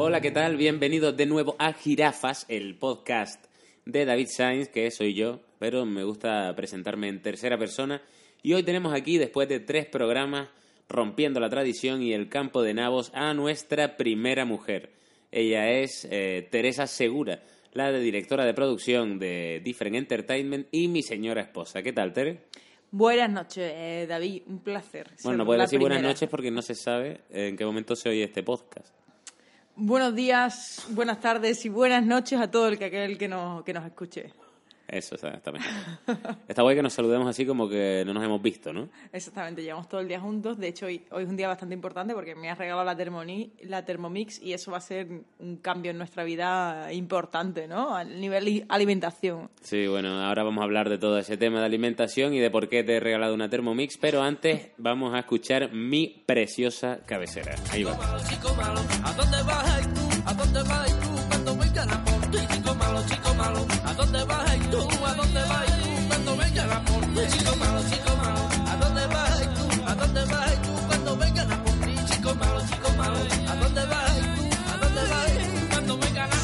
[0.00, 0.56] Hola, ¿qué tal?
[0.56, 3.46] Bienvenidos de nuevo a Jirafas, el podcast
[3.84, 8.00] de David Sainz, que soy yo, pero me gusta presentarme en tercera persona.
[8.40, 10.50] Y hoy tenemos aquí, después de tres programas,
[10.88, 14.92] rompiendo la tradición y el campo de nabos, a nuestra primera mujer.
[15.32, 17.42] Ella es eh, Teresa Segura,
[17.72, 21.82] la de directora de producción de Different Entertainment y mi señora esposa.
[21.82, 22.42] ¿Qué tal, Tere?
[22.92, 25.10] Buenas noches, eh, David, un placer.
[25.24, 28.22] Bueno, no puedes decir buenas noches porque no se sabe en qué momento se oye
[28.22, 28.97] este podcast.
[29.80, 33.72] Buenos días, buenas tardes y buenas noches a todo el que, aquel que nos, que
[33.72, 34.32] nos escuche.
[34.88, 35.68] Eso, exactamente.
[36.48, 38.88] Está guay que nos saludemos así como que no nos hemos visto, ¿no?
[39.12, 40.58] Exactamente, llevamos todo el día juntos.
[40.58, 43.52] De hecho, hoy, hoy es un día bastante importante porque me has regalado la, Thermoni,
[43.64, 47.94] la Thermomix y eso va a ser un cambio en nuestra vida importante, ¿no?
[47.94, 49.50] A nivel alimentación.
[49.60, 52.68] Sí, bueno, ahora vamos a hablar de todo ese tema de alimentación y de por
[52.68, 57.54] qué te he regalado una Thermomix, pero antes vamos a escuchar mi preciosa cabecera.
[57.72, 57.92] Ahí va.
[57.92, 60.00] ¿A dónde vas tú?
[60.24, 61.08] ¿A dónde vas tú?
[61.28, 62.17] Cuando
[62.68, 64.78] chico malo, chico malo, ¿a dónde vas tú?
[65.06, 66.08] ¿A dónde vas tú?
[66.08, 69.82] Cuando venga la chico malo, chico malo, ¿a dónde vas tú?
[69.86, 70.86] ¿A dónde vas tú?
[70.86, 71.64] Cuando venga la
[72.04, 73.16] chico malo, chico malo,
[73.48, 74.70] ¿a dónde vas tú?
[74.70, 75.68] ¿A dónde vas tú?
[75.70, 76.36] Cuando venga la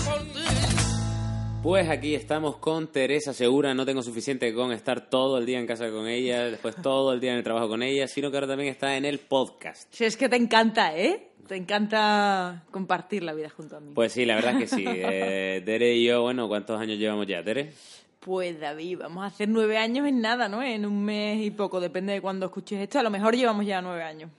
[1.62, 3.74] Pues aquí estamos con Teresa Segura.
[3.74, 7.20] No tengo suficiente con estar todo el día en casa con ella, después todo el
[7.20, 9.92] día en el trabajo con ella, sino que ahora también está en el podcast.
[9.92, 11.33] Si es que te encanta, ¿eh?
[11.46, 13.92] Te encanta compartir la vida junto a mí.
[13.94, 14.84] Pues sí, la verdad es que sí.
[14.86, 17.72] Eh, Tere y yo, bueno, ¿cuántos años llevamos ya, Tere?
[18.20, 20.62] Pues David, vamos a hacer nueve años en nada, ¿no?
[20.62, 22.98] En un mes y poco, depende de cuándo escuches esto.
[22.98, 24.30] A lo mejor llevamos ya nueve años.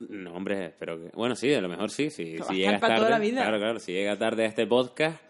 [0.00, 1.10] No, hombre, espero que...
[1.14, 2.10] Bueno, sí, a lo mejor sí.
[2.10, 3.42] Si, si llega tarde, toda la vida.
[3.42, 3.78] Claro, claro.
[3.78, 5.20] Si llega tarde a este podcast,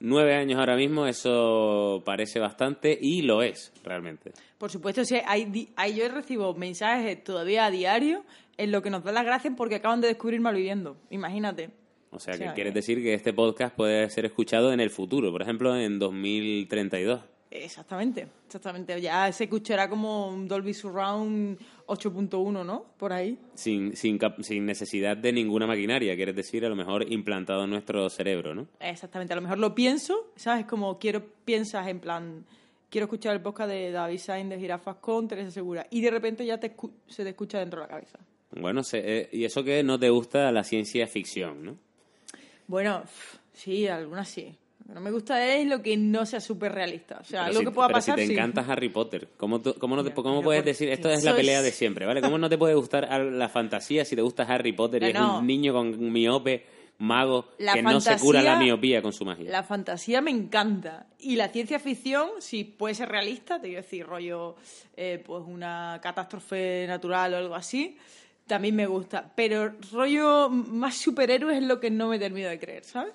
[0.00, 4.32] nueve años ahora mismo, eso parece bastante y lo es, realmente.
[4.58, 5.18] Por supuesto, sí.
[5.26, 8.24] Hay, hay, yo recibo mensajes todavía a diario
[8.56, 10.96] en lo que nos da las gracias porque acaban de descubrir Malviviendo.
[11.10, 11.70] Imagínate.
[12.10, 15.40] O sea, que quieres decir que este podcast puede ser escuchado en el futuro, por
[15.40, 17.20] ejemplo, en 2032.
[17.50, 18.98] Exactamente, exactamente.
[19.00, 22.86] Ya se escuchará como un Dolby Surround 8.1, ¿no?
[22.96, 23.38] Por ahí.
[23.54, 28.08] Sin, sin, sin necesidad de ninguna maquinaria, quieres decir, a lo mejor implantado en nuestro
[28.08, 28.68] cerebro, ¿no?
[28.80, 30.64] Exactamente, a lo mejor lo pienso, ¿sabes?
[30.64, 32.46] Como quiero, piensas en plan,
[32.88, 36.46] quiero escuchar el podcast de David Sainz de Girafas con Teresa Segura, y de repente
[36.46, 36.74] ya te
[37.06, 38.18] se te escucha dentro de la cabeza.
[38.56, 41.76] Bueno, eh, y eso que no te gusta la ciencia ficción, ¿no?
[42.66, 43.02] Bueno,
[43.52, 44.54] sí, algunas sí.
[44.80, 47.18] Lo que no me gusta es lo que no sea súper realista.
[47.20, 48.18] O sea, algo que pueda pero pasar.
[48.18, 50.88] Si te encanta Harry Potter, ¿cómo, cómo, no te, cómo puedes decir?
[50.88, 52.20] Esto es la pelea de siempre, ¿vale?
[52.20, 55.46] ¿Cómo no te puede gustar la fantasía si te gusta Harry Potter y es un
[55.46, 56.82] niño con miope?
[57.02, 59.50] mago que no se cura la miopía con su magia.
[59.50, 61.06] La fantasía me encanta.
[61.18, 64.56] Y la ciencia ficción, si puede ser realista, te quiero decir, rollo,
[64.96, 67.96] eh, pues una catástrofe natural o algo así,
[68.46, 69.32] también me gusta.
[69.34, 73.14] Pero rollo más superhéroes es lo que no me termino de creer, ¿sabes?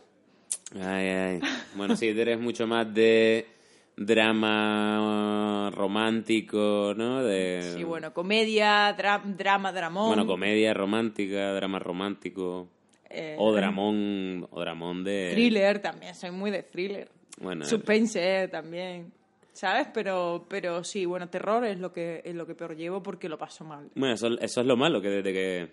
[0.76, 1.40] Ay, ay.
[1.76, 3.48] Bueno, sí, eres mucho más de
[3.96, 7.24] drama romántico, ¿no?
[7.24, 7.74] De...
[7.76, 10.08] Sí, bueno, comedia, drama, dramón.
[10.08, 12.70] Bueno, comedia romántica, drama romántico.
[13.10, 15.32] Eh, o dramón, o dramón de...
[15.32, 17.10] Thriller también, soy muy de thriller.
[17.40, 19.14] Bueno, Suspense también.
[19.58, 19.88] ¿Sabes?
[19.92, 23.40] Pero, pero sí, bueno, terror es lo que es lo que peor llevo porque lo
[23.40, 23.90] paso mal.
[23.96, 25.68] Bueno, eso, eso es lo malo, que desde que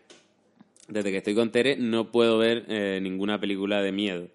[0.88, 4.28] desde que estoy con Tere no puedo ver eh, ninguna película de miedo.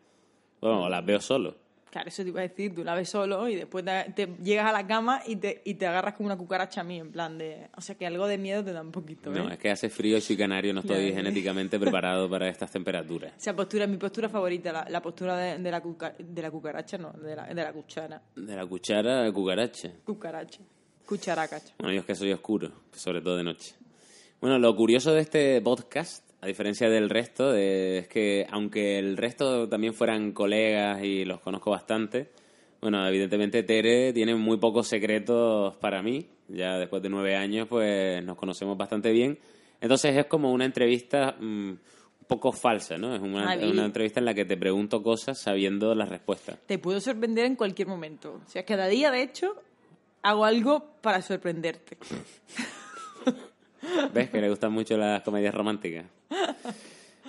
[0.62, 1.56] Bueno, las veo solo.
[1.90, 3.84] Claro, eso te iba a decir, tú la ves solo y después
[4.16, 7.00] te, llegas a la cama y te, y te agarras como una cucaracha a mí,
[7.00, 7.68] en plan de...
[7.76, 9.54] O sea, que algo de miedo te da un poquito, No, ¿eh?
[9.54, 13.34] es que hace frío, y soy canario, no estoy genéticamente preparado para estas temperaturas.
[13.36, 17.36] Esa postura es mi postura favorita, la, postura de, la de la cucaracha, no, de
[17.36, 18.22] la, de la cuchara.
[18.36, 19.90] De la cuchara, cucaracha.
[20.06, 20.60] Cucaracha.
[21.06, 21.74] Cucharacacha.
[21.80, 23.74] Bueno, yo es que soy oscuro, sobre todo de noche.
[24.40, 29.68] Bueno, lo curioso de este podcast a diferencia del resto, es que aunque el resto
[29.68, 32.30] también fueran colegas y los conozco bastante,
[32.82, 36.28] bueno, evidentemente Tere tiene muy pocos secretos para mí.
[36.48, 39.38] Ya después de nueve años, pues nos conocemos bastante bien.
[39.82, 41.80] Entonces es como una entrevista mm, un
[42.28, 43.14] poco falsa, ¿no?
[43.14, 46.58] Es una, una, entrevista en la que te pregunto cosas sabiendo las respuestas.
[46.66, 48.42] Te puedo sorprender en cualquier momento.
[48.46, 49.56] O sea, cada día, de hecho,
[50.22, 51.98] hago algo para sorprenderte.
[54.14, 56.06] ¿Ves que le gustan mucho las comedias románticas?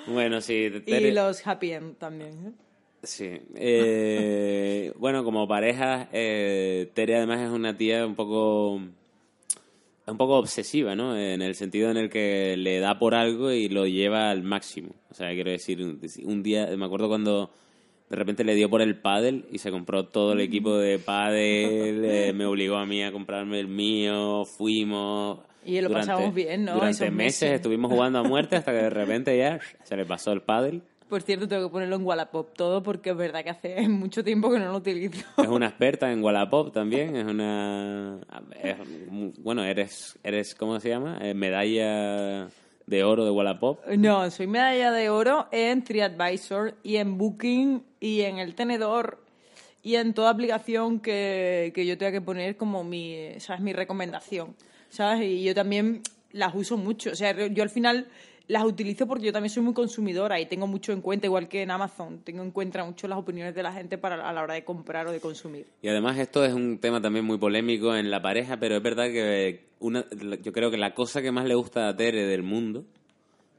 [0.07, 0.55] Bueno, sí.
[0.55, 2.31] Y Tere- los happy end también.
[2.49, 2.53] ¿eh?
[3.03, 3.31] Sí.
[3.55, 8.81] Eh, bueno, como pareja, eh, Tere además es una tía un poco
[10.07, 11.17] un poco obsesiva, ¿no?
[11.17, 14.91] En el sentido en el que le da por algo y lo lleva al máximo.
[15.11, 15.81] O sea, quiero decir,
[16.25, 17.51] un día, me acuerdo cuando
[18.11, 22.05] de repente le dio por el pádel y se compró todo el equipo de pádel,
[22.05, 25.39] eh, me obligó a mí a comprarme el mío, fuimos...
[25.65, 26.75] Y lo pasamos bien, ¿no?
[26.75, 27.53] Durante meses meses.
[27.53, 30.83] estuvimos jugando a muerte hasta que de repente ya se le pasó el pádel.
[31.09, 34.51] Por cierto, tengo que ponerlo en Wallapop todo porque es verdad que hace mucho tiempo
[34.51, 35.25] que no lo utilizo.
[35.39, 38.19] Es una experta en Wallapop también, es una...
[38.63, 38.77] es-
[39.39, 41.19] bueno, eres, eres, ¿cómo se llama?
[41.21, 42.49] Eh, medalla
[42.87, 43.85] de oro de Wallapop.
[43.99, 49.23] No, soy medalla de oro en TriAdvisor y en Booking y en el tenedor
[49.83, 53.63] y en toda aplicación que, que yo tenga que poner como mi, ¿sabes?
[53.63, 54.55] mi recomendación,
[54.89, 55.23] ¿sabes?
[55.23, 56.03] Y yo también
[56.33, 57.11] las uso mucho.
[57.11, 58.07] O sea, yo al final
[58.51, 61.63] las utilizo porque yo también soy muy consumidora y tengo mucho en cuenta, igual que
[61.63, 64.55] en Amazon, tengo en cuenta mucho las opiniones de la gente para a la hora
[64.55, 65.67] de comprar o de consumir.
[65.83, 69.05] Y además esto es un tema también muy polémico en la pareja, pero es verdad
[69.05, 70.05] que una,
[70.43, 72.87] yo creo que la cosa que más le gusta a Tere del mundo,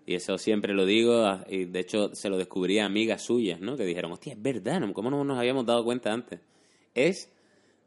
[0.06, 3.59] y eso siempre lo digo, a- y de hecho se lo descubrí a amigas suyas,
[3.62, 3.75] ¿no?
[3.77, 4.94] Que dijeron, hostia, es verdad, ¿no?
[4.94, 6.39] ¿cómo no nos habíamos dado cuenta antes?
[6.95, 7.30] Es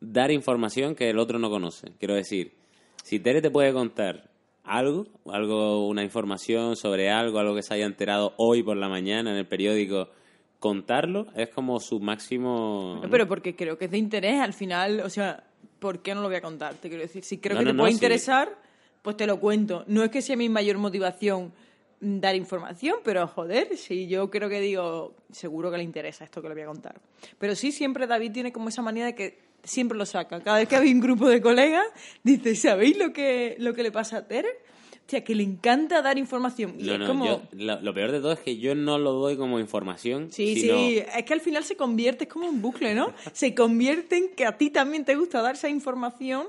[0.01, 1.93] dar información que el otro no conoce.
[1.99, 2.53] Quiero decir,
[3.03, 4.31] si Tere te puede contar
[4.63, 9.31] algo, algo, una información sobre algo, algo que se haya enterado hoy por la mañana
[9.31, 10.09] en el periódico,
[10.59, 13.01] contarlo es como su máximo...
[13.03, 13.11] ¿no?
[13.11, 15.45] Pero porque creo que es de interés al final, o sea,
[15.79, 16.75] ¿por qué no lo voy a contar?
[16.77, 17.97] Te quiero decir, si creo No, que no, te puede sí.
[17.97, 18.57] interesar,
[19.03, 19.85] pues te lo cuento.
[19.87, 21.53] No es que sea mi mayor motivación
[22.05, 26.49] dar información, pero joder, si yo creo que digo, seguro que le interesa esto que
[26.49, 27.01] le voy a contar.
[27.39, 30.41] Pero sí, siempre David tiene como esa manía de que siempre lo saca.
[30.43, 31.87] Cada vez que hay un grupo de colegas,
[32.23, 34.49] dice, ¿sabéis lo que, lo que le pasa a Tere?
[35.07, 36.77] O sea, que le encanta dar información.
[36.79, 37.25] Y No, es no, como...
[37.27, 40.31] yo- lo, lo peor de todo es que yo no lo doy como información.
[40.33, 43.13] Sí, sino- sí, es que al final se convierte, es como un bucle, ¿no?
[43.33, 46.47] Se convierte en que a ti también te gusta dar esa información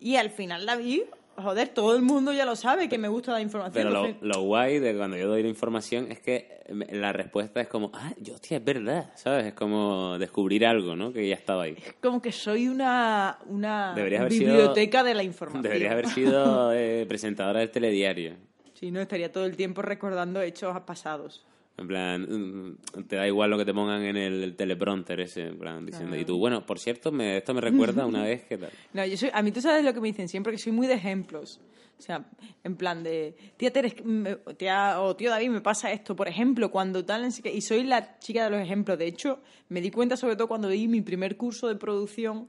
[0.00, 1.02] y al final, David,
[1.42, 3.84] joder, todo el mundo ya lo sabe que me gusta dar información.
[3.88, 7.90] Pero lo, guay de cuando yo doy la información es que la respuesta es como,
[7.94, 9.46] ah, yo, hostia, es verdad, ¿sabes?
[9.46, 11.12] Es como descubrir algo, ¿no?
[11.12, 11.76] Que ya estaba ahí.
[11.78, 15.62] es como que soy una, una sido- biblioteca de la información.
[15.62, 18.34] Deberías haber sido eh, presentadora del telediario.
[18.74, 21.44] Sí, no, estaría todo el tiempo recordando hechos pasados.
[21.78, 25.58] En plan, mm, te da igual lo que te pongan en el teleprompter ese, en
[25.58, 28.70] plan, diciendo, y tú, bueno, por cierto, me, esto me recuerda una vez que tal.
[28.92, 30.88] No, yo soy, a mí tú sabes lo que me dicen siempre, que soy muy
[30.88, 31.60] de ejemplos.
[31.96, 32.24] O sea,
[32.64, 36.14] en plan de, tía Tere, es que me- tía, o tío David, me pasa esto,
[36.16, 38.98] por ejemplo, cuando tal, no sé qué", y soy la chica de los ejemplos.
[38.98, 42.48] De hecho, me di cuenta sobre todo cuando di mi primer curso de producción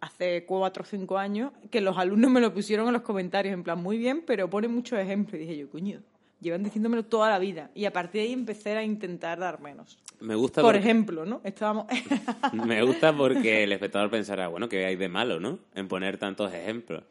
[0.00, 3.62] hace cuatro o cinco años, que los alumnos me lo pusieron en los comentarios, en
[3.62, 5.34] plan, muy bien, pero pone muchos ejemplos.
[5.40, 6.00] Y dije yo, coño,
[6.40, 7.70] llevan diciéndomelo toda la vida.
[7.74, 9.98] Y a partir de ahí empecé a intentar dar menos.
[10.20, 11.40] Me gusta Por porque- ejemplo, ¿no?
[11.44, 11.86] Estábamos...
[12.52, 15.58] Me gusta porque el espectador pensará, bueno, ¿qué hay de malo, no?
[15.74, 17.02] En poner tantos ejemplos.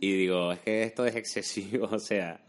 [0.00, 2.40] Y digo, es que esto es excesivo, o sea...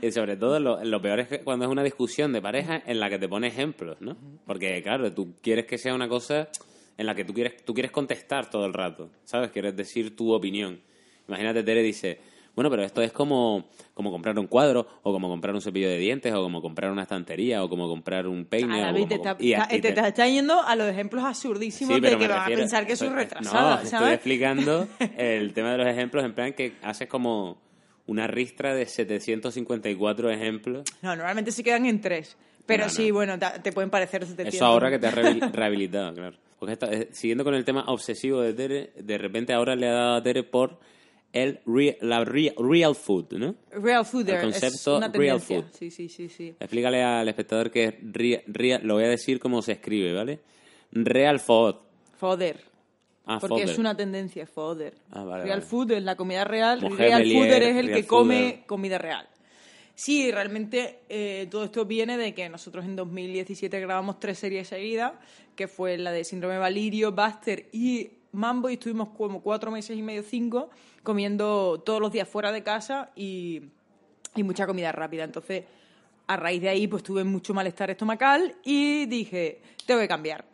[0.00, 3.00] Y sobre todo, lo, lo peor es que cuando es una discusión de pareja en
[3.00, 4.16] la que te pone ejemplos, ¿no?
[4.46, 6.48] Porque, claro, tú quieres que sea una cosa
[6.96, 9.50] en la que tú quieres, tú quieres contestar todo el rato, ¿sabes?
[9.50, 10.78] Quieres decir tu opinión.
[11.26, 12.18] Imagínate, Tere dice,
[12.58, 15.96] bueno, pero esto es como, como comprar un cuadro, o como comprar un cepillo de
[15.98, 18.82] dientes, o como comprar una estantería, o como comprar un peine.
[18.82, 21.22] Ah, o te como- está, y está- y te, te- está yendo a los ejemplos
[21.24, 25.72] absurdísimos Sí, de que van a pensar que soy retrasada, No, estoy explicando el tema
[25.72, 27.58] de los ejemplos en plan que haces como
[28.06, 30.84] una ristra de 754 ejemplos.
[31.02, 32.36] No, normalmente se quedan en tres.
[32.66, 32.90] Pero No, no.
[32.94, 34.54] sí, bueno, te pueden parecer 700.
[34.54, 36.36] Eso ahora que te has rehabil- rehabilitado, claro.
[36.58, 39.92] Porque esta- eh, siguiendo con el tema obsesivo de Tere, de repente ahora le ha
[39.92, 40.78] dado a Tere por
[41.32, 43.54] el re- la re- real food, ¿no?
[43.70, 45.64] Real fooder El es concepto una real food.
[45.72, 46.54] Sí, sí, sí, sí.
[46.58, 50.40] Explícale al espectador que es rea- real, lo voy a decir como se escribe, ¿vale?
[50.92, 51.76] Real food.
[52.16, 52.64] Foder.
[53.26, 54.94] Ah, porque es una tendencia, foder.
[55.10, 55.70] Ah, vale, real vale.
[55.70, 58.66] food es la comida real, Mujer real Belier, fooder es el real que come fooder.
[58.66, 59.28] comida real.
[59.94, 65.12] Sí, realmente eh, todo esto viene de que nosotros en 2017 grabamos tres series seguidas,
[65.56, 70.02] que fue la de Síndrome Valirio, Buster y Mambo, y estuvimos como cuatro meses y
[70.02, 70.70] medio, cinco,
[71.02, 73.62] comiendo todos los días fuera de casa y,
[74.34, 75.24] y mucha comida rápida.
[75.24, 75.64] Entonces,
[76.26, 80.44] a raíz de ahí, pues tuve mucho malestar estomacal y dije, tengo que cambiar.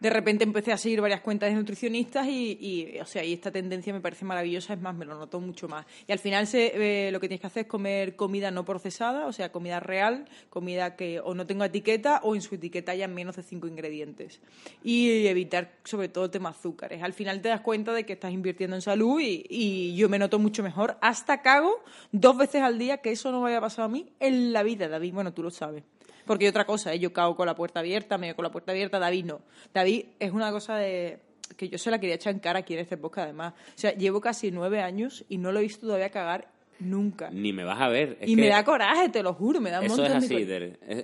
[0.00, 3.92] De repente empecé a seguir varias cuentas de nutricionistas y, o sea, y esta tendencia
[3.92, 5.86] me parece maravillosa, es más, me lo noto mucho más.
[6.06, 9.26] Y al final se, eh, lo que tienes que hacer es comer comida no procesada,
[9.26, 13.08] o sea, comida real, comida que o no tenga etiqueta o en su etiqueta haya
[13.08, 14.40] menos de cinco ingredientes.
[14.82, 17.02] Y evitar sobre todo el tema azúcares.
[17.02, 20.18] Al final te das cuenta de que estás invirtiendo en salud y, y yo me
[20.18, 20.96] noto mucho mejor.
[21.02, 24.54] Hasta cago dos veces al día, que eso no me haya pasado a mí en
[24.54, 25.12] la vida, David.
[25.12, 25.84] Bueno, tú lo sabes.
[26.30, 27.00] Porque hay otra cosa, ¿eh?
[27.00, 29.40] yo cago con la puerta abierta, medio con la puerta abierta, David no.
[29.74, 31.18] David es una cosa de
[31.56, 33.54] que yo se la quería echar en cara aquí en este podcast además.
[33.54, 37.30] O sea, llevo casi nueve años y no lo he visto todavía cagar Nunca.
[37.30, 38.18] Ni me vas a ver.
[38.24, 40.46] y me da coraje, te lo juro, me da un eso montón es así,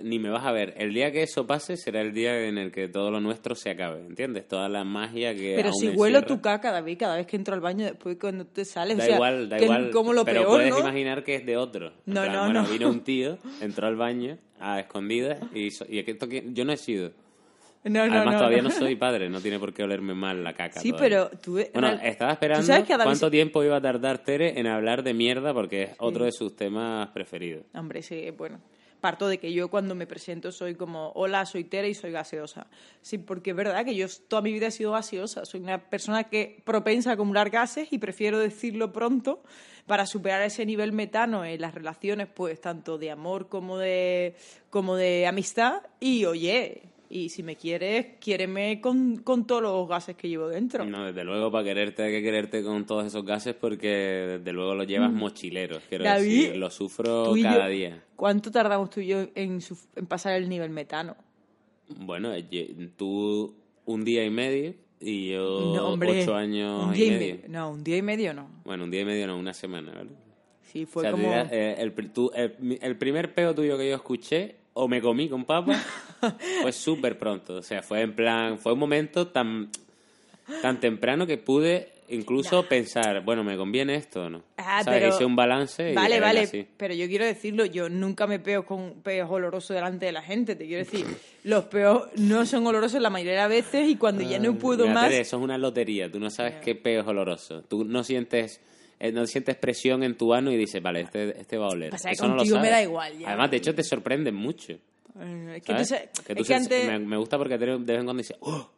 [0.02, 0.74] Ni me vas a ver.
[0.76, 3.70] El día que eso pase será el día en el que todo lo nuestro se
[3.70, 4.48] acabe, ¿entiendes?
[4.48, 7.60] Toda la magia que Pero si huelo tu caca, David, cada vez que entro al
[7.60, 9.90] baño, después cuando te sales, da o sea, igual, da igual.
[9.90, 11.92] Como lo pero peor, puedes imaginar que es de otro.
[12.06, 12.68] No, no, bueno, no.
[12.68, 16.76] vino un tío, entró al baño a escondidas y, y esto que yo no he
[16.76, 17.12] sido.
[17.88, 18.70] No, Además, no, todavía no.
[18.70, 20.80] soy padre, no tiene por qué olerme mal la caca.
[20.80, 21.28] Sí, todavía.
[21.28, 21.52] pero tú...
[21.52, 25.02] Bueno, real- estaba ¿Tú esperando sabes que cuánto tiempo iba a tardar Tere en hablar
[25.02, 27.64] de mierda porque es otro de sus temas preferidos.
[27.74, 28.60] Hombre, sí, bueno.
[29.00, 32.66] Parto de que yo cuando me presento soy como, hola, soy Tere y soy gaseosa.
[33.02, 35.44] Sí, porque es verdad que yo toda mi vida he sido gaseosa.
[35.44, 39.42] Soy una persona que propensa a acumular gases y prefiero decirlo pronto
[39.86, 44.34] para superar ese nivel metano en las relaciones, pues tanto de amor como de,
[44.70, 45.82] como de amistad.
[46.00, 50.84] Y oye, y si me quieres, quiéreme con, con todos los gases que llevo dentro.
[50.84, 54.74] No, desde luego, para quererte hay que quererte con todos esos gases porque desde luego
[54.74, 55.82] los llevas mochileros.
[55.88, 56.08] Quiero Mm.
[56.08, 58.02] David, decir, lo sufro y yo- cada día.
[58.16, 59.60] ¿Cuánto tardamos tú y yo en,
[60.08, 61.16] pasar el nivel metano?
[61.88, 66.98] Bueno, eh, tú un día y medio y yo No, hombre, ocho años un y
[66.98, 67.38] día medio.
[67.42, 68.48] me- No, un día y medio no.
[68.64, 70.10] Bueno, un día y medio no, una semana, ¿vale?
[70.62, 71.22] Sí, O fue sea, como...
[71.28, 74.88] dirás, eh, el, pri- tú- el, mi- el primer peo tuyo que yo escuché, o
[74.88, 75.72] me comí con papa,
[76.62, 77.56] fue súper pronto.
[77.56, 79.70] O sea, fue en plan, fue un momento tan,
[80.62, 84.42] tan temprano que pude incluso pensar, bueno, ¿me conviene esto o no?
[84.56, 85.00] Ah, ¿Sabes?
[85.00, 88.64] pero- Hice un balance y Vale, vale, pero yo quiero decirlo, yo nunca me peo
[88.64, 91.04] con peos olorosos delante de la gente, te quiero decir,
[91.44, 94.84] los peos no son olorosos la mayoría de las veces y cuando ya no puedo
[94.84, 95.08] Mira, más...
[95.08, 96.10] Tere, eso es una lotería.
[96.10, 97.62] Tú no sabes qué peo es oloroso.
[97.62, 98.60] Tú no sientes
[98.98, 101.90] eh, no sientes presión en tu ano y dices, vale, este, este va a oler.
[101.90, 103.28] Pasa Eso no lo contigo me da igual, ya.
[103.28, 104.78] Además, de hecho, te sorprenden mucho.
[105.20, 105.90] Eh, Es que, ¿sabes?
[105.92, 108.36] entonces- Que es tú que antes- me, me gusta porque de vez en cuando dice,
[108.40, 108.70] ¡oh!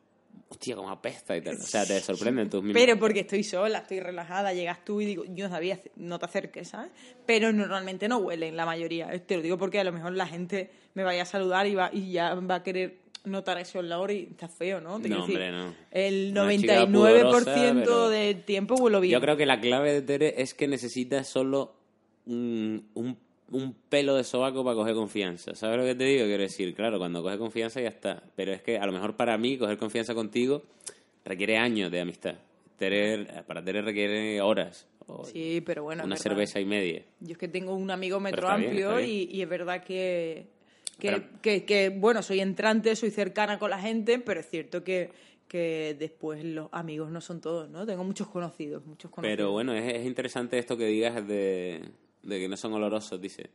[0.51, 1.57] Hostia, como apesta y tal.
[1.57, 2.81] O sea, te sorprenden tus mismos.
[2.81, 6.69] Pero porque estoy sola, estoy relajada, llegas tú y digo, yo sabía, no te acerques,
[6.69, 6.91] ¿sabes?
[7.27, 9.11] Pero normalmente no huelen la mayoría.
[9.27, 11.91] Te lo digo porque a lo mejor la gente me vaya a saludar y, va,
[11.93, 14.99] y ya va a querer notar eso en la hora y está feo, ¿no?
[15.01, 15.75] Te No, decir, hombre, no.
[15.91, 17.55] El Una chica 99% pudorosa,
[17.85, 19.13] pero- del tiempo huelo bien.
[19.13, 21.75] Yo creo que la clave de Tere es que necesitas solo
[22.25, 23.19] un, un,
[23.51, 25.55] un pelo de sobaco para coger confianza.
[25.55, 26.25] ¿Sabes lo que te digo?
[26.27, 28.23] Quiero decir, claro, cuando coge confianza ya está.
[28.37, 30.63] Pero es que a lo mejor para mí coger confianza contigo
[31.25, 32.35] requiere años de amistad.
[32.79, 34.87] Tere, para Tere requiere horas.
[35.07, 36.05] o Sí, pero bueno.
[36.05, 37.03] una cerveza y media.
[37.21, 39.09] Yo es que tengo un amigo metro bien, amplio bien.
[39.11, 40.47] Y, y es verdad que,
[40.99, 44.85] que, Pero- que, que, bueno, soy entrante, soy cercana con la gente, pero es cierto
[44.85, 45.11] que,
[45.49, 47.85] que después los amigos no son todos, ¿no?
[47.87, 49.37] Tengo muchos conocidos, muchos conocidos.
[49.37, 51.81] Pero bueno, es, es interesante esto que digas de,
[52.23, 53.51] de que no son olorosos, dice.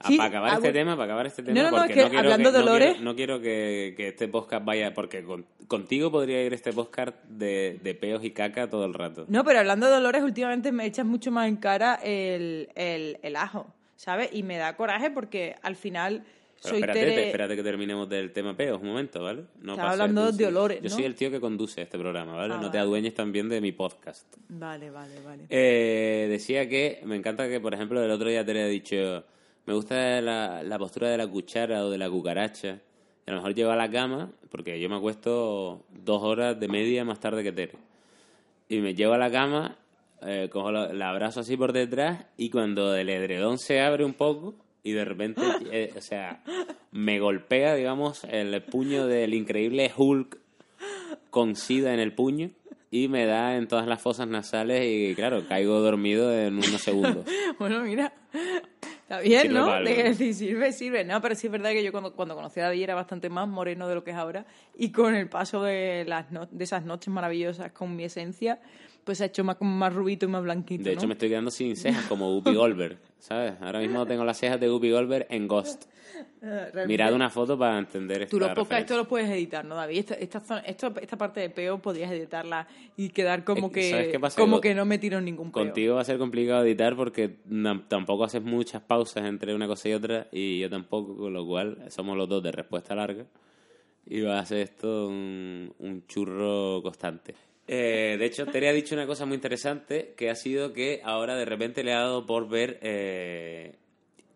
[0.00, 2.04] Ah, Sí, para acabar este tema, para acabar este tema, No, no, no, porque es
[2.04, 5.22] que quiero hablando de no olores- quiero- No quiero, que, que este podcast vaya, porque
[5.24, 9.24] con- contigo podría ir este podcast de, de peos y caca todo el rato.
[9.28, 13.36] No, pero hablando de dolores, últimamente me echas mucho más en cara el, el, el
[13.36, 14.30] ajo, ¿sabes?
[14.32, 16.24] Y me da coraje porque al final
[16.64, 17.12] Pero soy espérate, Tere...
[17.14, 19.44] te- espérate que terminemos del tema peos un momento, ¿vale?
[19.60, 20.94] No Estaba hablando de olores, Yo ¿no?
[20.96, 22.54] soy el tío que conduce este programa, ¿vale?
[22.54, 24.26] Ah, no te adueñes también de mi podcast.
[24.48, 25.44] Vale, vale, vale.
[25.50, 29.24] Eh, decía que me encanta que, por ejemplo, el otro día te he dicho,
[29.66, 32.80] me gusta la, la postura de la cuchara o de la cucaracha.
[33.26, 36.68] Y a lo mejor llego a la cama, porque yo me acuesto dos horas de
[36.68, 37.72] media más tarde que Tere.
[38.68, 39.76] Y me llevo a la cama,
[40.22, 44.14] eh, cojo la, la abrazo así por detrás y cuando el edredón se abre un
[44.14, 44.54] poco
[44.84, 45.40] y de repente,
[45.72, 46.42] eh, o sea,
[46.92, 50.38] me golpea, digamos, el puño del increíble Hulk
[51.30, 52.50] con sida en el puño
[52.90, 57.26] y me da en todas las fosas nasales y claro, caigo dormido en unos segundos.
[57.58, 58.12] Bueno, mira,
[59.02, 59.66] está bien, Sirve ¿no?
[59.84, 61.04] Te quiero decir, sirve, sirve.
[61.04, 63.48] No, pero sí es verdad que yo cuando, cuando conocí a David era bastante más
[63.48, 64.44] moreno de lo que es ahora
[64.76, 68.60] y con el paso de, las no- de esas noches maravillosas con mi esencia,
[69.04, 71.08] pues se ha hecho más, como más rubito y más blanquito, De hecho, ¿no?
[71.08, 73.54] me estoy quedando sin cejas como Guppy Goldberg, ¿sabes?
[73.60, 75.84] Ahora mismo tengo las cejas de Guppy Goldberg en Ghost.
[76.16, 78.94] Eh, realmente- Mirad una foto para entender esta Tú los podcasts referencia.
[78.94, 79.98] esto lo puedes editar, ¿no, David?
[79.98, 84.08] Esta, esta, esto- esta parte de peo podrías editarla y quedar como Es que, ¿sabes
[84.08, 84.40] qué pasa?
[84.40, 85.64] como Que no me tiro ningún peo.
[85.64, 87.36] Contigo va a ser complicado editar porque
[87.88, 91.78] tampoco haces muchas pausas entre una cosa y otra y yo tampoco, con lo cual
[91.88, 93.24] somos los dos de respuesta larga
[94.06, 97.34] Y va a ser esto un, un churro constante.
[97.66, 101.34] Eh, de hecho, Tere ha dicho una cosa muy interesante, que ha sido que ahora
[101.36, 103.76] de repente le ha dado por ver eh,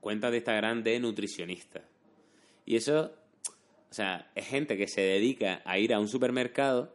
[0.00, 1.82] cuentas de Instagram de nutricionistas.
[2.64, 3.12] Y eso,
[3.90, 6.94] o sea, es gente que se dedica a ir a un supermercado,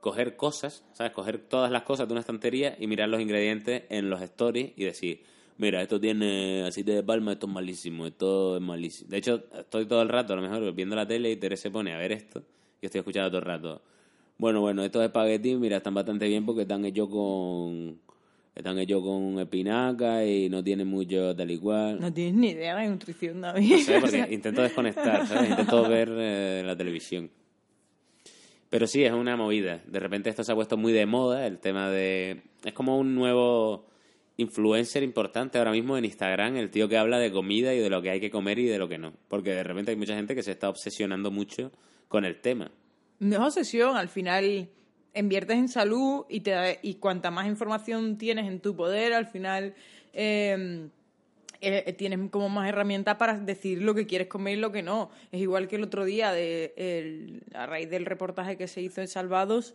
[0.00, 1.12] coger cosas, ¿sabes?
[1.12, 4.84] Coger todas las cosas de una estantería y mirar los ingredientes en los stories y
[4.84, 5.22] decir,
[5.56, 9.10] mira, esto tiene aceite de palma, esto es malísimo, esto es malísimo.
[9.10, 11.70] De hecho, estoy todo el rato, a lo mejor, viendo la tele y Tere se
[11.70, 12.42] pone a ver esto
[12.80, 13.82] y estoy escuchando todo el rato.
[14.38, 18.00] Bueno, bueno, estos espaguetis, mira, están bastante bien porque están hechos con
[18.54, 22.00] están hechos con espinaca y no tienen mucho tal y cual.
[22.00, 23.72] No tienes ni idea de nutrición, David.
[23.72, 25.50] No sé, porque intento desconectar, ¿sabes?
[25.50, 27.30] Intento ver eh, la televisión.
[28.70, 29.80] Pero sí, es una movida.
[29.86, 32.42] De repente esto se ha puesto muy de moda, el tema de...
[32.64, 33.86] Es como un nuevo
[34.36, 38.02] influencer importante ahora mismo en Instagram, el tío que habla de comida y de lo
[38.02, 39.12] que hay que comer y de lo que no.
[39.28, 41.72] Porque de repente hay mucha gente que se está obsesionando mucho
[42.08, 42.70] con el tema.
[43.18, 44.68] No es obsesión, al final
[45.14, 49.74] inviertes en salud y, te, y cuanta más información tienes en tu poder, al final
[50.12, 50.88] eh,
[51.60, 55.10] eh, tienes como más herramientas para decir lo que quieres comer y lo que no.
[55.32, 59.00] Es igual que el otro día, de, el- a raíz del reportaje que se hizo
[59.00, 59.74] en Salvados,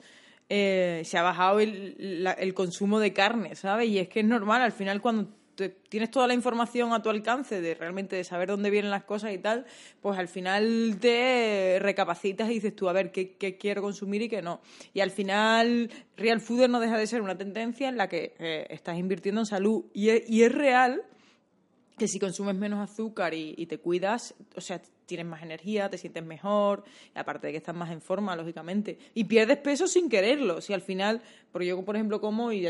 [0.50, 3.88] eh, se ha bajado el, el consumo de carne, ¿sabes?
[3.90, 5.30] Y es que es normal, al final cuando
[5.68, 9.34] tienes toda la información a tu alcance de realmente de saber dónde vienen las cosas
[9.34, 9.66] y tal,
[10.02, 14.30] pues al final te recapacitas y dices tú, a ver, ¿qué, qué quiero consumir y
[14.30, 14.62] qué no?
[14.94, 18.68] Y al final, Real Food no deja de ser una tendencia en la que eh,
[18.70, 19.86] estás invirtiendo en salud.
[19.94, 21.04] Y es, y es real
[21.98, 25.98] que si consumes menos azúcar y, y te cuidas, o sea, tienes más energía, te
[25.98, 26.84] sientes mejor,
[27.16, 28.98] aparte de que estás más en forma, lógicamente.
[29.16, 30.62] Y pierdes peso sin quererlo.
[30.62, 32.70] Si al final, porque yo, por ejemplo, como y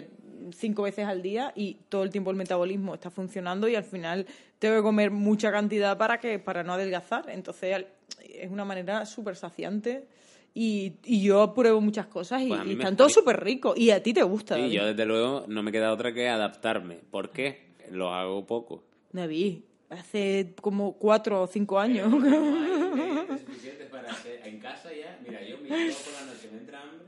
[0.55, 4.25] cinco veces al día y todo el tiempo el metabolismo está funcionando y al final
[4.57, 7.29] tengo que comer mucha cantidad para que para no adelgazar.
[7.29, 7.85] Entonces
[8.33, 10.07] es una manera súper saciante.
[10.53, 13.77] Y, y yo pruebo muchas cosas y, Pues y están todos súper ricos.
[13.77, 14.57] Y a ti te gusta.
[14.57, 14.73] Y David.
[14.73, 16.95] yo desde luego no me queda otra que adaptarme.
[17.11, 17.69] ¿Por qué?
[17.91, 18.83] Lo hago poco.
[19.11, 22.09] David, hace como cuatro o cinco años.
[22.11, 25.19] suficiente para hacer en casa ya.
[25.25, 27.07] Mira, yo me llevo por la noche, me entra hambre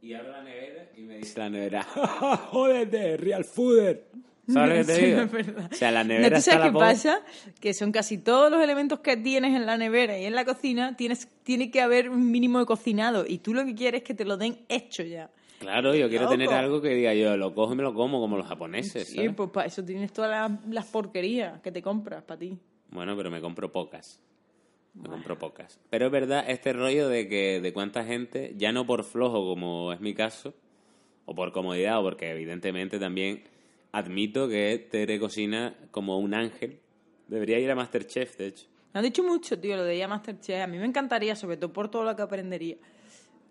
[0.00, 1.82] y abro la nevera y me dice la nevera,
[2.50, 4.06] ¡Jódete, Real Fooder!
[4.52, 5.20] ¿Sabes lo que te Sí, digo?
[5.20, 5.68] es verdad.
[5.72, 7.22] O sea, la ¿No nevera tú está sabes qué pasa?
[7.60, 10.96] Que son casi todos los elementos que tienes en la nevera y en la cocina,
[10.96, 14.14] tienes, tiene que haber un mínimo de cocinado y tú lo que quieres es que
[14.14, 15.30] te lo den hecho ya.
[15.62, 16.34] Claro, yo quiero Loco.
[16.34, 19.14] tener algo que diga yo, lo cojo y me lo como como los japoneses, Sí,
[19.16, 19.34] ¿sabes?
[19.36, 22.58] pues para eso tienes todas las, las porquerías que te compras para ti.
[22.90, 24.20] Bueno, pero me compro pocas.
[24.94, 25.80] Me compro pocas.
[25.88, 29.92] Pero es verdad este rollo de que de cuánta gente, ya no por flojo como
[29.92, 30.52] es mi caso,
[31.24, 33.44] o por comodidad, o porque evidentemente también
[33.92, 36.80] admito que Tere cocina como un ángel.
[37.28, 38.66] Debería ir a Masterchef, de hecho.
[38.92, 40.60] Me han dicho mucho, tío, lo de ir a Masterchef.
[40.62, 42.76] A mí me encantaría, sobre todo por todo lo que aprendería.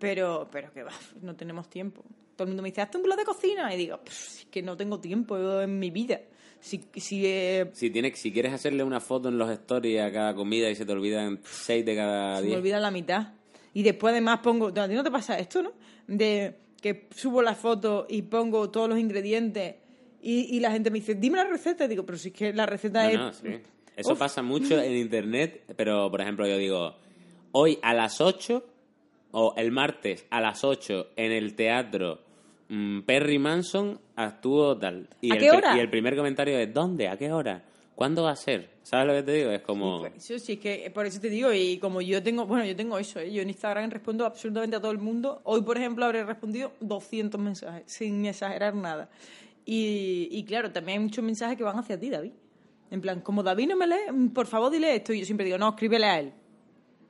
[0.02, 2.02] Pero, pero que va, no tenemos tiempo.
[2.36, 3.72] Todo el mundo me dice, hazte un blog de cocina.
[3.72, 4.10] Y digo, "Pff,
[4.40, 6.20] es que no tengo tiempo en mi vida.
[6.60, 10.34] Si, si eh, Si, tienes, si quieres hacerle una foto en los stories a cada
[10.34, 12.58] comida y se te olvidan seis de cada se me diez.
[12.58, 13.28] olvida la mitad.
[13.74, 15.72] Y después además pongo, a ti no te pasa esto, ¿no?
[16.06, 19.76] De que subo la foto y pongo todos los ingredientes
[20.20, 21.84] y, y la gente me dice, dime la receta.
[21.84, 23.18] Y digo, pero si es que la receta No, es...
[23.18, 23.60] no, sí.
[23.96, 24.18] Eso Uf.
[24.18, 26.94] pasa mucho en internet, pero por ejemplo yo digo,
[27.52, 28.64] hoy a las 8
[29.32, 32.20] o el martes a las 8 en el teatro
[32.68, 35.08] mm, Perry Manson actuó tal.
[35.20, 35.76] Y ¿A el, qué hora?
[35.76, 37.08] Y el primer comentario es, ¿dónde?
[37.08, 37.64] ¿A qué hora?
[37.94, 38.70] ¿Cuándo va a ser?
[38.82, 39.50] ¿Sabes lo que te digo?
[39.50, 40.06] Es como...
[40.06, 42.98] Eso sí, es que por eso te digo, y como yo tengo, bueno, yo tengo
[42.98, 43.32] eso, ¿eh?
[43.32, 45.40] yo en Instagram respondo absolutamente a todo el mundo.
[45.44, 49.08] Hoy, por ejemplo, habré respondido 200 mensajes, sin exagerar nada.
[49.64, 52.32] Y, y claro, también hay muchos mensajes que van hacia ti, David.
[52.90, 55.12] En plan, como David no me lee, por favor dile esto.
[55.12, 56.32] Y yo siempre digo, no, escríbele a él.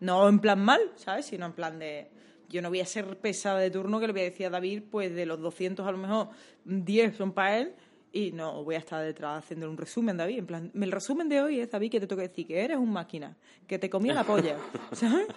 [0.02, 1.26] No en plan mal, ¿sabes?
[1.26, 2.08] Sino en plan de...
[2.48, 4.82] Yo no voy a ser pesada de turno que le voy a decir a David,
[4.90, 6.28] pues de los 200 a lo mejor
[6.64, 7.74] 10 son para él
[8.12, 10.38] y no voy a estar detrás haciendo un resumen, David.
[10.40, 12.76] En plan, el resumen de hoy es, David, que te tengo que decir que eres
[12.76, 13.36] un máquina,
[13.66, 14.56] que te comía la polla,
[14.92, 15.28] ¿sabes?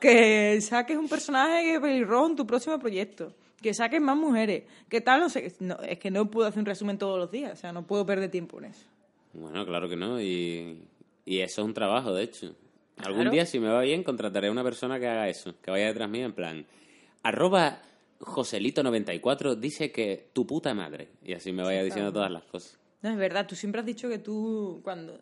[0.00, 5.02] Que saques un personaje que pelirrojo en tu próximo proyecto, que saques más mujeres, que
[5.02, 5.52] tal, no sé.
[5.60, 8.04] No, es que no puedo hacer un resumen todos los días, o sea, no puedo
[8.04, 8.86] perder tiempo en eso.
[9.34, 10.20] Bueno, claro que no.
[10.20, 10.82] Y,
[11.24, 12.56] y eso es un trabajo, de hecho.
[12.98, 13.30] Algún Claro.
[13.32, 16.08] día, si me va bien, contrataré a una persona que haga eso, que vaya detrás
[16.08, 16.66] mío en plan,
[17.22, 17.82] arroba
[18.20, 21.08] Joselito94 dice que tu puta madre.
[21.24, 22.78] Y así me vaya diciendo todas las cosas.
[23.02, 25.18] No, es verdad, tú siempre has dicho que tú, cuando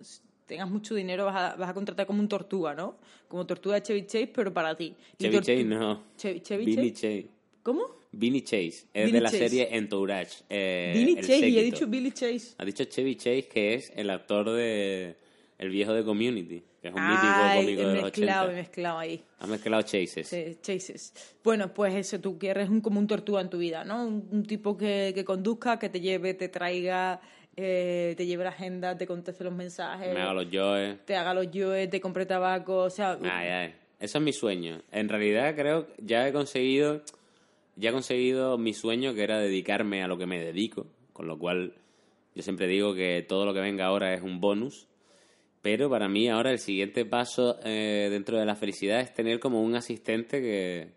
[0.47, 2.97] tengas mucho dinero, vas a, vas a contratar como un tortuga, ¿no?
[3.27, 4.95] Como tortuga de Chevy Chase, pero para ti.
[5.19, 6.03] Chevy Chase no.
[6.17, 6.93] Chevy, Chevy Chase.
[6.93, 7.27] Chase.
[7.63, 7.83] ¿Cómo?
[8.13, 8.85] Vinny Chase.
[8.93, 9.49] Es de la Chase.
[9.49, 10.45] serie Entourage.
[10.51, 12.55] Eh, Billy Chase, y he dicho Billy Chase.
[12.59, 15.17] Ha dicho Chevy Chase, que es el actor de
[15.63, 18.57] el viejo de Community, que es un Ay, mítico cómico de los mezclado, he 80.
[18.63, 19.23] mezclado ahí.
[19.39, 20.27] Ha mezclado chases.
[20.27, 21.15] Sí, chases.
[21.45, 24.05] Bueno, pues eso, tú quieres un, como un tortuga en tu vida, ¿no?
[24.07, 27.21] Un, un tipo que, que conduzca, que te lleve, te traiga,
[27.57, 31.05] eh, te lleve la agenda, te conteste los mensajes, Me haga los joes.
[31.05, 33.17] te haga los yoes, te compre tabaco, o sea...
[33.23, 33.75] Ay, ay.
[34.01, 34.83] Eso es mi sueño.
[34.91, 37.03] En realidad creo que ya he conseguido,
[37.77, 41.39] ya he conseguido mi sueño que era dedicarme a lo que me dedico, con lo
[41.39, 41.75] cual
[42.35, 44.89] yo siempre digo que todo lo que venga ahora es un bonus,
[45.63, 49.63] pero para mí ahora el siguiente paso eh, dentro de la felicidad es tener como
[49.63, 50.89] un asistente que,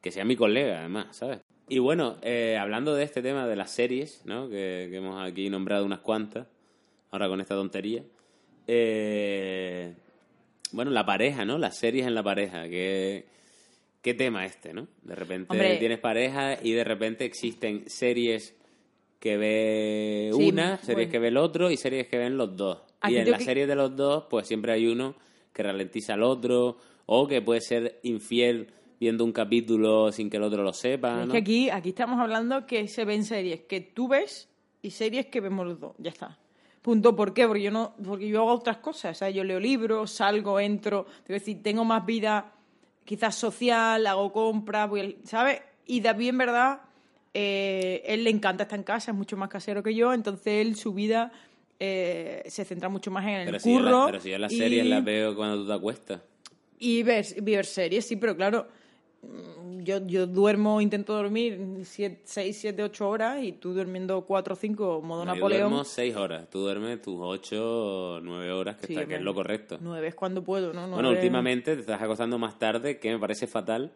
[0.00, 1.40] que sea mi colega, además, ¿sabes?
[1.68, 4.48] Y bueno, eh, hablando de este tema de las series, ¿no?
[4.48, 6.46] Que, que hemos aquí nombrado unas cuantas,
[7.10, 8.02] ahora con esta tontería.
[8.68, 9.92] Eh,
[10.72, 11.58] bueno, la pareja, ¿no?
[11.58, 12.68] Las series en la pareja.
[12.68, 13.24] ¿Qué,
[14.02, 14.86] qué tema este, ¿no?
[15.02, 15.76] De repente Hombre.
[15.78, 18.54] tienes pareja y de repente existen series
[19.20, 21.10] que ve Sí, una, series bueno.
[21.12, 22.78] que ve el otro y series que ven los dos.
[23.06, 25.14] Aquí y en las que- series de los dos, pues siempre hay uno
[25.52, 28.68] que ralentiza al otro o que puede ser infiel
[29.00, 31.32] viendo un capítulo sin que el otro lo sepa, Es ¿no?
[31.32, 34.48] que aquí, aquí estamos hablando que se ven series que tú ves
[34.82, 35.92] y series que vemos los dos.
[35.98, 36.38] Ya está.
[36.82, 37.16] Punto.
[37.16, 37.46] ¿Por qué?
[37.48, 39.16] Porque yo no, porque yo hago otras cosas.
[39.16, 41.06] O sea, yo leo libros, salgo, entro.
[41.22, 42.52] Es decir, tengo más vida
[43.04, 44.88] quizás social, hago compras,
[45.24, 45.60] ¿sabes?
[45.86, 46.80] Y David, en verdad,
[47.34, 50.74] eh, él le encanta estar en casa, es mucho más casero que yo, entonces él,
[50.76, 51.32] su vida
[51.78, 53.90] eh, se centra mucho más en el pero, si yo curro.
[54.00, 56.20] la- pero si yo las y- series las veo cuando tú te acuestas.
[56.78, 58.66] y ver, ver series, sí, pero claro,
[59.22, 64.56] mm, yo, yo duermo, intento dormir 6, 7, 8 horas y tú durmiendo 4 o
[64.56, 65.60] 5, modo No, yo Napoleón.
[65.70, 69.22] duermo seis horas, tú duermes tus ocho o nueve horas, que, Sí, está, que es
[69.22, 69.78] lo correcto.
[69.80, 70.80] 9 es cuando puedo, ¿no?
[70.82, 73.92] Bueno, Nueve- últimamente te estás acostando más tarde, que me parece fatal,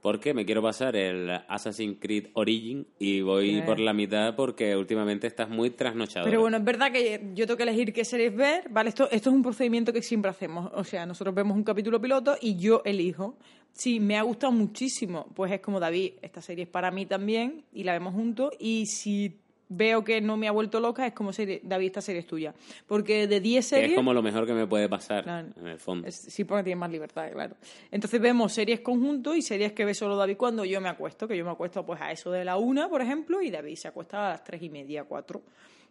[0.00, 5.26] porque me quiero pasar el Assassin's Creed Origin y voy por la mitad porque últimamente
[5.26, 6.24] estás muy trasnochado.
[6.24, 8.90] Pero bueno, es verdad que yo tengo que elegir qué series ver, ¿vale?
[8.90, 10.70] Esto, esto es un procedimiento que siempre hacemos.
[10.74, 13.36] O sea, nosotros vemos un capítulo piloto y yo elijo.
[13.72, 17.64] Si me ha gustado muchísimo, pues es como David, esta serie es para mí también
[17.72, 18.52] y la vemos juntos.
[18.58, 22.20] Y si veo que no me ha vuelto loca, es como serie, David, esta serie
[22.20, 22.54] es tuya.
[22.86, 23.90] Porque de 10 que series...
[23.90, 25.48] es como lo mejor que me puede pasar, Claro.
[25.60, 26.06] en el fondo.
[26.08, 27.56] Es- sí, porque tienes más libertad, claro.
[27.90, 31.36] Entonces vemos series conjuntos y series que ve solo David cuando yo me acuesto, que
[31.36, 34.26] yo me acuesto pues a eso de la una, por ejemplo, y David se acuesta
[34.26, 35.42] a las tres y media, cuatro.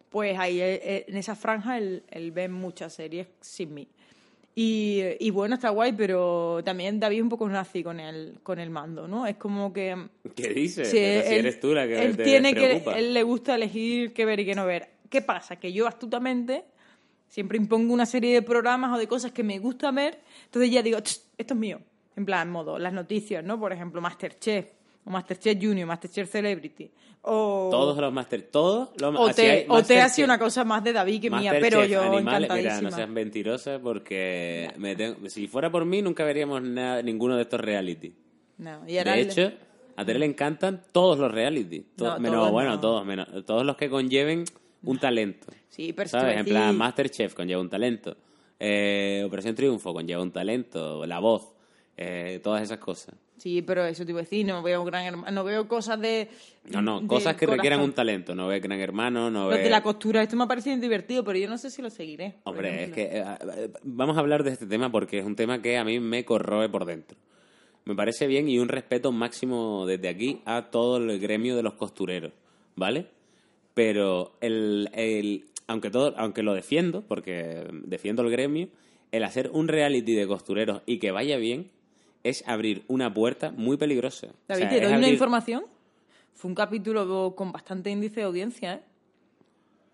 [0.08, 3.86] Pues ahí eh, eh, en esa franja él, él ve muchas series sin mí.
[4.60, 8.58] Y, y bueno, está guay, pero también David es un poco nazi con el, con
[8.58, 9.24] el mando, ¿no?
[9.24, 9.94] Es como que...
[10.34, 10.88] ¿Qué dices?
[10.90, 14.24] Si él- eres tú la que él te tiene que él le gusta elegir qué
[14.24, 14.88] ver y qué no ver.
[15.08, 15.56] ¿Qué pasa?
[15.60, 16.64] Que yo astutamente
[17.28, 20.82] siempre impongo una serie de programas o de cosas que me gusta ver, entonces ya
[20.82, 21.78] digo, "Ch, esto es mío.
[22.16, 23.60] En plan, modo, las noticias, ¿no?
[23.60, 24.66] Por ejemplo, Masterchef,
[25.08, 26.90] o Masterchef Junior, Masterchef Celebrity,
[27.22, 27.68] o...
[27.70, 30.84] Todos los Master, todos los o te, o te Masterchef- ha sido una cosa más
[30.84, 35.48] de David que mía, pero yo animales, mira, no seas mentirosa porque me tengo- si
[35.48, 38.12] fuera por mí nunca veríamos nada, ninguno de estos reality.
[38.58, 39.52] No, y ahora De el- hecho,
[39.96, 41.80] a Tere le encantan todos los reality.
[41.96, 42.80] To- No, menos, todos bueno, no.
[42.80, 44.44] todos, menos, todos los que conlleven
[44.84, 45.46] un talento.
[45.68, 46.38] Sí, pero ¿Sabes?
[46.38, 48.16] En plan, Masterchef conlleva un talento.
[48.60, 51.04] Eh, Operación Triunfo conlleva un talento.
[51.06, 51.52] La voz.
[52.00, 53.14] eh, todas esas cosas.
[53.38, 56.28] Sí, pero eso te iba a decir, no veo gran hermano, no veo cosas de...
[56.70, 58.34] No, no, cosas que requieran un talento.
[58.34, 59.62] No ve Gran Hermano, no Los ve...
[59.62, 62.34] de la costura, esto me ha parecido divertido, pero yo no sé si lo seguiré.
[62.44, 63.24] Hombre, es que eh,
[63.56, 66.24] eh, vamos a hablar de este tema porque es un tema que a mí me
[66.24, 67.16] corroe por dentro.
[67.84, 71.74] Me parece bien y un respeto máximo desde aquí a todo el gremio de los
[71.74, 72.32] costureros,
[72.76, 73.06] ¿vale?
[73.72, 78.68] Pero el, el aunque todo, aunque lo defiendo, porque defiendo el gremio,
[79.12, 81.70] el hacer un reality de costureros y que vaya bien
[82.24, 84.28] es abrir una puerta muy peligrosa.
[84.28, 85.64] O David, sea, te doy una información.
[86.34, 88.80] Fue un capítulo con bastante índice de audiencia, ¿eh?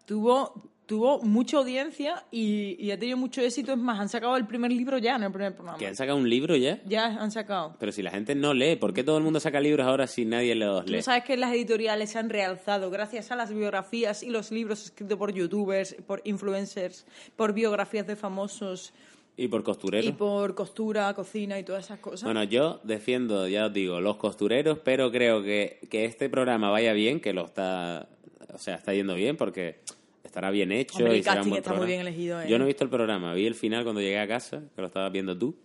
[0.05, 0.53] Tuvo,
[0.85, 3.73] tuvo mucha audiencia y, y ha tenido mucho éxito.
[3.73, 5.79] Es más, han sacado el primer libro ya en el primer programa.
[5.79, 6.79] que han sacado un libro ya.
[6.85, 7.75] Ya han sacado.
[7.81, 10.27] Pero si la gente no lee, ¿por qué todo el mundo saca libros ahora si
[10.27, 11.01] nadie los Tú lee?
[11.03, 15.17] sabes que las editoriales se han realzado gracias a las biografías y los libros escritos
[15.17, 17.07] por youtubers, por influencers,
[17.37, 18.93] por biografías de famosos
[19.37, 20.07] Y por costureros.
[20.09, 22.23] y por costura, cocina y todas esas cosas.
[22.23, 26.93] Bueno, yo defiendo, ya os digo, los costureros, pero creo que, que este programa vaya
[26.93, 28.09] bien, que lo está,
[28.53, 29.81] o sea, está yendo bien porque
[30.23, 32.47] estará bien hecho Hombre, el y será un buen está muy bien elegido, ¿eh?
[32.49, 34.87] Yo no he visto el programa, vi el final cuando llegué a casa, que lo
[34.87, 35.57] estabas viendo tú,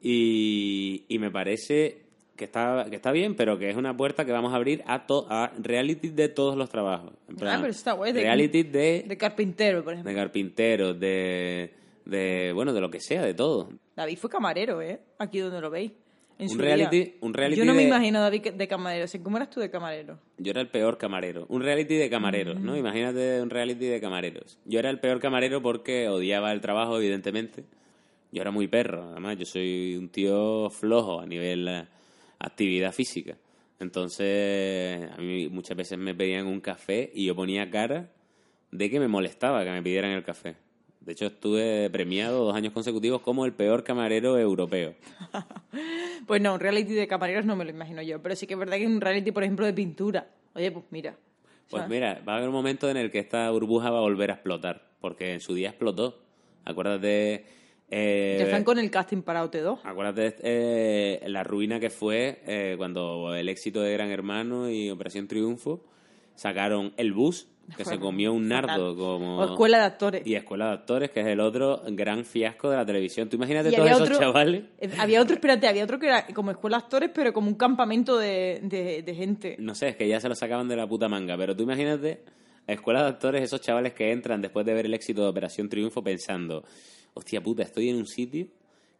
[0.00, 2.02] y, y me parece
[2.36, 5.06] que está, que está bien, pero que es una puerta que vamos a abrir a,
[5.06, 7.12] to, a reality de todos los trabajos.
[7.28, 8.12] En plan, Ah, pero está guay.
[8.12, 10.14] De, reality de, de carpintero, por de ejemplo.
[10.14, 11.72] carpinteros, de,
[12.04, 13.70] de, bueno, de lo que sea, de todo.
[13.96, 15.00] David fue camarero, ¿eh?
[15.18, 15.92] Aquí donde lo veis.
[16.38, 17.12] en Un su reality- día.
[17.20, 19.04] un reality Yo no me imagino a David de camarero.
[19.04, 20.18] O sea, ¿Cómo eras tú de camarero?
[20.38, 21.46] Yo era el peor camarero.
[21.48, 22.76] Un reality de camareros, ¿no?
[22.76, 24.58] Imagínate un reality de camareros.
[24.64, 27.64] Yo era el peor camarero porque odiaba el trabajo, evidentemente.
[28.32, 29.36] Yo era muy perro, además.
[29.38, 31.84] Yo soy un tío flojo a nivel eh,
[32.40, 33.36] actividad física.
[33.78, 38.10] Entonces, a mí muchas veces me pedían un café y yo ponía cara
[38.70, 40.56] de que me molestaba que me pidieran el café.
[41.04, 44.94] De hecho, estuve premiado dos años consecutivos como el peor camarero europeo.
[46.26, 48.22] Pues no, un reality de camareros no me lo imagino yo.
[48.22, 50.28] Pero sí que es verdad que un reality, por ejemplo, de pintura.
[50.54, 51.16] Oye, pues mira.
[51.68, 51.88] Pues ¿sabes?
[51.90, 54.34] mira, va a haber un momento en el que esta burbuja va a volver a
[54.34, 56.22] explotar, porque en su día explotó.
[56.64, 57.44] Acuérdate.
[57.90, 59.80] eh, Ya están con el casting para OT2.
[59.82, 65.26] Acuérdate eh, la ruina que fue eh, cuando el éxito de Gran Hermano y Operación
[65.26, 65.84] Triunfo
[66.36, 68.96] sacaron el bus, que se comió un nardo Fatal.
[68.96, 69.38] como.
[69.38, 70.26] O escuela de actores.
[70.26, 73.28] Y Escuela de Actores, que es el otro gran fiasco de la televisión.
[73.28, 74.64] Tú imagínate Y todos esos otro- chavales.
[74.78, 77.54] eh, Había otro, espérate, había otro que era como escuela de actores, pero como un
[77.54, 79.56] campamento de, de, de gente.
[79.58, 81.36] No sé, es que ya se lo sacaban de la puta manga.
[81.36, 82.22] Pero tú imagínate,
[82.66, 86.02] escuela de actores, esos chavales que entran después de ver el éxito de Operación Triunfo
[86.02, 86.64] pensando,
[87.14, 88.46] hostia puta, estoy en un sitio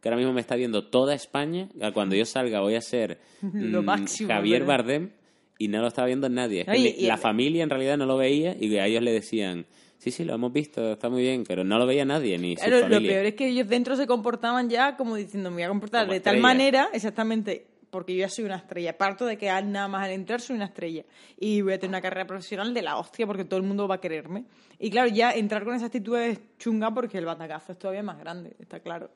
[0.01, 1.68] que ahora mismo me está viendo toda España.
[1.94, 3.20] Cuando yo salga voy a ser
[3.53, 4.79] Lo mm, máximo, Javier ¿verdad?
[4.79, 5.11] Bardem
[5.58, 6.66] y no lo está viendo nadie.
[6.74, 9.66] Y la familia en realidad no lo veía y a ellos le decían,
[9.98, 12.64] sí, sí, lo hemos visto, está muy bien, pero no lo veía nadie, ni su
[12.64, 13.10] Claro, lo familia.
[13.12, 16.14] peor es que ellos dentro se comportaban ya como diciendo, me voy a comportar Como
[16.14, 18.96] de tal manera, exactamente, porque yo ya soy una estrella.
[18.96, 21.04] Parto de que nada más al entrar soy una estrella.
[21.38, 23.96] Y voy a tener una carrera profesional de la hostia porque todo el mundo va
[23.96, 24.44] a quererme.
[24.78, 28.18] Y claro, ya entrar con esa actitud es chunga porque el batacazo es todavía más
[28.18, 29.10] grande, está claro.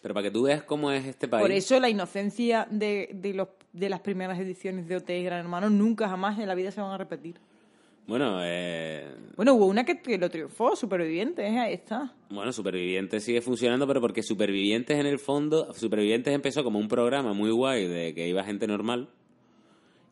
[0.00, 1.42] Pero para que tú veas cómo es este país.
[1.42, 5.40] Por eso la inocencia de, de, los, de las primeras ediciones de OT y Gran
[5.40, 7.36] Hermano nunca jamás en la vida se van a repetir.
[8.06, 11.58] Bueno, eh, Bueno, hubo una que, que lo triunfó, Supervivientes, ¿eh?
[11.58, 12.12] ahí está.
[12.30, 17.32] Bueno, Supervivientes sigue funcionando, pero porque Supervivientes en el fondo, Supervivientes empezó como un programa
[17.32, 19.08] muy guay de que iba gente normal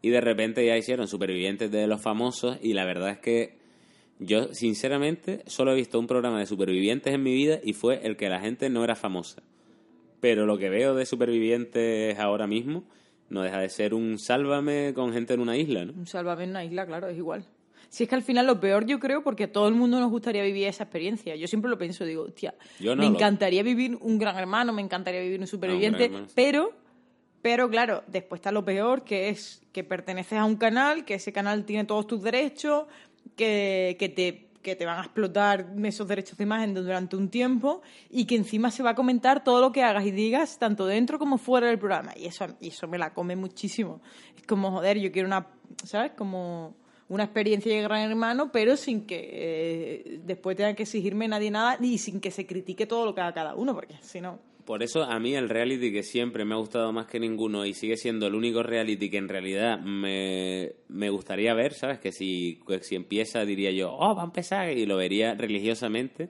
[0.03, 3.59] y de repente ya hicieron Supervivientes de los famosos y la verdad es que
[4.19, 8.17] yo sinceramente solo he visto un programa de Supervivientes en mi vida y fue el
[8.17, 9.43] que la gente no era famosa.
[10.21, 12.85] Pero lo que veo de Supervivientes ahora mismo
[13.29, 15.93] no deja de ser un sálvame con gente en una isla, ¿no?
[15.93, 17.45] Un sálvame en una isla, claro, es igual.
[17.89, 20.11] Si es que al final lo peor yo creo porque a todo el mundo nos
[20.11, 21.35] gustaría vivir esa experiencia.
[21.37, 24.83] Yo siempre lo pienso, digo, hostia, no me lo- encantaría vivir un gran hermano, me
[24.83, 26.73] encantaría vivir un superviviente, pero,
[27.43, 31.33] pero claro, después está lo peor, que es que perteneces a un canal, que ese
[31.33, 32.85] canal tiene todos tus derechos,
[33.37, 37.83] que, que te que te van a explotar esos derechos de imagen durante un tiempo
[38.11, 41.19] y que encima se va a comentar todo lo que hagas y digas, tanto dentro
[41.19, 42.13] como fuera del programa.
[42.17, 44.01] Y eso, eso me la come muchísimo.
[44.37, 45.47] Es como, joder, yo quiero una,
[45.85, 46.13] ¿sabes?
[46.13, 46.75] Como
[47.09, 51.77] una experiencia de gran hermano, pero sin que eh, después tenga que exigirme nadie nada
[51.81, 54.50] y sin que se critique todo lo que haga cada uno, porque si no...
[54.71, 57.75] Por eso a mí el reality que siempre me ha gustado más que ninguno y
[57.75, 61.99] sigue siendo el único reality que en realidad me, me gustaría ver, ¿sabes?
[61.99, 66.29] Que si, que si empieza diría yo, oh, va a empezar y lo vería religiosamente,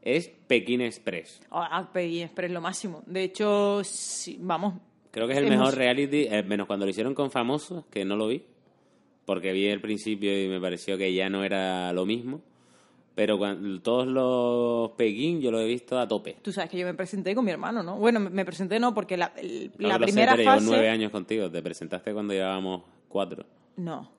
[0.00, 1.42] es Pekín Express.
[1.50, 3.02] Ah, Peggy Express lo máximo.
[3.04, 4.72] De hecho, sí, vamos.
[5.10, 8.06] Creo que es el hemos- mejor reality, eh, menos cuando lo hicieron con famosos, que
[8.06, 8.42] no lo vi,
[9.26, 12.40] porque vi el principio y me pareció que ya no era lo mismo.
[13.14, 16.36] Pero cuando, todos los Pekín yo lo he visto a tope.
[16.40, 17.96] Tú sabes que yo me presenté con mi hermano, ¿no?
[17.96, 20.64] Bueno, me- presenté no, porque la, el- No la sé, primera llevo fase...
[20.66, 23.44] nueve años contigo, te presentaste cuando llevábamos cuatro.
[23.76, 24.10] No,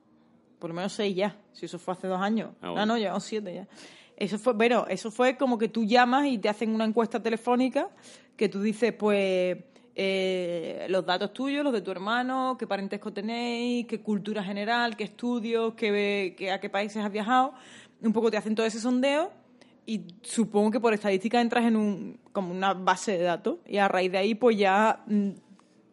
[0.60, 1.36] por lo menos seis ya.
[1.54, 2.52] Si eso fue hace dos años.
[2.62, 2.86] Ah, Ah, bueno.
[2.86, 3.68] no, llevamos siete ya.
[4.16, 7.90] Eso fue, bueno, eso fue como que tú llamas y te hacen una encuesta telefónica
[8.38, 9.58] que tú dices, pues,
[9.96, 15.04] eh, los datos tuyos, los de tu hermano, qué parentesco tenéis, qué cultura general, qué
[15.04, 17.54] estudios, qué, qué- a qué países has viajado.
[18.04, 19.32] Un poco te hacen todo ese sondeo
[19.86, 23.88] y supongo que por estadística entras en un, como una base de datos y a
[23.88, 25.30] raíz de ahí pues ya mm,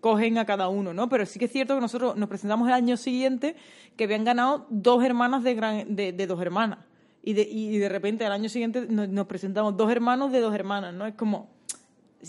[0.01, 1.09] cogen a cada uno, ¿no?
[1.09, 3.57] Pero sí que es cierto que nosotros nos presentamos el año siguiente
[3.97, 6.79] que habían ganado dos hermanas de, gran, de, de dos hermanas.
[7.23, 10.95] Y de, y de repente al año siguiente nos, presentamos dos hermanos de dos hermanas,
[10.95, 11.07] ¿no?
[11.07, 11.49] Es como...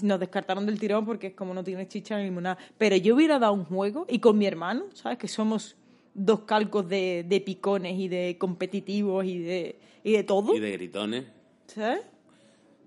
[0.02, 2.58] Nos descartaron del tirón porque es como no tiene chicha ni limonada.
[2.78, 5.18] Pero yo hubiera dado un juego y con mi hermano, ¿sabes?
[5.18, 5.76] Que somos
[6.14, 10.72] dos calcos de, de picones y de competitivos y de, y de todo, Y de
[10.72, 11.26] gritones.
[11.68, 12.02] ¿sabes?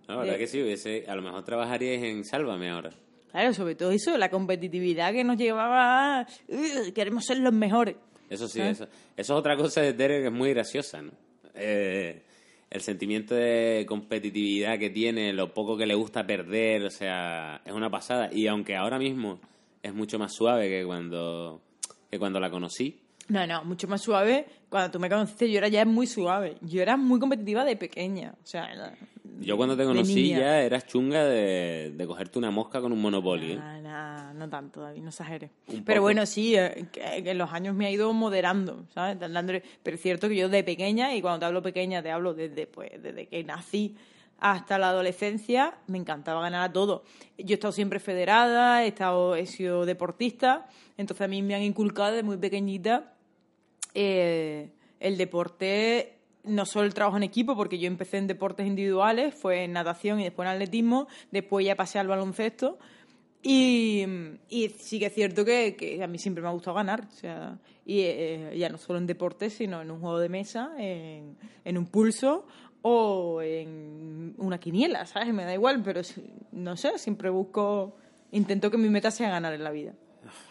[0.06, 2.90] La verdad De- que sí, hubiese, a lo mejor trabajaríais en Sálvame ahora.
[3.30, 6.26] Claro, sobre todo eso, la competitividad que nos llevaba a...
[6.48, 7.96] "Ugh, queremos ser los mejores.
[8.30, 8.70] Eso sí, ¿Ah?
[8.70, 11.12] eso, eso es otra cosa de Tere que es muy graciosa, ¿no?
[11.54, 12.22] Eh,
[12.70, 17.72] el sentimiento de competitividad que tiene, lo poco que le gusta perder, o sea, es
[17.72, 18.28] una pasada.
[18.32, 19.40] Y aunque ahora mismo
[19.82, 21.62] es mucho más suave que cuando,
[22.10, 24.46] que cuando la conocí, No, no, mucho más suave.
[24.68, 26.56] Cuando tú me conociste yo era ya muy suave.
[26.60, 28.34] Yo era muy competitiva de pequeña.
[28.42, 28.94] O sea, era-
[29.40, 33.54] yo cuando te conocí ya eras chunga de, de cogerte una mosca con un monopolio.
[33.54, 33.56] ¿eh?
[33.56, 35.50] Nah, nah, no tanto, David, no exageres.
[35.84, 39.16] Pero bueno, sí, eh, que en los años me ha ido moderando, ¿sabes?
[39.82, 42.66] Pero es cierto que yo de pequeña, y cuando te hablo pequeña, te hablo desde,
[42.66, 43.96] pues, desde que nací
[44.38, 47.04] hasta la adolescencia, me encantaba ganar a todo.
[47.38, 51.62] Yo he estado siempre federada, he, estado, he sido deportista, entonces a mí me han
[51.62, 53.13] inculcado desde muy pequeñita
[53.94, 59.34] eh, el deporte, no solo el trabajo en equipo, porque yo empecé en deportes individuales,
[59.34, 62.78] fue en natación y después en atletismo, después ya pasé al baloncesto.
[63.42, 64.06] Y,
[64.48, 67.10] y sí que es cierto que, que a mí siempre me ha gustado ganar, o
[67.10, 71.36] sea, y eh, ya no solo en deportes, sino en un juego de mesa, en,
[71.62, 72.46] en un pulso
[72.80, 75.32] o en una quiniela, ¿sabes?
[75.34, 76.00] Me da igual, pero
[76.52, 77.96] no sé, siempre busco,
[78.32, 79.94] intento que mi meta sea ganar en la vida.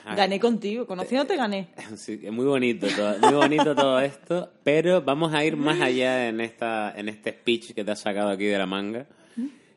[0.06, 0.16] Ah.
[0.16, 1.68] Gané contigo, conociéndote gané.
[1.96, 6.28] Sí, es muy bonito todo, muy bonito todo esto, pero vamos a ir más allá
[6.28, 9.06] en esta en este speech que te has sacado aquí de la manga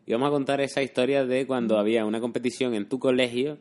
[0.07, 3.59] y vamos a contar esa historia de cuando había una competición en tu colegio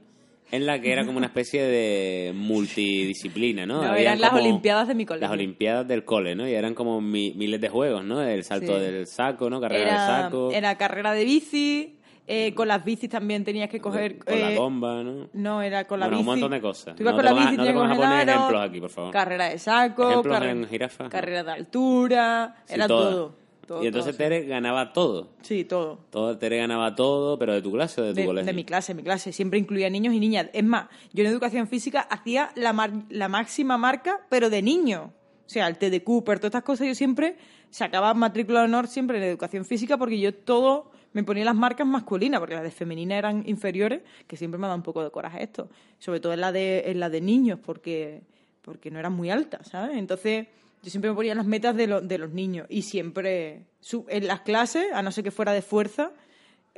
[0.51, 3.81] en la que era como una especie de multidisciplina, ¿no?
[3.83, 5.27] No, eran las olimpiadas de mi colegio.
[5.27, 6.47] Las olimpiadas del cole, ¿no?
[6.47, 8.21] Y eran como mi- miles de juegos, ¿no?
[8.21, 8.83] El salto Sí.
[8.83, 9.59] del saco, ¿no?
[9.59, 11.94] Carrera del Era, saco, era carrera de bici,
[12.27, 14.17] eh, con las bicis también tenías que coger...
[14.19, 15.29] con la eh, bomba, ¿no?
[15.33, 16.31] No, era con la Bueno, un bici.
[16.41, 16.95] montón de cosas.
[16.95, 19.11] Tú ibas No con la bici, no te pongas a poner ejemplos aquí, por favor.
[19.11, 21.09] Carrera de saco, Ejemplos carre- en jirafa.
[21.09, 23.35] carrera de altura, Sí, era todo,
[23.81, 25.29] y entonces todo, Tere ganaba todo.
[25.41, 25.99] Sí, todo.
[26.11, 28.45] Todo, Tere ganaba todo, pero de tu clase o de tu De, colegio.
[28.45, 29.31] de mi clase, mi clase.
[29.31, 30.47] Siempre incluía niños y niñas.
[30.53, 35.13] Es más, yo en educación física hacía la, mar- la máxima marca, pero de niño.
[35.47, 37.37] O sea, el T de Cooper, todas estas cosas, yo siempre
[37.71, 41.87] sacaba matrícula de honor siempre en educación física porque yo todo me ponía las marcas
[41.87, 45.09] masculinas, porque las de femenina eran inferiores, que siempre me ha dado un poco de
[45.09, 45.69] coraje esto.
[45.97, 48.21] Sobre todo en la de, en la de niños, porque,
[48.61, 49.97] porque no eran muy altas, ¿sabes?
[49.97, 50.47] Entonces,
[50.83, 53.61] yo siempre me ponía las metas de, lo- de los niños y siempre
[54.09, 56.11] en las clases, a no ser que fuera de fuerza,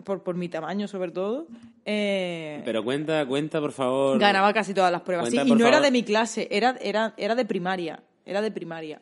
[0.03, 1.47] por, por mi tamaño sobre todo,
[1.83, 4.19] eh, Pero cuenta, cuenta, por favor.
[4.19, 5.29] ganaba casi todas las pruebas.
[5.29, 8.01] Sí, y no era de mi clase, era, era, era de primaria.
[8.25, 9.01] Era de primaria.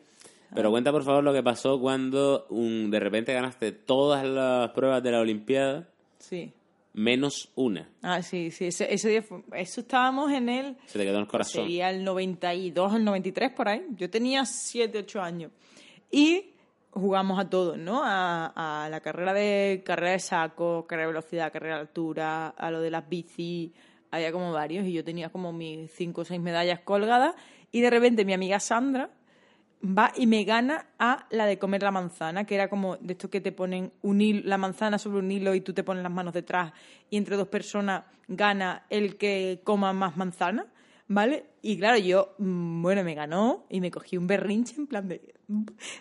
[0.54, 5.02] Pero cuenta, por favor, lo que pasó cuando un, de repente ganaste todas las pruebas
[5.02, 6.52] de la Olimpiada, Sí.
[6.94, 7.88] menos una.
[8.02, 8.66] Ah, sí, sí.
[8.66, 10.76] Ese, ese día fue- eso estábamos en el.
[10.86, 11.62] Se te quedó en el corazón.
[11.64, 13.84] Sería el 92, el 93, por ahí.
[13.96, 15.50] Yo tenía 7, 8 años.
[16.10, 16.50] Y
[16.90, 18.02] jugamos a todos, ¿no?
[18.04, 22.70] A, a la carrera de carrera de saco, carrera de velocidad, carrera de altura, a
[22.70, 23.74] lo de las bici.
[24.10, 27.34] Había como varios y yo tenía como mis 5 o 6 medallas colgadas.
[27.72, 29.10] Y de repente mi amiga Sandra
[29.86, 33.30] va y me gana a la de comer la manzana, que era como de esto
[33.30, 36.12] que te ponen un hilo, la manzana sobre un hilo y tú te pones las
[36.12, 36.72] manos detrás
[37.10, 40.66] y entre dos personas gana el que coma más manzana,
[41.08, 41.44] ¿vale?
[41.62, 45.20] Y claro, yo, mm, bueno, me ganó y me cogí un berrinche en plan de,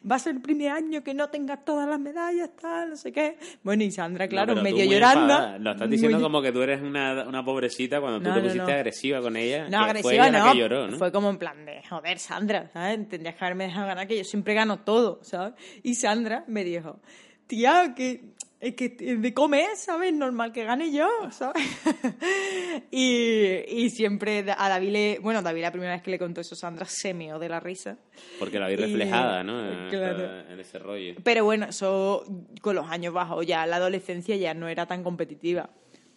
[0.09, 3.11] va a ser el primer año que no tengas todas las medallas, tal, no sé
[3.11, 3.37] qué.
[3.63, 5.21] Bueno, y Sandra, claro, medio llorando.
[5.33, 5.57] enfadada.
[5.59, 8.41] Lo estás diciendo muy- como que tú eres una, una pobrecita cuando tú No, te
[8.41, 9.63] no, pusiste agresiva con ella.
[9.69, 10.45] No, que fue agresiva ella no.
[10.45, 10.97] la que lloró, ¿no?
[10.97, 13.07] Fue como en plan de, joder, Sandra, ¿sabes?
[13.07, 15.53] Tendrías que haberme dejado ganar, que yo siempre gano todo, ¿sabes?
[15.83, 16.99] Y Sandra me dijo,
[17.47, 18.33] tía, que
[18.67, 20.13] es que de comer, ¿sabes?
[20.13, 21.63] Normal que gane yo, ¿sabes?
[22.91, 25.19] y, y siempre a David le...
[25.19, 27.97] Bueno, David la primera vez que le contó eso, Sandra se meó de la risa.
[28.39, 29.89] Porque la vi Y- reflejada, ¿no?
[29.89, 30.41] Claro.
[30.49, 31.15] en ese rollo.
[31.23, 32.23] Pero bueno, eso
[32.61, 35.69] con los años bajó ya, la adolescencia ya no era tan competitiva.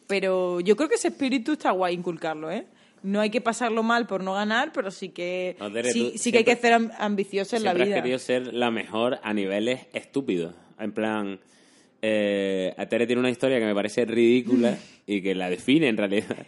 [0.07, 2.67] Pero yo creo que ese espíritu está guay inculcarlo, ¿eh?
[3.03, 6.33] No hay que pasarlo mal por no ganar, pero sí que No, Tere, sí, sí
[6.33, 7.97] que hay que siempre- ser am- ambicioso en la Siempre vida.
[7.97, 10.55] has querido ser la mejor a niveles estúpidos.
[10.81, 11.39] En plan,
[12.03, 16.37] eh, Tere tiene una historia que me parece ridícula y que la define en realidad.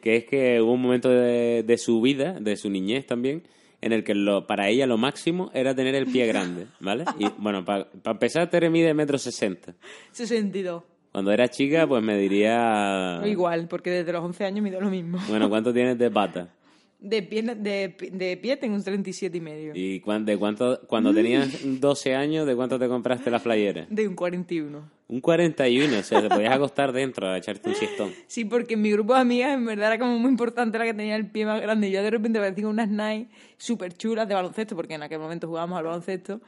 [0.00, 3.42] Que es que hubo un momento de, de su vida, de su niñez también,
[3.80, 7.04] en el que lo, para ella lo máximo era tener el pie grande, ¿vale?
[7.18, 9.74] Y bueno, para empezar, Tere mide metro sesenta.
[10.12, 10.84] 62.
[11.10, 13.20] Cuando era chica, pues me diría...
[13.24, 15.18] Igual, porque desde los 11 años mido lo mismo.
[15.28, 16.54] Bueno, ¿cuánto tienes de pata?
[17.00, 19.72] De pie, de, de pie tengo un 37 y medio.
[19.76, 23.86] ¿Y cuán- de cuánto, cuando tenías 12 años, de cuánto te compraste la playera?
[23.88, 24.82] De un 41.
[25.06, 28.10] Un 41, o sea, te podías acostar dentro a echarte un siestón.
[28.26, 30.92] Sí, porque en mi grupo de amigas en verdad era como muy importante la que
[30.92, 31.88] tenía el pie más grande.
[31.88, 35.46] Y yo de repente parecía unas Nike súper chulas de baloncesto, porque en aquel momento
[35.46, 36.40] jugábamos al baloncesto.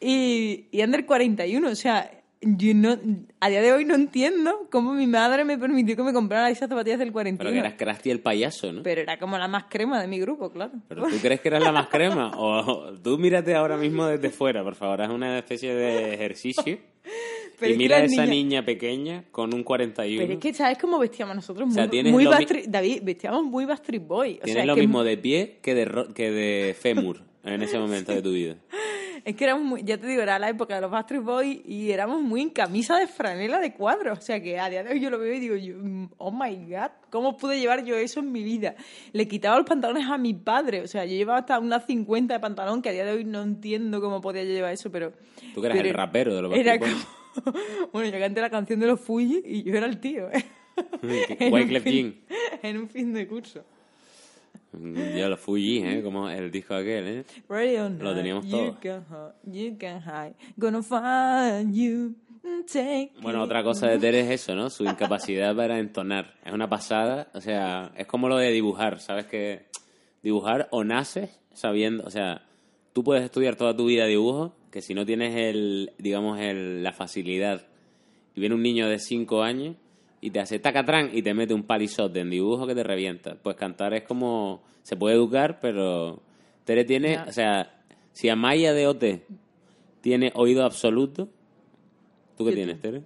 [0.00, 2.96] Y, y under 41, o sea, yo no,
[3.40, 6.68] a día de hoy no entiendo cómo mi madre me permitió que me comprara esas
[6.68, 7.38] zapatillas del 41.
[7.38, 8.82] Pero que eras Krusty el payaso, ¿no?
[8.82, 10.72] Pero era como la más crema de mi grupo, claro.
[10.88, 12.30] ¿Pero tú crees que eras la más crema?
[12.36, 16.78] O tú mírate ahora mismo desde fuera, por favor, haz una especie de ejercicio.
[17.58, 20.20] Pero y mira a esa niña pequeña con un 41.
[20.22, 21.66] Pero es que, ¿sabes cómo vestíamos nosotros?
[21.66, 24.34] Muy, O sea, muy mi- Backstreet- David, vestíamos muy Backstreet Boy.
[24.40, 27.60] O Tienes sea, lo que mismo de pie que de, ro- que de fémur en
[27.62, 28.54] ese momento de tu vida.
[29.28, 31.90] Es que éramos muy, ya te digo, era la época de los Backstreet Boys y
[31.90, 34.14] éramos muy en camisa de franela de cuadro.
[34.14, 36.30] O sea que a día de hoy yo lo veo y digo, yo, mm, oh
[36.32, 38.74] my god, ¿cómo pude llevar yo eso en mi vida?
[39.12, 40.80] Le quitaba los pantalones a mi padre.
[40.80, 43.42] O sea, yo llevaba hasta unas 50 de pantalón que a día de hoy no
[43.42, 45.12] entiendo cómo podía yo llevar eso, pero.
[45.54, 47.52] Tú que eras el rapero de los Backstreet como.
[47.92, 50.42] bueno, yo canté la canción de los Fuji y yo era el tío, ¿eh?
[51.38, 52.58] En un Wyclef fin- Jean.
[52.62, 53.62] En un fin de curso.
[54.72, 56.02] Ya lo Fuji, ¿eh?
[56.02, 57.24] Como el disco aquel, ¿eh?
[57.48, 58.78] Ready or Lo teníamos you todo.
[58.80, 60.34] can hide, you can hide.
[60.56, 62.14] Gonna find you,
[62.70, 64.68] take Bueno, otra cosa de Tere es eso, ¿no?
[64.70, 66.34] Su incapacidad para entonar.
[66.44, 69.26] Es una pasada, o sea, es como lo de dibujar, ¿sabes?
[69.26, 69.66] Que
[70.22, 72.46] dibujar o naces sabiendo, o sea,
[72.92, 76.92] tú puedes estudiar toda tu vida dibujo, que si no tienes el, digamos, el, la
[76.92, 77.66] facilidad,
[78.34, 79.76] y viene un niño de 5 años
[80.20, 83.36] y te hace tacatrán y te mete un palizote en dibujo que te revienta.
[83.36, 86.20] Pues cantar es como, se puede educar, pero
[86.64, 87.26] Tere tiene, Ya.
[87.28, 87.80] o sea,
[88.12, 89.04] si Amaya de OT
[90.00, 91.28] tiene oído absoluto,
[92.36, 93.02] ¿tú qué Yo tienes, Tere?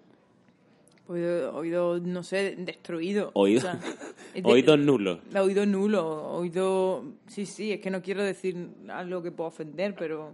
[1.09, 3.31] Oído, oído, no sé, destruido.
[3.35, 3.75] Oído, O sea,
[4.35, 5.21] de- oído nulo.
[5.39, 7.05] Oído nulo, oído...
[7.27, 10.33] Sí, sí, es que no quiero decir algo que pueda ofender, pero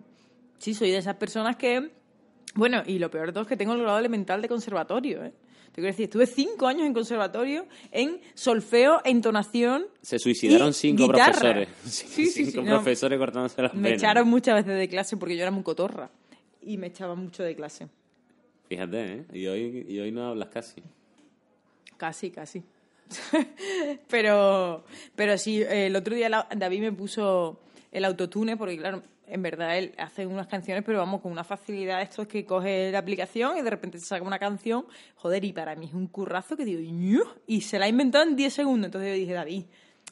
[0.58, 1.90] sí, soy de esas personas que...
[2.54, 5.32] Bueno, y lo peor de todo es que tengo el grado elemental de conservatorio, ¿eh?
[5.80, 9.86] Quiero decir, estuve cinco años en conservatorio en solfeo, entonación...
[10.02, 11.24] Se suicidaron y cinco guitarra.
[11.26, 11.68] profesores.
[11.84, 12.70] Sí, sí, cinco sí, no.
[12.76, 16.10] profesores cortándose las Me echaron muchas veces de clase porque yo era muy cotorra.
[16.62, 17.88] Y me echaban mucho de clase.
[18.68, 19.24] Fíjate, ¿eh?
[19.32, 20.82] Y hoy, y hoy no hablas casi.
[21.96, 22.62] Casi, casi.
[24.10, 27.60] pero, pero sí, el otro día David me puso
[27.92, 32.00] el autotune, porque claro, en verdad él hace unas canciones, pero vamos, con una facilidad
[32.02, 35.52] esto es que coge la aplicación y de repente se saca una canción, joder, y
[35.52, 38.52] para mí es un currazo que digo, "Ñu", y se la ha inventado en 10
[38.52, 38.86] segundos.
[38.86, 39.64] Entonces yo dije, David,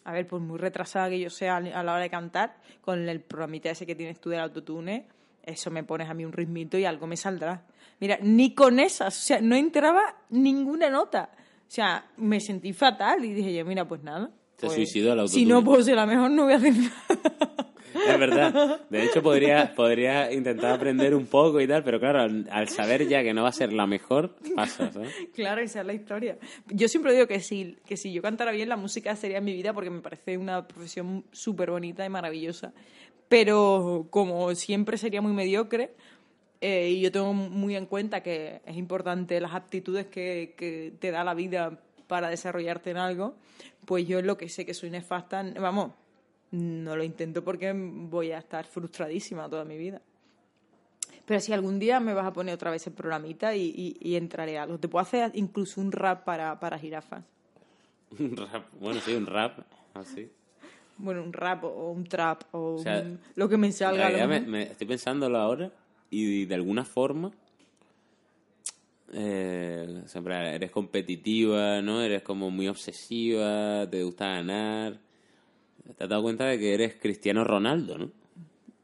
[0.05, 3.21] a ver, por muy retrasada que yo sea a la hora de cantar, con el
[3.21, 5.07] programita ese que tienes tú del autotune,
[5.43, 7.65] eso me pones a mí un ritmito y algo me saldrá.
[8.01, 11.31] Mira, ni con esas, o sea, no entraba ninguna nota.
[11.67, 14.31] O sea, me sentí fatal y dije yo, mira, pues nada.
[14.57, 15.47] Se pues, suicidó el Si autotune.
[15.47, 17.73] no puedo ser la mejor, no voy a hacer nada.
[18.09, 18.81] Es verdad.
[18.91, 23.23] De hecho, podría, podría intentar aprender un poco y tal, pero claro, al, saber ya
[23.23, 25.13] que no va a ser la mejor, pasa, ¿sabes?
[25.35, 26.39] Claro, esa es la historia.
[26.69, 29.73] Yo siempre digo que si, que si yo cantara bien, la música sería mi vida
[29.73, 32.73] porque me parece una profesión súper bonita y maravillosa.
[33.29, 35.91] Pero como siempre sería muy mediocre,
[36.61, 41.11] eh, y yo tengo muy en cuenta que es importante las aptitudes que, que te
[41.11, 43.37] da la vida para desarrollarte en algo,
[43.85, 45.93] pues yo lo que sé que soy nefasta, vamos,
[46.53, 50.01] no lo intento porque voy a estar frustradísima toda mi vida.
[51.25, 54.15] Pero si algún día me vas a poner otra vez el programita y, y- y
[54.17, 54.79] entraré a algo.
[54.79, 57.25] Te puedo hacer incluso un rap para, para jirafas.
[58.19, 58.67] Un rap.
[58.81, 59.59] Bueno, sí, un rap.
[59.95, 60.31] Así.
[60.99, 64.09] Bueno, un rap o un trap o, O sea, un- lo que me En salga.
[64.09, 65.73] realidad me, me- estoy pensándolo ahora
[66.11, 67.33] y de alguna forma
[69.13, 72.01] eh, siempre eres competitiva, ¿no?
[72.03, 74.99] Eres como muy obsesiva, te gusta ganar.
[75.95, 78.11] Te has dado cuenta de que eres Cristiano Ronaldo, ¿no?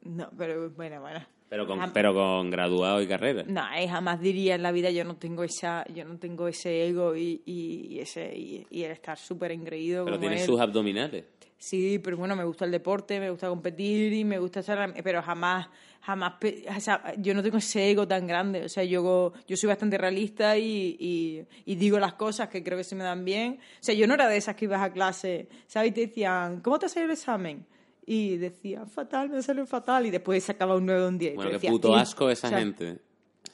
[0.04, 1.20] No, pero bueno, bueno.
[1.52, 3.42] Pero con, Jam- pero con graduado y carrera.
[3.46, 7.14] No, jamás diría en la vida yo no tengo esa, yo no tengo ese ego
[7.14, 10.38] y, y, y ese y, y el estar súper engreído Pero él.
[10.38, 11.26] sus abdominales.
[11.58, 15.20] Sí, pero bueno, me gusta el deporte, me gusta competir y me gusta estar, pero
[15.20, 15.68] jamás,
[16.00, 16.36] jamás,
[16.74, 19.98] o sea, yo no tengo ese ego tan grande, o sea, yo, yo soy bastante
[19.98, 23.58] realista y, y, y digo las cosas que creo que se me dan bien.
[23.60, 25.90] O sea, yo no era de esas que ibas a clase, ¿sabes?
[25.90, 27.66] Y te decían, ¿cómo te ha salido el examen?
[28.04, 31.32] Y decía, fatal, me salió fatal, y después sacaba un 9 o un 10.
[31.32, 32.98] Y Bueno, qué decía, puto "Tío", asco esa o sea, gente.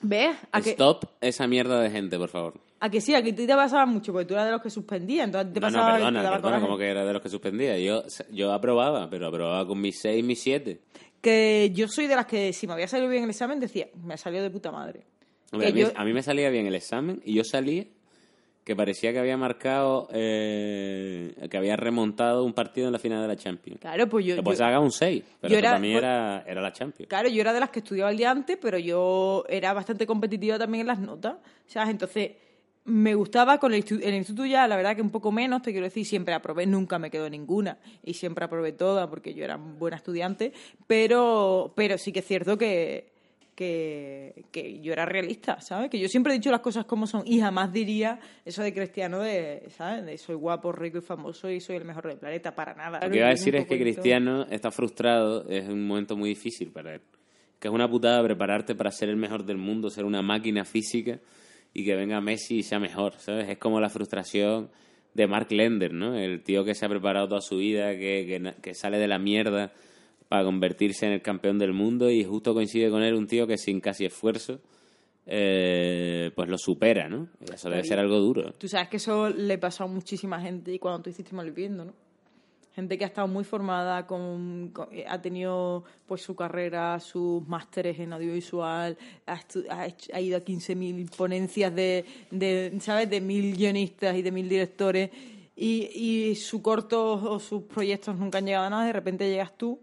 [0.01, 0.37] ¿Ves?
[0.53, 2.55] ¿A que, Stop esa mierda de gente, por favor.
[2.81, 4.71] a que sí, a que ti te pasaba mucho, porque tú eras de los que
[4.71, 7.21] suspendías, entonces te No, no, pasaba que perdona, te perdona, como que era de los
[7.23, 7.79] que suspendía.
[7.79, 10.81] Yo, yo aprobaba, pero aprobaba con mis 6, mis 7.
[11.21, 14.15] que yo soy de las que si me había salido bien el examen decía, me
[14.15, 15.03] ha salido de puta madre.
[15.51, 17.85] Hombre, a, mí, yo- a mí me salía bien el examen y yo salía
[18.69, 23.29] que parecía que había marcado, eh, que había remontado un partido en la final de
[23.29, 23.81] la Champions.
[23.81, 26.45] Claro, pues yo, pues yo- haga un 6, pero yo era- para mí pues- era,
[26.47, 27.09] era la Champions.
[27.09, 30.59] claro, yo era de las que estudiaba el día antes, pero yo era bastante competitiva
[30.59, 31.89] también en las notas, ¿sabes?
[31.89, 32.33] Entonces,
[32.85, 35.73] me gustaba con el, institu- el instituto ya, la verdad que un poco menos, te
[35.73, 39.57] quiero decir, siempre aprobé, nunca me quedó ninguna y siempre aprobé todas porque yo era
[39.57, 40.53] buena estudiante,
[40.87, 43.13] pero, pero sí que es cierto que,
[43.59, 45.91] que, que yo era realista, ¿sabes?
[45.91, 49.19] Que yo siempre he dicho las cosas como son y jamás diría eso de cristiano
[49.19, 50.07] de, ¿sabes?
[50.07, 53.01] De soy guapo, rico y famoso y soy el mejor del planeta, para nada.
[53.03, 53.81] Lo que iba a decir es que todo.
[53.81, 57.01] Cristiano está frustrado, es un momento muy difícil para él.
[57.59, 61.19] Que es una putada prepararte para ser el mejor del mundo, ser una máquina física
[61.75, 63.49] y que venga Messi y sea mejor, ¿sabes?
[63.49, 64.71] Es como la frustración
[65.15, 66.17] de Mark Lender, ¿no?
[66.17, 69.19] El tío que se ha preparado toda su vida, que, que, que sale de la
[69.19, 69.73] mierda
[70.29, 73.57] para convertirse en el campeón del mundo y justo coincide con él un tío que
[73.57, 74.61] sin casi esfuerzo
[75.31, 77.29] eh, pues lo supera, ¿no?
[77.53, 78.53] Eso debe ser algo duro.
[78.55, 81.93] Tú sabes que eso le pasó a muchísima gente y cuando tú hiciste viviendo, ¿no?
[82.75, 84.73] Gente que ha estado muy formada, con,
[85.07, 89.41] ha tenido pues su carrera, sus másteres en audiovisual, ha,
[90.13, 95.11] ha, ido a 15.000 ponencias de, de, ¿sabes?, de mil guionistas y de mil directores
[95.57, 99.59] y, y su corto o sus proyectos nunca han llegado a nada, de repente llegas
[99.59, 99.81] tú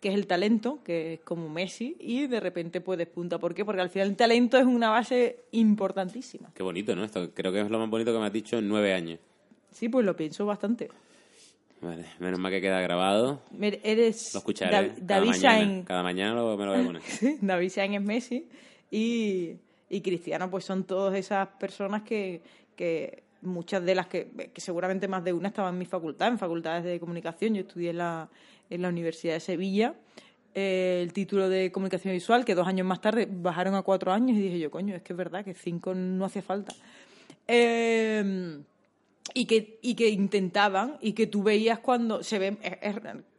[0.00, 3.38] que es el talento, que es como Messi, y de repente puedes punta.
[3.38, 3.64] ¿Por qué?
[3.64, 6.50] Porque al final el talento es una base importantísima.
[6.54, 7.04] Qué bonito, ¿no?
[7.04, 9.18] Esto creo que es lo más bonito que me has dicho en nueve años.
[9.70, 10.88] Sí, pues lo pienso bastante.
[11.80, 13.42] Vale, menos mal que queda grabado.
[13.60, 17.02] Eres lo escucharé David cada mañana, cada mañana me lo voy a poner.
[17.40, 18.48] David Sainz es Messi
[18.90, 19.56] y,
[19.90, 22.40] y Cristiano pues son todas esas personas que,
[22.74, 26.38] que muchas de las que, que seguramente más de una estaban en mi facultad, en
[26.38, 27.54] facultades de comunicación.
[27.54, 28.28] Yo estudié en la,
[28.70, 29.94] en la Universidad de Sevilla
[30.58, 34.38] eh, el título de comunicación visual, que dos años más tarde bajaron a cuatro años
[34.38, 36.74] y dije yo, coño, es que es verdad que cinco no hacía falta.
[37.46, 38.58] Eh,
[39.34, 42.56] y, que, y que intentaban y que tú veías cuando se ve...
[42.80, 42.96] Es,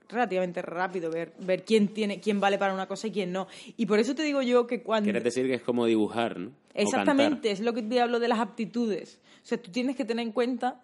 [0.10, 3.48] relativamente rápido ver, ver quién tiene quién vale para una cosa y quién no.
[3.76, 5.06] Y por eso te digo yo que cuando...
[5.06, 6.52] Quieres decir que es como dibujar, ¿no?
[6.74, 9.20] Exactamente, es lo que te hablo de las aptitudes.
[9.44, 10.82] O sea, tú tienes que tener en cuenta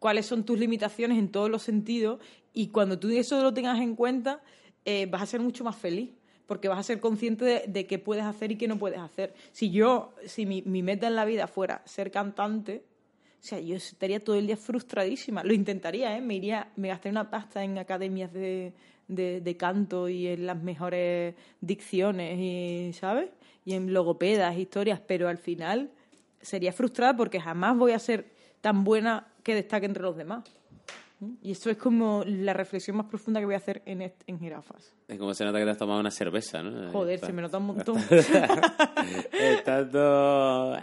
[0.00, 2.20] cuáles son tus limitaciones en todos los sentidos
[2.52, 4.42] y cuando tú eso lo tengas en cuenta
[4.84, 6.10] eh, vas a ser mucho más feliz
[6.50, 9.34] porque vas a ser consciente de, qué puedes hacer y qué no puedes hacer.
[9.52, 12.82] Si yo, si mi, meta en la vida fuera ser cantante,
[13.40, 15.44] o sea, yo estaría todo el día frustradísima.
[15.44, 16.20] Lo intentaría, ¿eh?
[16.20, 18.72] Me iría, me gastaría una pasta en academias de,
[19.06, 23.30] de, canto y en las mejores dicciones, y, ¿sabes?
[23.64, 25.92] Y en logopedas, historias, pero al final
[26.40, 28.26] sería frustrada porque jamás voy a ser
[28.60, 30.44] tan buena que destaque entre los demás.
[31.42, 34.94] Y esto es como la reflexión más profunda que voy a hacer en, en jirafas.
[35.06, 36.90] Es como se nota que te has tomado una cerveza, ¿no?
[36.92, 37.98] Joder, se me nota un montón.
[39.32, 40.78] Está todo...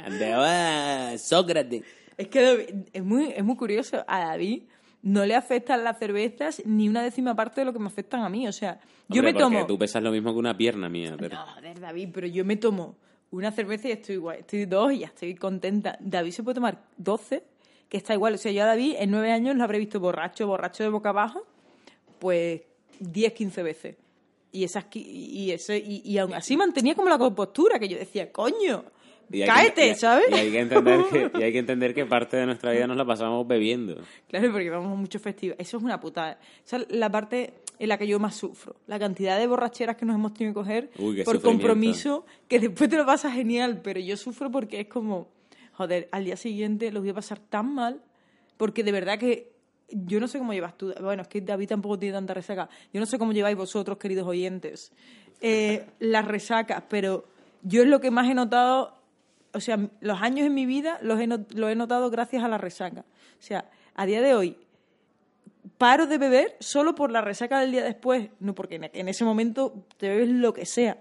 [1.17, 1.83] Sócrates.
[2.17, 4.03] Es que es muy, es muy curioso.
[4.07, 4.63] A David
[5.01, 8.29] no le afectan las cervezas ni una décima parte de lo que me afectan a
[8.29, 8.47] mí.
[8.47, 9.65] O sea, yo me tomo...
[9.65, 11.15] tú pesas lo mismo que una pierna mía.
[11.17, 11.35] Pero...
[11.35, 12.95] No, joder, David, pero yo me tomo
[13.31, 14.37] una cerveza y estoy igual.
[14.37, 15.97] Estoy dos y ya estoy contenta.
[15.99, 17.43] David se puede tomar doce
[17.89, 18.35] que está igual.
[18.35, 21.09] O sea, yo a David en nueve años lo habré visto borracho, borracho de boca
[21.09, 21.45] abajo,
[22.19, 22.61] pues
[22.99, 23.95] 10, 15 veces.
[24.51, 28.31] Y, esas, y, eso, y, y aún así mantenía como la compostura, que yo decía,
[28.31, 28.85] coño,
[29.45, 30.25] cáete, ¿sabes?
[30.31, 32.97] Y hay, que entender que, y hay que entender que parte de nuestra vida nos
[32.97, 34.01] la pasamos bebiendo.
[34.27, 35.67] Claro, porque vamos a muchos festivales.
[35.67, 36.39] Eso es una putada.
[36.65, 38.75] Esa es la parte en la que yo más sufro.
[38.87, 40.89] La cantidad de borracheras que nos hemos tenido que coger
[41.25, 45.27] por compromiso, que después te lo pasas genial, pero yo sufro porque es como
[45.77, 48.01] joder, al día siguiente lo voy a pasar tan mal,
[48.57, 49.53] porque de verdad que
[49.89, 52.99] yo no sé cómo llevas tú, bueno, es que David tampoco tiene tanta resaca, yo
[52.99, 54.91] no sé cómo lleváis vosotros, queridos oyentes,
[55.39, 57.25] eh, las resacas, pero
[57.61, 58.97] yo es lo que más he notado,
[59.53, 63.05] o sea, los años en mi vida los he, he notado gracias a la resaca.
[63.39, 64.57] O sea, a día de hoy
[65.77, 69.85] paro de beber solo por la resaca del día después, no porque en ese momento
[69.97, 70.97] te bebes lo que sea,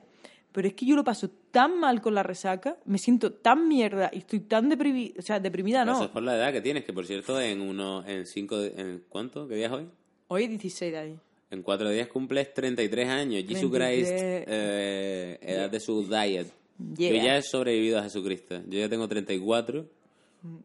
[0.52, 4.10] pero es que yo lo paso tan mal con la resaca, me siento tan mierda
[4.12, 5.94] y estoy tan deprimida, o sea, deprimida no.
[5.94, 9.04] Eso es por la edad que tienes, que por cierto, en uno, en cinco, en
[9.08, 9.48] ¿cuánto?
[9.48, 9.88] ¿Qué día es hoy?
[10.28, 11.18] Hoy 16 de ahí.
[11.50, 13.44] En cuatro días cumples 33 años.
[13.48, 16.48] Jesus Christ, eh, edad de su diet.
[16.78, 18.60] Yo ya he sobrevivido a Jesucristo.
[18.68, 19.86] Yo ya tengo 34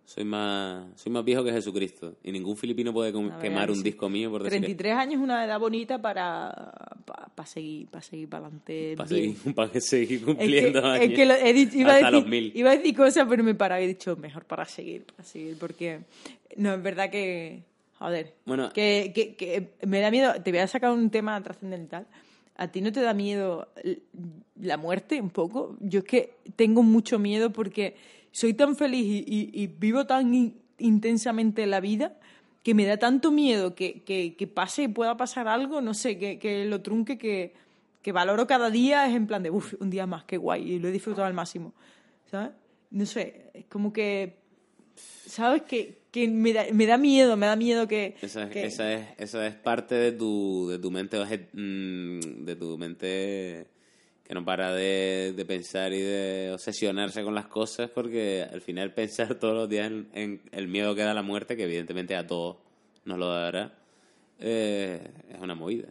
[0.05, 2.15] soy más, soy más viejo que Jesucristo.
[2.23, 3.11] Y ningún filipino puede
[3.41, 8.01] quemar un disco mío por 33 años es una edad bonita para, para, seguir para
[8.01, 8.95] seguir para adelante.
[8.97, 11.05] Para seguir, para seguir cumpliendo es que, años.
[11.05, 13.79] Es que lo, he dicho, iba, a decir, iba a decir cosas, pero me para.
[13.81, 15.57] He dicho, mejor para seguir, para seguir.
[15.57, 16.01] Porque
[16.57, 17.63] no, es verdad que...
[17.99, 18.33] Joder.
[18.45, 20.33] Bueno, que, que, que me da miedo...
[20.41, 22.07] Te voy a sacar un tema trascendental.
[22.57, 23.69] ¿A ti no te da miedo
[24.59, 25.77] la muerte un poco?
[25.79, 27.95] Yo es que tengo mucho miedo porque
[28.31, 32.17] soy tan feliz y, vivo tan intensamente la vida
[32.63, 36.37] que me da tanto miedo que, que, que pase, pueda pasar algo, no sé, que,
[36.37, 37.53] que lo trunque, que,
[38.01, 40.79] que valoro cada día, es en plan de, uff, un día más, qué guay, y
[40.79, 41.73] lo he disfrutado al máximo,
[42.29, 42.51] ¿sabes?
[42.91, 44.35] No sé, es como que,
[44.95, 45.63] ¿sabes?
[45.63, 48.15] Que, que me, da, me da miedo, me da miedo que...
[48.21, 52.77] Esa es, Esa es, esa es parte de tu, de tu mente, mm, de tu
[52.77, 53.67] mente
[54.31, 59.35] que no para de, pensar y de obsesionarse con las cosas porque al final pensar
[59.35, 62.55] todos los días en, el miedo que da la muerte, que evidentemente a todos
[63.03, 63.73] nos lo dará,
[64.39, 65.89] eh, es una movida.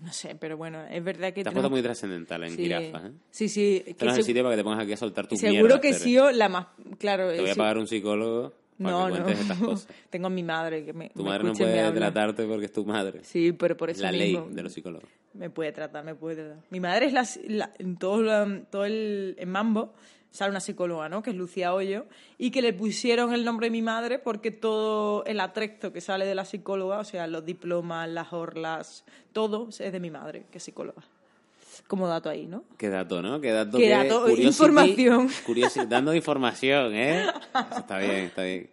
[0.00, 1.44] No sé, pero bueno, es verdad que...
[1.44, 2.72] Te has muy trascendental en sí.
[2.72, 2.92] ¿eh?
[3.30, 3.84] Sí, sí.
[3.86, 6.48] Es el sitio para que te pongas aquí a soltar tu Seguro que sí, la
[6.48, 6.66] más...
[6.98, 7.30] Claro.
[7.30, 9.28] Te voy a pagar un psicólogo No, no.
[9.28, 9.88] estas cosas.
[10.10, 11.08] Tengo a mi madre que me.
[11.10, 13.20] Tu me madre no puede tratarte porque es tu madre.
[13.24, 15.08] Sí, pero por eso La ley de los psicólogos.
[15.34, 16.62] me puede tratar, me puede tratar.
[16.70, 19.94] Mi madre es la, la- en todo, todo el en Mambo
[20.30, 21.22] sale una psicóloga, ¿no?
[21.22, 22.04] Que es Lucía Hoyo
[22.36, 26.26] y que le pusieron el nombre de mi madre porque todo el atrezo que sale
[26.26, 30.58] de la psicóloga, o sea, los diplomas, las orlas, todo es de mi madre, que
[30.58, 31.02] es psicóloga.
[31.86, 32.64] Como dato ahí, ¿no?
[32.78, 33.40] Qué dato, ¿no?
[33.40, 33.78] Qué dato.
[33.78, 35.28] Qué que- dato, información.
[35.46, 37.22] curiosi- dando información, ¿eh?
[37.70, 38.70] Eso está bien, está bien.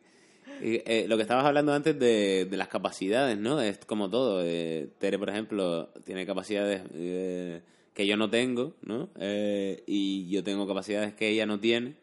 [0.66, 3.60] Eh, lo que estabas hablando antes de, de las capacidades, ¿no?
[3.60, 4.42] Es como todo.
[4.44, 7.62] eh, Tere, por ejemplo, tiene capacidades eh,
[7.94, 9.10] que yo no tengo, ¿no?
[9.20, 11.96] Eh, y yo tengo capacidades que ella no tiene,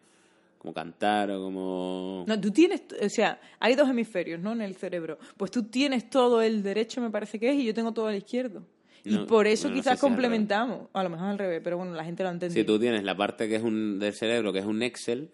[0.58, 2.24] como cantar o como...
[2.26, 4.52] No, tú tienes, o sea, hay dos hemisferios, ¿no?
[4.52, 5.18] En el cerebro.
[5.38, 8.16] Pues tú tienes todo el derecho, me parece que es, y yo tengo todo el
[8.16, 8.62] izquierdo.
[9.04, 10.88] Y No, por eso no quizás sé si complementamos.
[10.92, 12.60] A lo mejor al revés, pero bueno, la gente lo entendido.
[12.60, 15.30] Si tú tienes la parte que es un del cerebro, que es un Excel,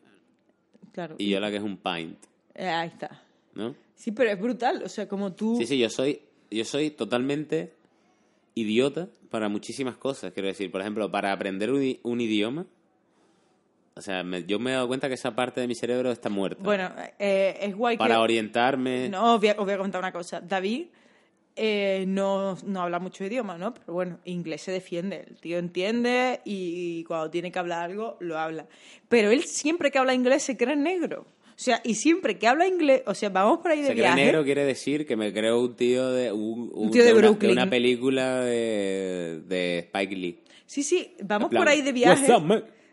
[0.92, 1.16] Claro.
[1.18, 2.18] y yo la que es un Paint,
[2.54, 3.22] Eh, ahí está.
[3.54, 3.74] ¿no?
[3.94, 4.82] Sí, pero es brutal.
[4.84, 5.56] O sea, como tú.
[5.58, 7.72] Sí, sí, yo soy, yo soy totalmente
[8.54, 10.32] idiota para muchísimas cosas.
[10.32, 12.66] Quiero decir, por ejemplo, para aprender un, un idioma,
[13.94, 16.28] o sea, me- yo me he dado cuenta que esa parte de mi cerebro está
[16.28, 16.62] muerta.
[16.62, 18.20] Bueno, eh, es guay para que.
[18.20, 19.08] orientarme.
[19.08, 20.40] No, os voy, a, os voy a contar una cosa.
[20.40, 20.86] David
[21.56, 23.72] eh, no, no habla mucho idioma, ¿no?
[23.72, 25.24] Pero bueno, inglés se defiende.
[25.26, 28.66] El tío entiende y, cuando tiene que hablar algo, lo habla.
[29.08, 31.26] Pero él siempre que habla inglés se cree negro.
[31.48, 34.04] O sea, y siempre que habla inglés, o sea, vamos por ahí de Se cree
[34.04, 34.24] viaje.
[34.26, 37.52] negro quiere decir que me creo un tío de un, Un tío de una, Brooklyn.
[37.52, 40.42] una película de, de Spike Lee.
[40.66, 42.26] Sí, sí, vamos por ahí de viaje.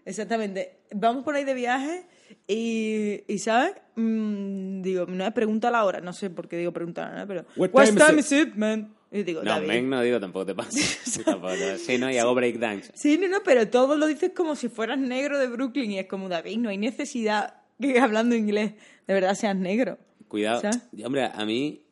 [0.05, 0.77] Exactamente.
[0.95, 2.05] Vamos por ahí de viaje
[2.47, 3.73] y, y ¿sabes?
[3.95, 7.25] Mm, digo, no me pregunta la hora, no sé por qué digo pregunta la hora,
[7.27, 8.93] pero What What time time is is it, man?
[9.11, 9.67] Y digo, No, David.
[9.67, 11.21] men, no digo, tampoco te pases.
[11.25, 12.91] Tampoco te- sí, no, y hago breakdance.
[12.95, 16.07] Sí, no, no, pero todo lo dices como si fueras negro de Brooklyn y es
[16.07, 18.73] como, David, no hay necesidad que hablando inglés
[19.05, 19.99] de verdad seas negro.
[20.27, 20.61] Cuidado.
[20.61, 20.79] ¿Sabes?
[20.91, 21.83] Y, Hombre, a mí,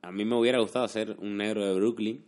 [0.00, 2.24] a mí me hubiera gustado ser un negro de Brooklyn.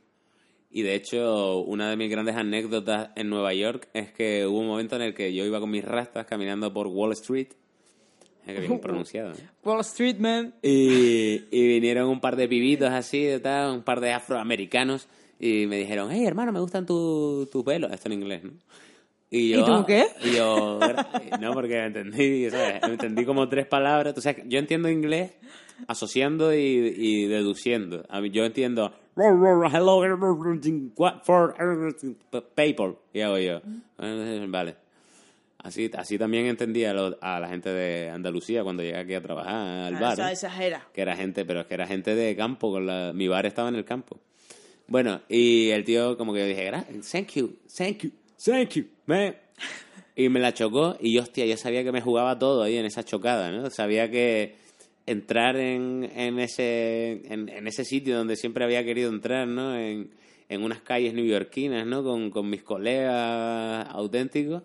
[0.71, 4.67] Y de hecho, una de mis grandes anécdotas en Nueva York es que hubo un
[4.67, 7.49] momento en el que yo iba con mis rastas caminando por Wall Street.
[8.47, 9.33] Eh, que bien pronunciado.
[9.33, 9.37] ¿eh?
[9.65, 10.55] Wall Street, man.
[10.63, 15.09] Y, y vinieron un par de pibitos así, de tal, un par de afroamericanos.
[15.39, 17.91] Y me dijeron, hey, hermano, me gustan tu- tus pelos.
[17.93, 18.53] Esto en inglés, ¿no?
[19.31, 19.85] Y, yo, ¿Y tú "Ah".
[19.87, 20.07] qué?
[20.25, 20.79] Y yo,
[21.41, 22.83] no, porque entendí, ¿sabes?
[22.83, 24.15] Entendí como tres palabras.
[24.23, 25.33] Sea, yo entiendo inglés
[25.89, 26.59] asociando y,
[26.97, 28.05] y deduciendo.
[28.11, 30.03] A mí, yo entiendo, hello,
[31.25, 31.55] for
[32.55, 32.95] paper.
[33.13, 33.61] Y hago yo,
[34.49, 34.77] vale.
[35.63, 39.23] Así, así también entendía a, lo- a la gente de Andalucía cuando llegué aquí a
[39.23, 39.55] trabajar
[39.87, 40.13] al Ah, bar.
[40.15, 40.33] o sea, ¿eh?
[40.33, 40.89] exagera.
[40.93, 43.69] que era gente, pero es que era gente de campo, con la, mi bar estaba
[43.69, 44.19] en el campo.
[44.89, 48.11] Bueno, y el tío como que yo dije, "Gra- thank you, thank you,
[48.45, 49.37] thank you, man.
[50.17, 52.85] Y me la chocó y yo, hostia, yo sabía que me jugaba todo ahí en
[52.85, 53.71] esa chocada, ¿no?
[53.71, 54.57] Sabía que
[55.07, 59.75] entrar en, en, ese, en, en ese sitio donde siempre había querido entrar, ¿no?
[59.79, 60.11] En,
[60.49, 62.03] en unas calles neoyorquinas, ¿no?
[62.05, 64.63] Con, con mis colegas auténticos,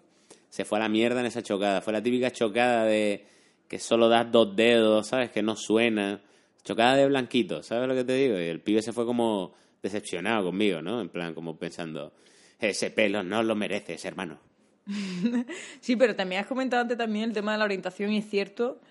[0.50, 1.82] se fue a la mierda en esa chocada.
[1.82, 3.26] Fue la típica chocada de
[3.68, 5.32] que solo das dos dedos, ¿sabes?
[5.32, 6.22] Que no suena.
[6.64, 8.38] Chocada de blanquito, ¿sabes lo que te digo?
[8.40, 11.00] Y el pibe se fue como decepcionado conmigo, ¿no?
[11.00, 12.14] En plan, como pensando,
[12.60, 14.40] ese pelo no lo mereces, hermano.
[15.80, 18.82] Sí, pero también has comentado antes también el tema de la orientación y es cierto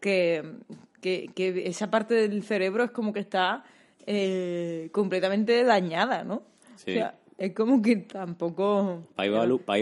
[0.00, 0.42] que,
[1.00, 3.64] que, que esa parte del cerebro es como que está
[4.06, 6.42] eh, completamente dañada, ¿no?
[6.76, 6.92] Sí.
[6.92, 9.06] O sea, es como que tampoco...
[9.14, 9.28] Pa' ahí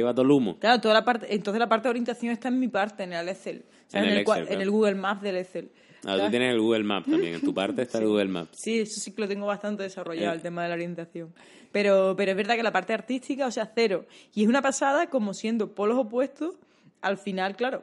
[0.02, 0.58] va, todo el humo.
[0.58, 3.28] Claro, toda la parte, entonces la parte de orientación está en mi parte, en el
[3.28, 3.64] Excel.
[3.86, 4.54] O sea, En en, el el, cua- Excel, claro.
[4.54, 5.70] en el Google Maps del Excel.
[6.06, 7.34] Ah, tú tienes el Google Maps también.
[7.34, 8.58] En tu parte está el Google Maps.
[8.58, 10.36] Sí, eso sí que lo tengo bastante desarrollado, Eh.
[10.36, 11.32] el tema de la orientación.
[11.72, 14.04] Pero, pero es verdad que la parte artística, o sea, cero.
[14.34, 16.56] Y es una pasada como siendo polos opuestos,
[17.00, 17.82] al final, claro,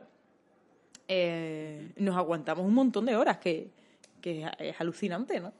[1.07, 3.69] eh, nos aguantamos un montón de horas, que,
[4.21, 5.53] que es alucinante, ¿no?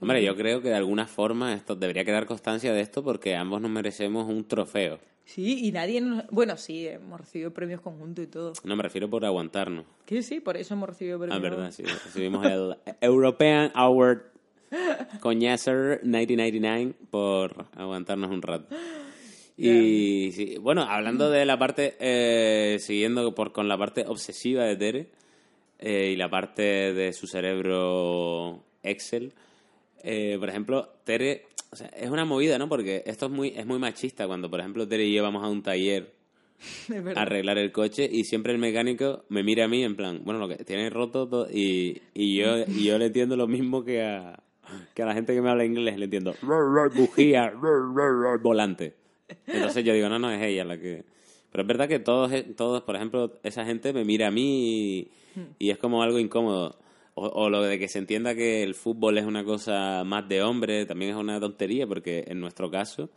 [0.00, 3.60] Hombre, yo creo que de alguna forma esto debería quedar constancia de esto porque ambos
[3.60, 4.98] nos merecemos un trofeo.
[5.24, 6.26] Sí, y nadie nos...
[6.30, 8.52] Bueno, sí, hemos recibido premios conjuntos y todo.
[8.64, 9.84] No me refiero por aguantarnos.
[10.06, 11.38] Que sí, por eso hemos recibido premios.
[11.38, 11.84] Ah, verdad, sí.
[11.84, 14.30] Recibimos el European Award
[15.20, 18.74] Coñacer 1999 por aguantarnos un rato.
[19.56, 24.76] Y sí, bueno, hablando de la parte, eh, siguiendo por, con la parte obsesiva de
[24.76, 25.10] Tere
[25.78, 26.62] eh, y la parte
[26.94, 29.34] de su cerebro Excel,
[30.02, 32.68] eh, por ejemplo, Tere, o sea, es una movida, ¿no?
[32.68, 35.48] Porque esto es muy, es muy machista cuando, por ejemplo, Tere y yo vamos a
[35.48, 36.12] un taller
[37.16, 40.40] a arreglar el coche y siempre el mecánico me mira a mí en plan, bueno,
[40.40, 44.02] lo que tiene roto todo y, y yo y yo le entiendo lo mismo que
[44.02, 44.42] a,
[44.94, 46.34] que a la gente que me habla inglés, le entiendo
[46.94, 47.52] bujía,
[48.42, 48.94] volante.
[49.46, 51.04] Entonces yo digo, no, no, es ella la que...
[51.52, 55.10] Pero es verdad que todos, todos por ejemplo, esa gente me mira a mí y,
[55.58, 56.78] y es como algo incómodo.
[57.14, 60.42] O, o lo de que se entienda que el fútbol es una cosa más de
[60.42, 63.10] hombre, también es una tontería, porque en nuestro caso, o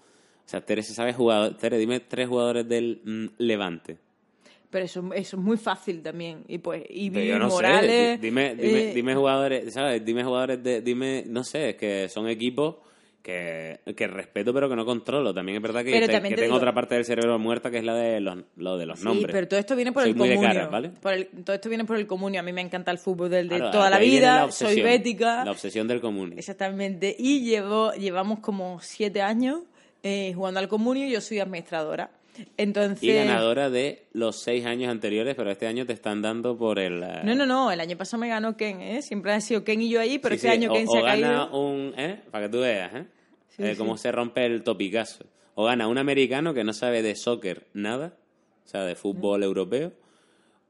[0.50, 3.98] sea, Tere se sabe jugador, Tere, dime tres jugadores del mm, Levante.
[4.70, 6.44] Pero eso, eso es muy fácil también.
[6.48, 8.20] Y pues, y Pero no Morales.
[8.20, 10.04] di- dime, dime, eh, dime jugadores, ¿sabes?
[10.04, 12.78] Dime jugadores de, dime, no sé, es que son equipos
[13.24, 15.34] que, que respeto pero que no controlo.
[15.34, 17.78] También es verdad que, te- también que te tengo otra parte del cerebro muerta que
[17.80, 19.32] es la de los, lo de los Sí, nombres.
[19.34, 20.42] pero todo esto viene por Soy el comunio.
[20.42, 20.90] caras, ¿vale?
[20.90, 22.42] Por el- todo esto viene por el comunio.
[22.42, 24.46] A mí me encanta el fútbol del de Claro, toda la vida.
[24.46, 25.46] la soy bética.
[25.46, 26.34] La obsesión del común.
[26.38, 27.16] Exactamente.
[27.18, 29.62] Y llevo, llevamos como siete años
[30.04, 32.12] eh, jugando al comunio y yo soy administradora.
[32.58, 33.04] Entonces.
[33.04, 37.04] Y ganadora de los seis años anteriores, pero este año te están dando por el...
[37.04, 37.72] eh, No, no, no.
[37.72, 39.02] El año pasado me ganó Ken, ¿eh?
[39.02, 40.92] Siempre han sido Ken y yo ahí, pero sí, este sí, año o, Ken o
[40.92, 41.60] se ha gana caído.
[41.60, 41.94] un...
[41.98, 42.22] ¿eh?
[42.32, 43.06] Para que tú veas, ¿eh?
[43.50, 43.76] Sí, Eh.
[43.78, 45.26] Cómo se rompe el topicazo.
[45.56, 48.14] O gana un americano que no sabe de soccer nada,
[48.66, 49.94] o sea, de fútbol europeo.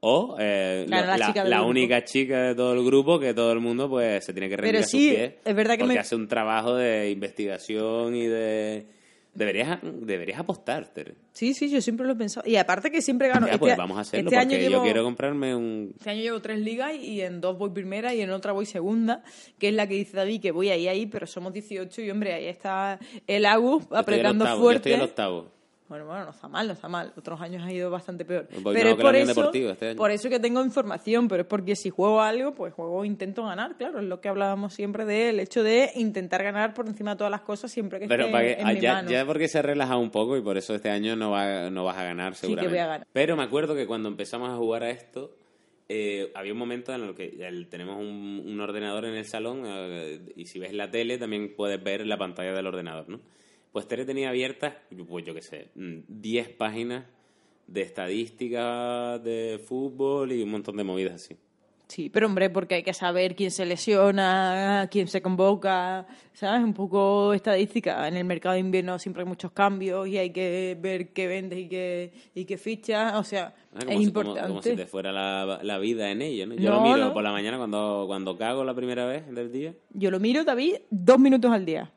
[0.00, 3.52] O eh, Claro, la, la chica la única chica de todo el grupo que todo
[3.52, 5.32] el mundo pues se tiene que rendir Pero a sus sí, pies.
[5.42, 8.86] es verdad que porque me- hace un trabajo de investigación y de...
[9.34, 11.14] Deberías, deberías apostar, Tere.
[11.32, 12.48] Sí, sí, yo siempre lo he pensado.
[12.48, 13.46] Y aparte que siempre gano.
[13.46, 15.92] Ya, Este- pues vamos a hacerlo este porque año yo llevo- quiero comprarme un...
[15.98, 19.24] Este año llevo tres ligas y en dos voy primera y en otra voy segunda,
[19.58, 22.32] que es la que dice David que voy ahí, ahí, pero somos 18 y hombre,
[22.34, 24.90] ahí está el Agus Yo estoy el apretando Yo fuerte.
[24.90, 25.53] estoy el octavo.
[25.86, 27.12] Bueno, bueno, no está mal, no está mal.
[27.14, 28.48] Otros años ha ido bastante peor.
[28.62, 29.96] Voy pero mejor es que por eso, este año.
[29.98, 33.76] por eso que tengo información, pero es porque si juego algo, pues juego, intento ganar,
[33.76, 37.30] claro, es lo que hablábamos siempre del hecho de intentar ganar por encima de todas
[37.30, 39.10] las cosas siempre que Pero esté para que, en ah, mi ya, mano.
[39.10, 41.98] ya porque se relaja un poco y por eso este año no, va, no vas
[41.98, 42.70] a ganar que seguramente.
[42.74, 43.06] voy a ganar.
[43.12, 45.36] Pero me acuerdo que cuando empezamos a jugar a esto,
[45.90, 49.64] eh, había un momento en el que el- tenemos un, un ordenador en el salón
[49.66, 53.20] eh, y si ves la tele también puedes ver la pantalla del ordenador, ¿no?
[53.74, 54.74] Pues Tere tenía abiertas,
[55.08, 57.06] pues yo qué sé, mm, 10 páginas
[57.66, 61.36] de estadísticas de fútbol y un montón de movidas así.
[61.88, 66.62] Sí, pero hombre, porque hay que saber quién se lesiona, quién se convoca, ¿sabes?
[66.62, 68.06] Un poco estadística.
[68.06, 71.58] En el mercado de invierno siempre hay muchos cambios y hay que ver qué vendes
[71.58, 73.14] y qué, y qué fichas.
[73.16, 74.40] O sea, Ah, es si- importante.
[74.40, 76.54] Como, como si te fuera la, la vida en ello, ¿no?
[76.54, 77.12] Yo No, lo miro no.
[77.12, 79.74] por la mañana cuando, cuando cago la primera vez del día.
[79.92, 81.90] Yo lo miro, David, dos minutos al día.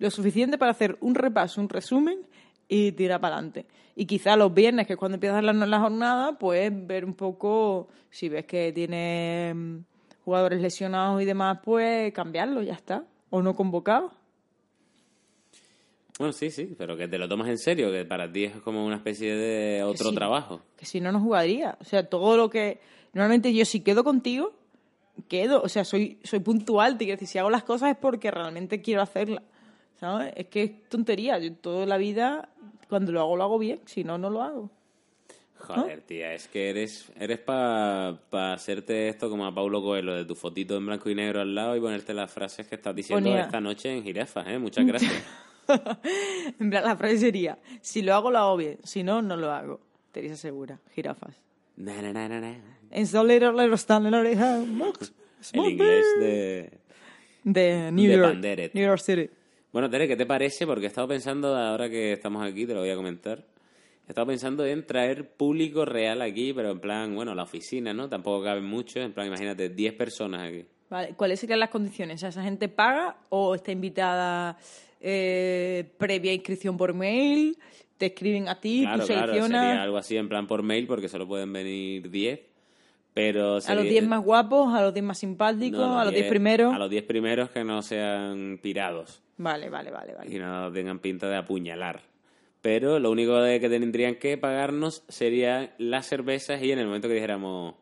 [0.00, 2.18] Lo suficiente para hacer un repaso, un resumen
[2.66, 3.66] y tirar para adelante.
[3.94, 7.88] Y quizá los viernes, que es cuando empiezan la, la jornada, pues ver un poco,
[8.08, 9.76] si ves que tiene mm,
[10.24, 13.04] jugadores lesionados y demás, pues cambiarlo, ya está.
[13.28, 14.12] O no convocados.
[16.18, 18.86] Bueno, sí, sí, pero que te lo tomas en serio, que para ti es como
[18.86, 20.62] una especie de otro trabajo.
[20.78, 21.76] que si no, no jugaría.
[21.78, 22.80] O sea, todo lo que...
[23.12, 24.54] Normalmente yo si quedo contigo,
[25.28, 25.60] quedo.
[25.62, 26.96] O sea, soy, soy puntual.
[26.96, 29.42] Te quiero decir, si hago las cosas es porque realmente quiero hacerlas.
[30.00, 30.32] ¿Sabes?
[30.36, 31.38] Es que es tontería.
[31.38, 32.48] Yo toda la vida,
[32.88, 33.80] cuando lo hago, lo hago bien.
[33.84, 34.70] Si no, no lo hago.
[35.58, 38.18] Joder, tía, es que eres eres para
[38.54, 41.76] hacerte esto como a Paulo Coelho, de tu fotito en blanco y negro al lado
[41.76, 44.58] y ponerte las frases que estás diciendo Ponía- esta noche en jirafas, ¿eh?
[44.58, 45.12] Muchas gracias.
[46.58, 48.78] en plan, la frase sería, si lo hago, lo hago bien.
[48.84, 49.80] Si no, no lo hago.
[50.12, 51.36] Teresa Segura, jirafas.
[51.76, 52.56] Na, na, na, na, na.
[55.52, 56.70] El inglés de...
[57.44, 58.34] De New de York.
[58.74, 59.30] New York City.
[59.72, 60.66] Bueno, Tere, ¿qué te parece?
[60.66, 63.44] Porque he estado pensando, ahora que estamos aquí, te lo voy a comentar.
[64.06, 68.08] He estado pensando en traer público real aquí, pero en plan, bueno, la oficina, ¿no?
[68.08, 70.64] Tampoco caben muchos, en plan, imagínate, 10 personas aquí.
[70.88, 72.16] Vale, ¿cuáles serían las condiciones?
[72.16, 74.58] O sea, ¿Esa gente paga o está invitada
[75.00, 77.56] eh, previa inscripción por mail?
[77.96, 78.80] ¿Te escriben a ti?
[78.82, 79.66] Claro, ¿Tú claro, seleccionas?
[79.66, 82.40] sería algo así en plan por mail, porque solo pueden venir 10.
[83.14, 84.74] Pero ¿A los sería- 10 más guapos?
[84.74, 85.78] ¿A los 10 más simpáticos?
[85.78, 86.74] no, ¿A los 10 primeros?
[86.74, 90.14] A los 10 primeros que no sean pirados Vale, vale, vale.
[90.14, 90.34] vale.
[90.34, 92.02] y no tengan pinta de apuñalar.
[92.60, 97.08] Pero lo único de que tendrían que pagarnos serían las cervezas y en el momento
[97.08, 97.74] que dijéramos,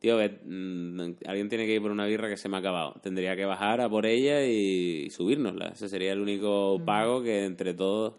[0.00, 3.36] tío, mm, alguien tiene que ir por una birra que se me ha acabado, tendría
[3.36, 5.68] que bajar a por ella y, subírnosla.
[5.68, 6.84] Ese sería el único Mm.
[6.84, 8.14] pago que entre todos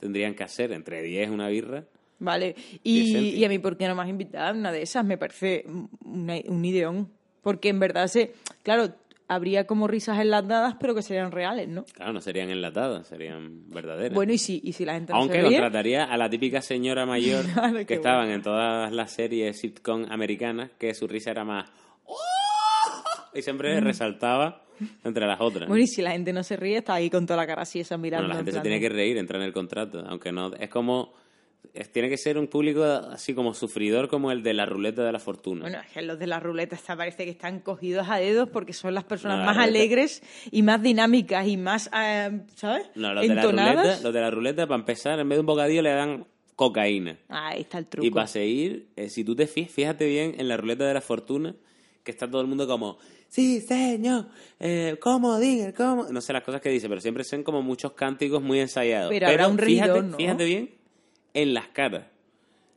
[0.00, 1.84] tendrían que hacer, entre 10 una birra.
[2.20, 2.56] Vale.
[2.82, 5.04] Y a mí, ¿por qué no me has invitado a una de esas?
[5.04, 5.64] Me parece
[6.02, 7.10] una- un ideón.
[7.42, 8.32] Porque en verdad, se,
[8.62, 8.88] claro,
[9.28, 11.84] habría como risas enlatadas, pero que serían reales, ¿no?
[11.84, 14.14] Claro, no serían enlatadas, serían verdaderas.
[14.14, 17.04] Bueno, y si, y si la gente no Aunque se contrataría a la típica señora
[17.06, 21.70] mayor Claro, que estaban en todas las series sitcom americanas, que su risa era más...
[22.06, 22.16] "Oh",
[23.34, 24.64] Y siempre resaltaba
[25.04, 25.68] entre las otras.
[25.68, 25.70] Mm.
[25.70, 27.80] Bueno, y si la gente no se ríe, está ahí con toda la cara así,
[27.80, 28.28] esa mirando.
[28.28, 30.04] Bueno, la en gente se plan tiene que reír, entra en el contrato.
[30.08, 30.54] Aunque no...
[30.54, 31.12] Es como...
[31.92, 35.18] tiene que ser un público así como sufridor como el de la ruleta de la
[35.20, 35.62] fortuna.
[35.62, 38.94] Bueno, es que los de la ruleta parece que están cogidos a dedos porque son
[38.94, 42.90] las personas No, la más ruleta- alegres y más dinámicas y más, eh, ¿sabes?
[42.96, 44.02] no, los de, la ruleta, Entonadas.
[44.02, 46.26] los de la ruleta, para empezar, en vez de un bocadillo le dan
[46.56, 47.16] cocaína.
[47.28, 48.06] Ahí está el truco.
[48.06, 51.00] Y para seguir, eh, si tú te fijas, fíjate bien en la ruleta de la
[51.00, 51.54] fortuna,
[52.02, 52.98] que está todo el mundo como,
[53.28, 54.26] sí, señor,
[54.58, 55.72] eh, ¿cómo diga?
[55.74, 56.06] ¿Cómo?
[56.10, 59.10] No sé las cosas que dice, pero siempre son como muchos cánticos muy ensayados.
[59.10, 60.70] Pero habrá un fíjate, fíjate bien
[61.42, 62.04] en las caras.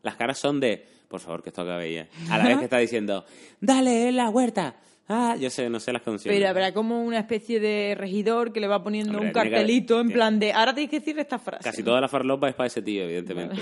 [0.03, 2.07] Las caras son de, por favor, que esto acabe ya.
[2.29, 3.25] A la vez que está diciendo,
[3.59, 4.75] dale en la huerta.
[5.13, 6.37] Ah, yo sé, no sé las canciones.
[6.39, 9.99] Pero habrá como una especie de regidor que le va poniendo Hombre, un que- cartelito
[9.99, 11.63] en tiene- plan de ahora tenéis que decir esta frase.
[11.63, 13.57] Casi toda la farlopa es para ese tío, evidentemente.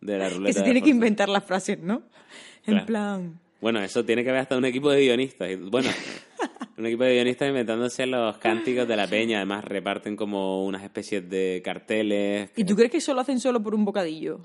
[0.00, 0.46] de, la ruleta.
[0.46, 2.02] que se tiene que inventar las frases, ¿no?
[2.66, 2.86] En Claro.
[2.86, 3.40] plan.
[3.60, 5.48] Bueno, eso tiene que haber hasta un equipo de guionistas.
[5.70, 5.90] Bueno,
[6.78, 9.38] un equipo de guionistas inventándose los cánticos de la peña.
[9.38, 12.50] Además, reparten como unas especies de carteles.
[12.56, 14.40] ¿Y tú crees que eso lo hacen solo por un bocadillo?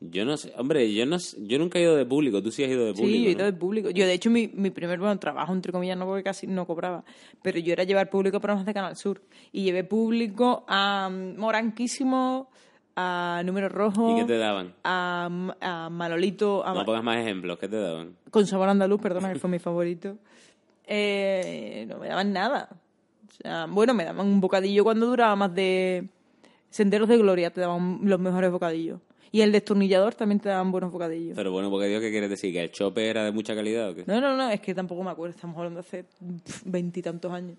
[0.00, 0.52] Yo no sé.
[0.56, 2.40] Hombre, yo no sé- yo nunca he ido de público.
[2.40, 3.16] Tú sí has ido de público.
[3.18, 3.90] sí, yo he ido de público.
[3.90, 7.04] Yo, de hecho, mi, mi primer bueno, trabajo, entre comillas, no porque casi no cobraba,
[7.42, 9.20] pero yo era llevar público a programas de Canal Sur.
[9.50, 12.48] Y llevé público a mm, Moranquísimo,
[12.94, 14.72] a Número Rojo, ¿Y qué te daban?
[14.84, 15.28] a,
[15.60, 17.58] a Manolito, a No pongas más ejemplos.
[17.58, 18.14] ¿Qué te daban?
[18.30, 20.16] con sabor andaluz, perdona, que fue mi favorito.
[20.90, 22.70] Eh, no me daban nada.
[23.28, 26.08] O sea, bueno, me daban un bocadillo cuando duraba más de...
[26.70, 29.00] Senderos de Gloria te daban los mejores bocadillos.
[29.30, 31.36] Y el destornillador también te daban buenos bocadillos.
[31.36, 32.52] Pero bueno, Dios, ¿qué quieres decir?
[32.52, 34.04] ¿Que el chope era de mucha calidad o qué?
[34.06, 36.04] No, no, no, es que tampoco me acuerdo, estamos hablando de hace
[36.64, 37.58] veintitantos años.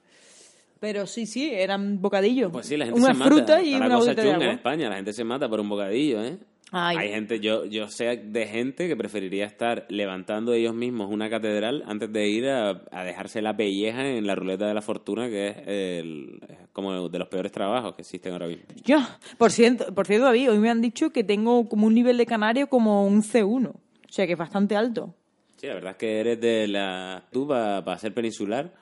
[0.79, 2.51] Pero sí, sí, eran bocadillos.
[2.51, 3.31] Pues sí, la gente una se mata.
[3.31, 4.51] fruta y una cosa chunga en.
[4.51, 4.89] España.
[4.89, 6.37] La gente se mata por un bocadillo, ¿eh?
[6.71, 6.97] Ay.
[6.97, 11.83] Hay gente, yo, yo sé de gente que preferiría estar levantando ellos mismos una catedral
[11.87, 15.47] antes de ir a, a dejarse la pelleja en la ruleta de la fortuna, que
[15.47, 16.39] es el,
[16.73, 18.63] como de los peores trabajos que existen ahora mismo.
[18.83, 18.99] Yo,
[19.37, 22.25] por cierto, por cierto, David, hoy me han dicho que tengo como un nivel de
[22.25, 23.69] canario como un C1.
[23.69, 25.13] O sea, que es bastante alto.
[25.57, 27.25] Sí, la verdad es que eres de la...
[27.31, 28.73] Tú, para ser peninsular,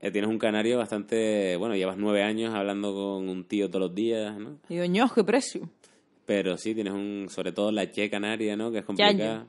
[0.00, 1.56] eh, tienes un canario bastante...
[1.56, 4.58] Bueno, llevas nueve años hablando con un tío todos los días, ¿no?
[4.68, 5.68] Y ño, qué precio.
[6.32, 7.26] Pero sí, tienes un...
[7.28, 8.72] Sobre todo la che canaria, ¿no?
[8.72, 9.46] Que es complicada.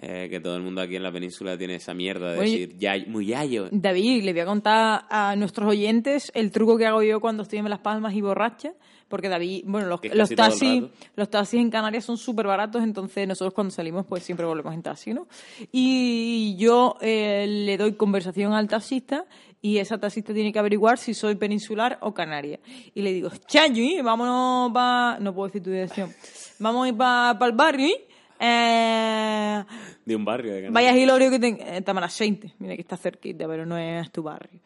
[0.00, 2.76] Eh, que todo el mundo aquí en la península tiene esa mierda de Bueno, decir,
[2.78, 3.68] "Yay- muy yayo.
[3.72, 7.58] David, le voy a contar a nuestros oyentes el truco que hago yo cuando estoy
[7.58, 8.72] en Las Palmas y borracha.
[9.08, 10.00] Porque David, bueno, los,
[10.36, 10.84] taxis,
[11.16, 14.82] los taxis en Canarias son súper baratos, entonces nosotros cuando salimos pues siempre volvemos en
[14.82, 15.26] taxi, ¿no?
[15.72, 19.24] Y yo eh, le doy conversación al taxista
[19.62, 22.60] y esa taxista tiene que averiguar si soy peninsular o canaria.
[22.94, 25.18] Y le digo, Chayi, vámonos para...
[25.20, 26.12] No puedo decir tu dirección.
[26.58, 28.04] Vamos a ir para el barrio, ¿eh?
[28.40, 29.64] Eh,
[30.04, 30.72] De un barrio de Canarias.
[30.74, 31.58] Vaya Hilorio que ten...
[31.60, 32.54] eh, Tamaraceite.
[32.58, 34.60] Mira que está cerquita, pero no es tu barrio.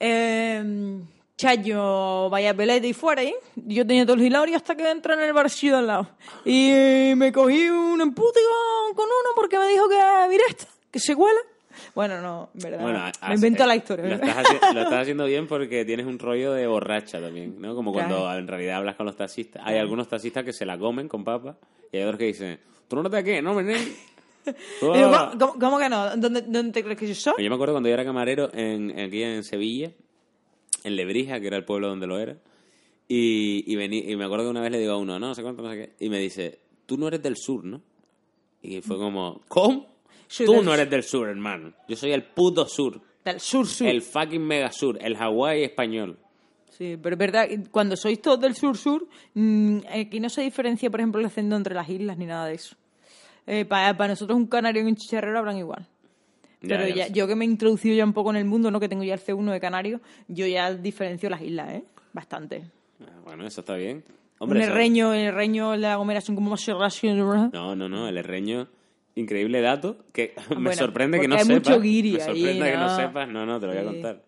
[0.00, 1.00] Eh,
[1.36, 3.34] Chayo, vaya pelete y fuera, ¿eh?
[3.56, 6.08] Yo tenía todo el Hilorio hasta que entré en el barcillo al lado.
[6.44, 9.96] Y me cogí un empute con, con uno porque me dijo que,
[10.28, 11.40] mira esta, que se cuela.
[11.94, 12.82] Bueno, no, en verdad.
[12.82, 14.06] Bueno, me invento eh, la historia.
[14.06, 17.74] Lo estás, haci- lo estás haciendo bien porque tienes un rollo de borracha también, ¿no?
[17.74, 18.38] Como cuando Claro.
[18.38, 19.62] en realidad hablas con los taxistas.
[19.64, 21.56] Hay algunos taxistas que se la comen con papas
[21.92, 23.40] y hay otros que dicen, ¿tú no te qué?
[23.40, 23.84] No, me Digo,
[24.90, 26.16] ¿cómo, cómo- cómo que no?
[26.16, 27.34] ¿Dónde, ¿Dónde te crees que yo soy?
[27.42, 29.90] Yo me acuerdo cuando yo era camarero en, aquí en Sevilla,
[30.82, 32.36] en Lebrija, que era el pueblo donde lo era,
[33.08, 35.34] y, y, vení- y me acuerdo que una vez le digo a uno, no, no
[35.34, 37.80] sé cuánto, no sé qué, y me dice, tú no eres del sur, ¿no?
[38.60, 39.93] Y fue como, ¿cómo?
[40.38, 40.80] Tú del no sur.
[40.80, 41.72] eres del sur, hermano.
[41.88, 43.00] Yo soy el puto sur.
[43.24, 43.86] Del sur-sur.
[43.88, 46.18] El fucking mega sur, el Hawái español.
[46.70, 51.00] Sí, pero es verdad, cuando sois todos del sur-sur, mm, aquí no se diferencia, por
[51.00, 52.76] ejemplo, el acento entre las islas ni nada de eso.
[53.46, 55.86] Eh, para, nosotros un canario y un chicharrero hablan igual.
[56.60, 58.80] Pero ya yo que me he introducido ya un poco en el mundo, ¿no?
[58.80, 61.84] que tengo ya el C1 de canario, yo ya diferencio las islas, ¿eh?
[62.14, 62.64] Bastante.
[63.00, 63.98] Ah, Bueno, eso está bien.
[64.08, 66.66] un Hombre, eso- herreño, el herreño, la gomera son como más.
[67.52, 68.66] No, no, no, el herreño,
[69.16, 71.68] increíble dato, que me Bueno, sorprende que no hay sepas.
[71.68, 72.96] mucho guiri me ahí, sorprende que no ¿no?
[72.96, 73.28] sepas.
[73.28, 74.22] No, no, te lo voy a contar.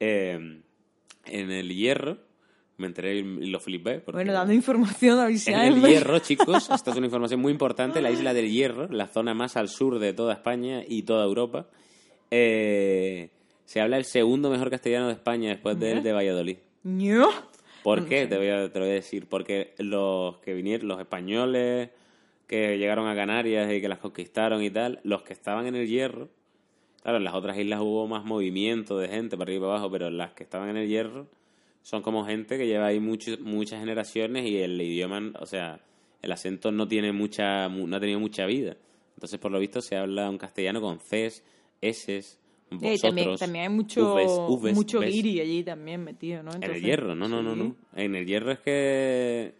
[0.00, 0.60] Eh,
[1.26, 2.18] en el hierro,
[2.78, 4.00] me enteré y lo flipé.
[4.00, 8.00] porque- Bueno, dando información a En el Hierro, chicos, esta es una información muy importante,
[8.02, 11.68] la isla del Hierro, la zona más al sur de toda España y toda Europa,
[12.30, 13.30] eh,
[13.64, 16.56] se habla el segundo mejor castellano de España después del de Valladolid.
[16.82, 17.28] ¿No?
[17.84, 18.26] ¿Por qué?
[18.26, 19.26] Te voy, a, te lo voy a decir.
[19.28, 21.90] Porque los que vinieron, los españoles
[22.52, 25.88] que llegaron a Canarias y que las conquistaron y tal, los que estaban en el
[25.88, 26.28] Hierro,
[27.02, 29.90] claro, en las otras islas hubo más movimiento de gente para arriba y para abajo,
[29.90, 31.28] pero las que estaban en el Hierro
[31.80, 35.80] son como gente que lleva ahí mucho- muchas generaciones y el idioma, o sea,
[36.20, 38.76] el acento no tiene mucha, mu- no ha tenido mucha vida.
[39.16, 41.42] Entonces, por lo visto, se habla un castellano con Cs,
[41.80, 42.38] Ss,
[42.70, 43.00] vosotros.
[43.00, 46.50] también, también hay mucho, uves, uves, mucho guiri allí también metido, ¿no?
[46.52, 47.58] En el hierro, no, no, no, sí.
[47.60, 47.76] no.
[47.96, 49.54] En el hierro es que.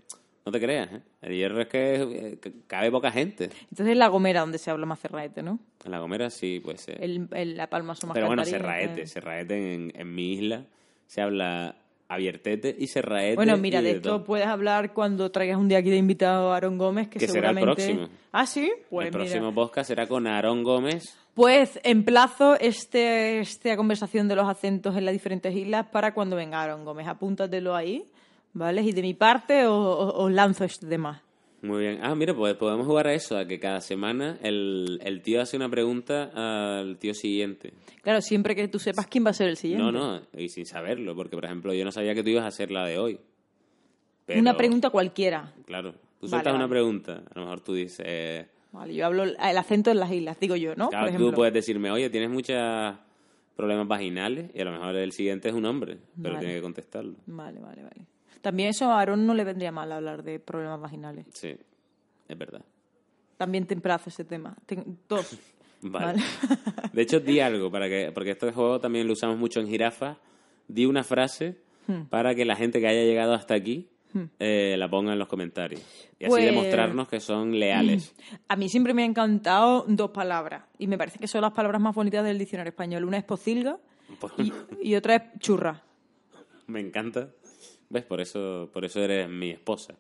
[0.45, 1.01] No te creas, ¿eh?
[1.23, 3.51] El hierro es que eh, que cabe poca gente.
[3.71, 5.59] Entonces la gomera donde se habla más cerraete, ¿no?
[5.85, 7.03] En la Gomera sí, puede ser.
[7.03, 9.07] El, el- la palma son más Pero bueno, eh.
[9.07, 10.65] Serraete en, en mi isla
[11.07, 11.77] se habla
[12.09, 13.37] abiertete y cerraete.
[13.37, 14.25] Bueno, mira, de esto todo.
[14.25, 17.51] puedes hablar cuando traigas un día aquí de invitado a Aaron Gómez, que, Que será
[17.51, 17.95] el seguramente...
[17.95, 18.09] próximo.
[18.33, 19.25] Ah, sí, pues el mira.
[19.25, 21.17] próximo podcast será con Aarón Gómez.
[21.35, 26.63] Pues emplazo este, esta conversación de los acentos en las diferentes islas para cuando venga
[26.63, 27.07] Aaron Gómez.
[27.09, 28.05] Apúntatelo ahí,
[28.53, 28.83] ¿vale?
[28.83, 31.23] Y de mi parte os, os- lanzo este tema.
[31.63, 32.01] Muy bien.
[32.03, 35.57] Ah, mira, pues podemos jugar a eso, a que cada semana el, el tío hace
[35.57, 36.31] una pregunta
[36.81, 37.73] al tío siguiente.
[38.03, 39.85] Claro, siempre que tú sepas quién va a ser el siguiente.
[39.85, 42.49] No, no, y sin saberlo, porque por ejemplo yo no sabía que tú ibas a
[42.49, 43.21] hacer la de hoy.
[44.27, 45.53] Pero, Una pregunta cualquiera.
[45.67, 46.71] Claro, tú Vale, sueltas una vale.
[46.71, 48.05] pregunta, a lo mejor tú dices...
[48.09, 50.89] eh, Vale, yo hablo el acento en las islas, digo yo, ¿no?
[50.89, 51.31] Claro, Por ejemplo.
[51.31, 52.57] tú puedes decirme, oye, tienes muchos
[53.55, 56.39] problemas vaginales y a lo mejor el siguiente es un hombre, pero Vale.
[56.47, 57.15] tiene que contestarlo.
[57.27, 58.07] Vale, vale, vale.
[58.43, 61.27] También eso a Aaron no le vendría mal hablar de problemas vaginales.
[61.33, 61.57] Sí,
[62.29, 62.63] es verdad.
[63.39, 64.55] También te emplazo ese tema.
[64.67, 65.39] Ten- dos.
[65.83, 66.07] Vale.
[66.07, 66.23] Vale.
[66.93, 70.17] De hecho, di algo, para que, porque este juego también lo usamos mucho en jirafas.
[70.69, 71.57] Di una frase
[71.89, 72.03] Hmm.
[72.09, 73.89] para que la gente que haya llegado hasta aquí
[74.39, 75.81] eh, la ponga en los comentarios.
[76.17, 78.15] Y así Pues- demostrarnos que son leales.
[78.47, 80.63] A mí siempre me han encantado dos palabras.
[80.79, 83.03] Y me parece que son las palabras más bonitas del diccionario español.
[83.05, 83.79] Una es pocilga
[84.21, 84.53] Pues, y,
[84.91, 85.83] y otra es churra.
[86.69, 87.31] me encanta.
[87.93, 88.05] ¿Ves?
[88.05, 89.95] Por eso, por eso eres mi esposa.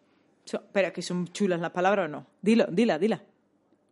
[0.46, 2.26] So- Pero es que son chulas las palabras o no.
[2.40, 3.22] Dilo, dila, dila.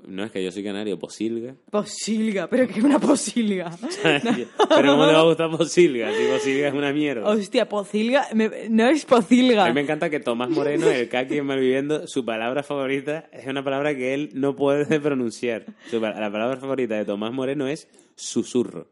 [0.06, 1.54] No es que yo soy canario, posilga.
[1.70, 3.70] Posilga, pero que es una posilga.
[4.02, 6.10] Pero ¿cómo te va a gustar posilga?
[6.16, 7.28] Si posilga es una mierda.
[7.28, 9.66] Hostia, pocilga, me- no es pocilga.
[9.66, 13.46] A mí me encanta que Tomás Moreno, el Kaki en Malviviendo, su palabra favorita es
[13.46, 15.66] una palabra que él no puede pronunciar.
[15.92, 17.86] La palabra favorita de Tomás Moreno es
[18.16, 18.88] susurro.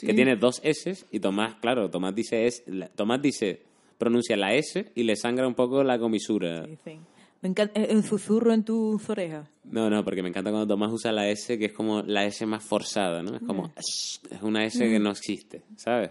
[0.00, 2.62] Que tiene dos S y Tomás, claro, Tomás dice es,
[2.94, 3.62] Tomás dice,
[3.98, 6.62] pronuncia la S y le sangra un poco la comisura.
[6.66, 7.00] Dicen.
[7.40, 9.48] Me encanta eh, un susurro en tus orejas.
[9.64, 12.46] No, no, porque me encanta cuando Tomás usa la S, que es como la S
[12.46, 13.34] más forzada, ¿no?
[13.36, 16.10] Es como, es una S que no existe, ¿sabes?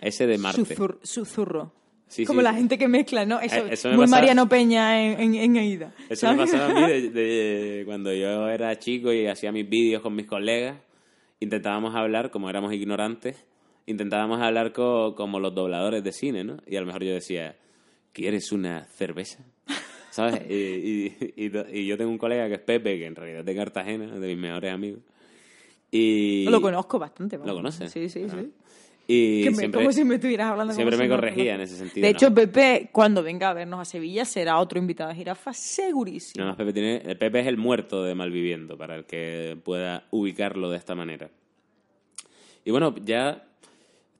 [0.00, 0.62] S de Marte.
[0.62, 1.72] Susur- susurro.
[2.08, 2.44] Sí, Como sí.
[2.44, 3.40] la gente que mezcla, ¿no?
[3.40, 5.94] Eso, Eh, eso me muy pasaba- Mariano Peña en, en, en Aida.
[6.10, 6.50] Eso me ¿sabes?
[6.52, 10.26] pasaba a mí de, de- cuando yo era chico y hacía mis vídeos con mis
[10.26, 10.76] colegas.
[11.40, 13.36] Intentábamos hablar, como éramos ignorantes,
[13.86, 16.58] intentábamos hablar co- como los dobladores de cine, ¿no?
[16.66, 17.56] Y a lo mejor yo decía,
[18.12, 19.44] ¿quieres una cerveza?
[20.10, 20.42] ¿Sabes?
[20.50, 23.46] Y, y- y- y yo tengo un colega que es Pepe, que en realidad es
[23.46, 25.00] de Cartagena, de mis mejores amigos.
[25.90, 27.36] Y Lo conozco bastante.
[27.36, 27.48] vamos.
[27.48, 27.90] ¿Lo conoces?
[27.92, 28.34] Sí, sí, Ah.
[28.40, 28.50] sí.
[29.08, 30.72] Y me- siempre, como si me estuvieras hablando.
[30.72, 32.06] siempre si me no- corregía en ese sentido.
[32.06, 32.16] De ¿no?
[32.16, 36.40] hecho, Pepe, cuando venga a vernos a Sevilla, será otro invitado de Jirafa, segurísimo.
[36.44, 36.96] Nada más Pepe tiene.
[37.04, 41.30] el Pepe es el muerto de Malviviendo, para el que pueda ubicarlo de esta manera.
[42.64, 43.44] Y bueno, ya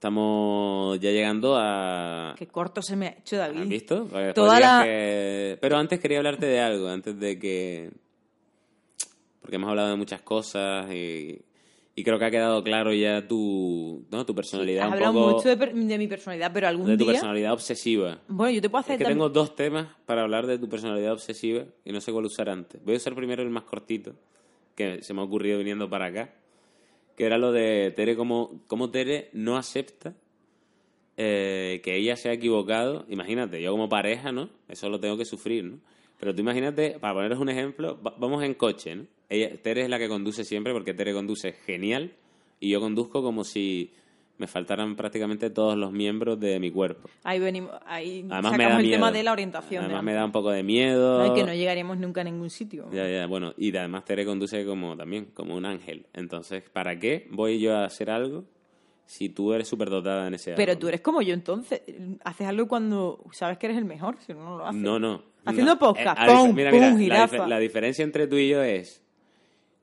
[0.07, 2.35] estamos ya llegando a.
[2.37, 3.61] Qué corto se me ha hecho, David.
[3.61, 4.07] ¿Has visto?
[4.35, 7.89] Toda la- que- Pero antes quería hablarte de algo, antes de que.
[9.39, 11.41] Porque hemos hablado de muchas cosas y,
[11.95, 14.25] y creo que ha quedado claro ya tu, ¿no?
[14.25, 15.31] tu personalidad Has un hablado poco.
[15.37, 17.13] mucho de, per- de mi personalidad, pero algún de tu día...
[17.13, 18.19] personalidad obsesiva.
[18.27, 20.67] Bueno, yo te puedo hacer Es que también- tengo dos temas para hablar de tu
[20.67, 22.83] personalidad obsesiva y no sé cuál usar antes.
[22.83, 24.13] Voy a usar primero el más cortito,
[24.75, 26.33] que se me ha ocurrido viniendo para acá,
[27.15, 30.13] que era lo de Tere, como, como Tere no acepta
[31.17, 33.05] eh, que ella se ha equivocado.
[33.09, 34.49] Imagínate, yo como pareja, ¿no?
[34.67, 35.79] Eso lo tengo que sufrir, ¿no?
[36.19, 39.05] Pero tú imagínate, para poneros un ejemplo, va- vamos en coche, ¿no?
[39.29, 42.13] Ella, Tere es la que conduce siempre porque Tere conduce genial
[42.59, 43.91] y yo conduzco como si
[44.37, 47.09] me faltaran prácticamente todos los miembros de mi cuerpo.
[47.23, 48.95] Ahí venimos, ahí Además sacamos me da el miedo.
[48.97, 49.83] tema de la orientación.
[49.85, 51.27] Además de me da un poco de miedo.
[51.27, 52.89] No, que no llegaríamos nunca a ningún sitio.
[52.91, 53.53] Ya, ya, bueno.
[53.57, 56.07] Y además Tere conduce como también, como un ángel.
[56.13, 58.43] Entonces, ¿para qué voy yo a hacer algo
[59.05, 60.79] si tú eres súper dotada en ese Pero algo?
[60.81, 61.81] tú eres como yo, entonces.
[62.23, 64.81] Haces algo cuando sabes que eres el mejor, si no, no lo haces.
[64.81, 65.21] No, no.
[65.45, 65.79] Haciendo no.
[65.79, 67.37] podcast, Eh, a dif- pum, mira, pum, la, jirafa.
[67.37, 69.03] dif- la diferencia entre tú y yo es,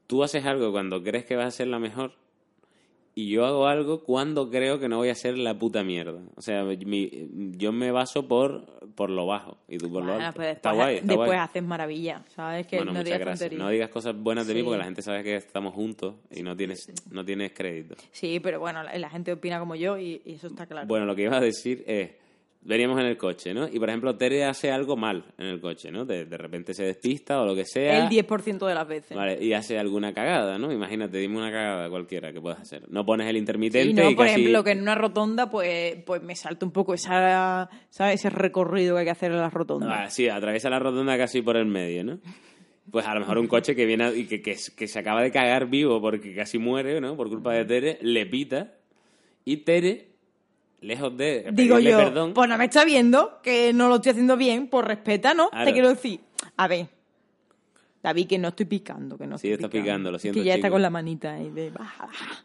[0.07, 2.13] tú haces algo cuando crees que vas a ser la mejor
[3.15, 6.21] y yo hago algo cuando creo que no voy a ser la puta mierda.
[6.37, 7.11] O sea, mi-
[7.57, 10.33] yo me baso por, por lo bajo y tú por lo alto.
[10.37, 11.39] pues está guay, está después guay.
[11.39, 12.67] haces maravilla, ¿sabes?
[12.67, 13.41] Que bueno, no digas gracias.
[13.41, 13.63] tonterías.
[13.65, 14.65] No digas cosas buenas de mí Sí.
[14.65, 17.97] porque la gente sabe que estamos juntos y no tienes, no tienes crédito.
[18.13, 20.87] Sí, pero bueno, la, la gente opina como yo y, y eso está claro.
[20.87, 22.11] Bueno, lo que iba a decir es,
[22.63, 23.67] veníamos en el coche, ¿no?
[23.67, 26.05] Y por ejemplo, Tere hace algo mal en el coche, ¿no?
[26.05, 28.05] De, de repente se despista o lo que sea.
[28.05, 29.17] el 10% de las veces.
[29.17, 30.71] Vale, y hace alguna cagada, ¿no?
[30.73, 32.83] Imagínate, dime una cagada cualquiera que puedas hacer.
[32.91, 34.41] No pones el intermitente Sí, no, y por casi...
[34.41, 38.17] ejemplo, que en una rotonda, pues, pues me salta un poco esa, ¿sabes?
[38.17, 39.91] ese recorrido que hay que hacer en las rotondas.
[39.93, 42.19] Ah, sí, atraviesa la rotonda casi por el medio, ¿no?
[42.91, 45.31] Pues a lo mejor un coche que viene y que, que, que se acaba de
[45.31, 47.17] cagar vivo porque casi muere, ¿no?
[47.17, 48.75] Por culpa de Tere, le pita
[49.45, 50.10] y Tere,
[50.81, 54.37] lejos de Digo yo, perdón, pues no me está viendo, que no lo estoy haciendo
[54.37, 55.51] bien, pues respeta, ¿no?
[55.51, 55.67] Claro.
[55.67, 56.21] Te quiero decir,
[56.57, 56.89] a ver,
[58.03, 60.55] David, que no estoy picando, que no Sí, estoy está picando, lo siento, Que ya
[60.55, 62.45] está con la manita ahí de baja, baja.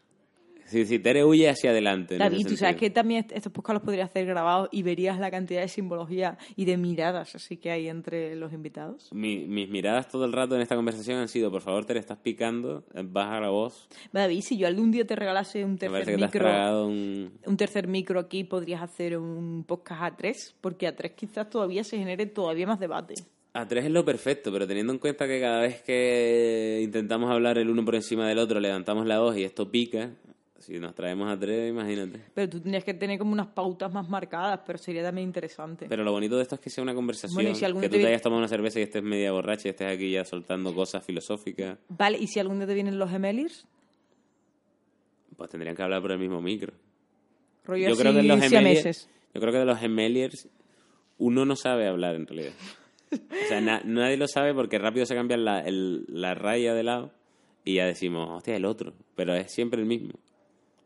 [0.66, 2.16] Si, si Tere huye hacia adelante.
[2.16, 5.18] ese David, tú sabes que también est- estos podcasts los podrías hacer grabados y verías
[5.18, 9.08] la cantidad de simbología y de miradas así que hay entre los invitados.
[9.12, 12.18] Mi- mis miradas todo el rato en esta conversación han sido, por favor, Tere, estás
[12.18, 13.88] picando, baja la voz.
[14.12, 17.32] David, si yo algún día te regalase un tercer micro, un...
[17.46, 21.84] un tercer micro aquí, podrías hacer un podcast a tres, porque a tres quizás todavía
[21.84, 23.14] se genere todavía más debate.
[23.52, 27.56] A tres es lo perfecto, pero teniendo en cuenta que cada vez que intentamos hablar
[27.58, 30.10] el uno por encima del otro, levantamos la voz y esto pica,
[30.58, 32.20] si nos traemos a tres, imagínate.
[32.34, 35.86] Pero tú tendrías que tener como unas pautas más marcadas, pero sería también interesante.
[35.88, 37.88] Pero lo bonito de esto es que sea una conversación, Bueno, y si algún que
[37.88, 40.24] tú te te hayas tomado una cerveza y estés media borracha y estés aquí ya
[40.24, 43.66] soltando cosas filosóficas, Vale, ¿y si algún día te vienen los gemeliers?
[45.36, 46.72] pues tendrían que hablar por el mismo micro.
[47.64, 49.10] Rollo Yo creo que los gemeliers, siameses.
[49.34, 50.48] yo creo que de los gemeliers
[51.18, 52.52] uno no sabe hablar en realidad.
[53.12, 56.82] O sea, na- nadie lo sabe porque rápido se cambia la, el- la raya de
[56.84, 57.12] lado
[57.64, 60.14] y ya decimos, hostia, el otro, pero es siempre el mismo.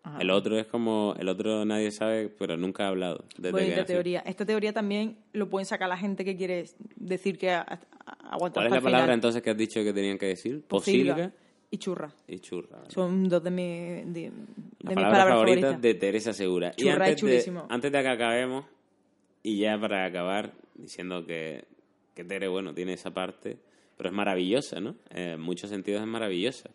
[0.03, 0.18] Ajá.
[0.20, 3.24] El otro es como, el otro nadie sabe, pero nunca ha hablado.
[3.38, 3.84] Bonita nació.
[3.84, 4.20] teoría.
[4.20, 6.64] Esta teoría también lo pueden sacar la gente que quiere
[6.96, 9.11] decir que aguanta ¿Cuál es la palabra final.
[9.14, 10.62] entonces que has dicho que tenían que decir?
[10.66, 11.32] Posilga Posilga
[11.70, 12.12] y churra.
[12.26, 12.78] y churra.
[12.88, 15.82] Son dos de, mi- de, de mis palabras, palabras favoritas favoritas.
[15.82, 16.70] de Teresa Segura.
[16.74, 17.66] Churra y antes de, chulísimo.
[17.68, 18.64] antes de que acabemos,
[19.42, 21.64] y ya para acabar, diciendo que,
[22.14, 23.59] que Tere, bueno, tiene esa parte,
[23.96, 24.96] pero es maravillosa, ¿no?
[25.11, 26.70] Eh, en muchos sentidos es maravillosa.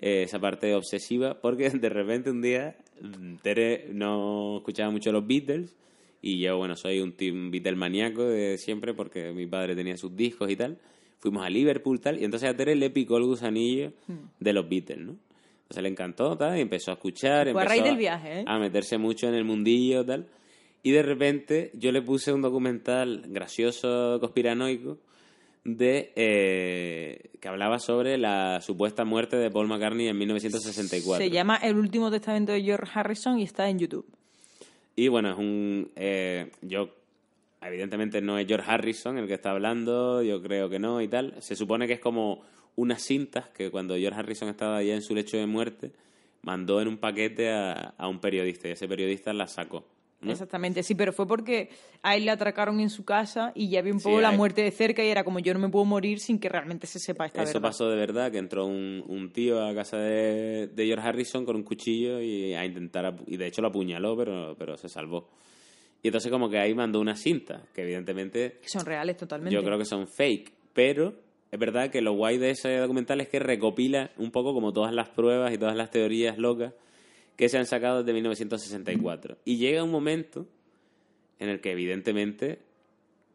[0.00, 5.26] Eh, esa parte obsesiva, porque de repente un día mm, Tere no escuchaba mucho los
[5.26, 5.74] Beatles,
[6.22, 10.14] y yo, bueno, soy un, un Beatle maníaco de siempre, porque mi padre tenía sus
[10.16, 10.78] discos y tal.
[11.20, 14.28] Fuimos a Liverpool tal, y entonces a Tere le picó el gusanillo Hmm.
[14.38, 15.16] de los Beatles, ¿no?
[15.62, 18.44] Entonces le encantó, tal, y empezó a escuchar, a empezó raíz del viaje, ¿eh?
[18.46, 20.26] a meterse mucho en el mundillo, tal.
[20.82, 24.98] Y de repente yo le puse un documental gracioso, conspiranoico,
[25.76, 31.24] de eh, que hablaba sobre la supuesta muerte de Paul McCartney en 1964.
[31.24, 34.06] Se llama El último testamento de George Harrison y está en YouTube.
[34.96, 35.90] Y bueno, es un.
[35.96, 36.90] eh, yo.
[37.60, 41.34] Evidentemente no es George Harrison el que está hablando, yo creo que no y tal.
[41.40, 42.42] Se supone que es como
[42.76, 45.90] unas cintas que cuando George Harrison estaba ya en su lecho de muerte,
[46.42, 49.84] mandó en un paquete a, a un periodista y ese periodista las sacó.
[50.20, 50.32] ¿No?
[50.32, 51.70] Exactamente, sí, pero fue porque
[52.02, 54.36] a él le atracaron en su casa y ya vi un Sí, poco la hay-
[54.36, 56.98] muerte de cerca y era como yo no me puedo morir sin que realmente se
[56.98, 57.68] sepa esta Eso verdad.
[57.68, 61.54] pasó de verdad, que entró un, un tío a casa de, de George Harrison con
[61.56, 65.28] un cuchillo y a intentar, y de hecho lo apuñaló, pero, pero se salvó.
[66.02, 69.54] Y entonces como que ahí mandó una cinta, que evidentemente Que son reales totalmente.
[69.54, 71.14] yo creo que son fake, pero
[71.50, 74.92] es verdad que lo guay de ese documental es que recopila un poco como todas
[74.92, 76.72] las pruebas y todas las teorías locas
[77.38, 79.38] que se han sacado desde 1964.
[79.44, 80.46] Y llega un momento
[81.38, 82.58] en el que evidentemente,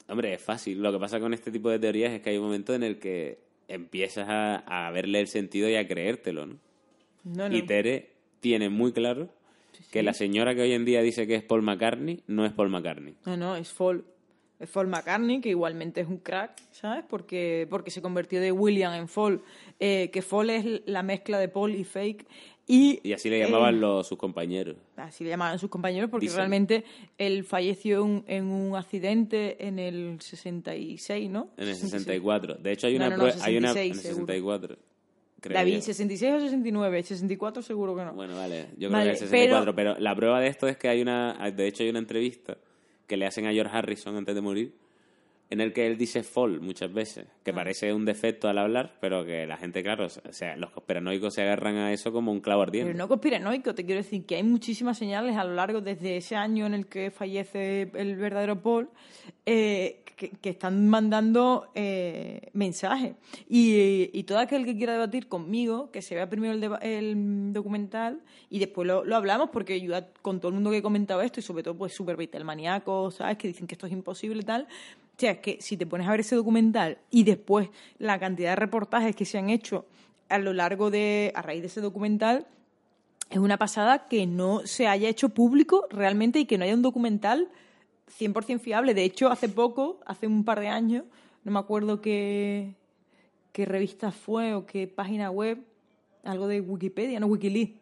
[0.09, 0.83] hombre, es fácil.
[0.83, 2.99] Lo que pasa con este tipo de teorías es que hay un momento en el
[2.99, 3.39] que
[3.69, 6.57] empiezas a, a verle el sentido y a creértelo, ¿no?
[7.23, 7.55] No, no.
[7.55, 8.09] Y Tere
[8.41, 9.29] tiene muy claro
[9.89, 12.69] que la señora que hoy en día dice que es Paul McCartney no es Paul
[12.69, 13.15] McCartney.
[13.25, 14.03] No, no, es Fall.
[14.59, 17.03] Es Fall McCartney, que igualmente es un crack, ¿sabes?
[17.09, 19.41] Porque, porque se convirtió de William en Fall.
[19.79, 22.25] Eh, que Fall es la mezcla de Paul y Fake.
[22.65, 24.77] Y, Y así le llamaban eh, los, sus compañeros.
[24.95, 26.37] Así le llamaban sus compañeros, porque Dicen.
[26.37, 26.85] realmente
[27.17, 31.49] él falleció en, en un accidente en el 66, ¿no?
[31.57, 31.91] En el 66.
[32.03, 32.55] 64.
[32.55, 33.45] De hecho, hay No, una no, no, prueba.
[33.45, 34.25] hay una, en 66 el seguro.
[34.27, 34.77] 64.
[35.41, 35.81] creo David, yo.
[35.81, 38.13] 66 o 69, 64 seguro que no.
[38.13, 38.67] Bueno, vale.
[38.77, 39.75] Yo creo Vale, que es 64.
[39.75, 40.01] pero- Pero...
[40.01, 41.33] la prueba de esto es que hay una.
[41.53, 42.57] De hecho, hay una entrevista
[43.07, 44.73] que le hacen a George Harrison antes de morir.
[45.53, 47.53] En el que él dice fall muchas veces, que Ah.
[47.53, 51.43] parece un defecto al hablar, pero que la gente, claro, o sea, los conspiranoicos se
[51.43, 52.89] agarran a eso como un clavo ardiente.
[52.91, 56.35] Pero no conspiranoico, te quiero decir que hay muchísimas señales a lo largo desde ese
[56.35, 58.89] año en el que fallece el verdadero Paul
[59.45, 63.13] eh, que, que están mandando eh, mensajes.
[63.47, 68.57] Y, y todo aquel que quiera debatir conmigo, que se vea primero el, documental y
[68.57, 69.93] después lo, lo hablamos, porque yo
[70.23, 73.37] con todo el mundo que he comentado esto, y sobre todo pues súper maníaco, ¿sabes?
[73.37, 74.67] Que dicen que esto es imposible y tal.
[75.23, 78.49] O sea, es que si te pones a ver ese documental y después la cantidad
[78.49, 79.85] de reportajes que se han hecho
[80.27, 82.45] a lo largo de, a raíz de ese documental,
[83.29, 86.81] es una pasada que no se haya hecho público realmente y que no haya un
[86.81, 87.47] documental
[88.19, 88.93] 100% fiable.
[88.93, 91.05] De hecho, hace poco, hace un par de años,
[91.45, 92.75] no me acuerdo qué,
[93.53, 95.57] qué revista fue o qué página web,
[96.25, 97.79] algo de Wikipedia, no Wikileaks,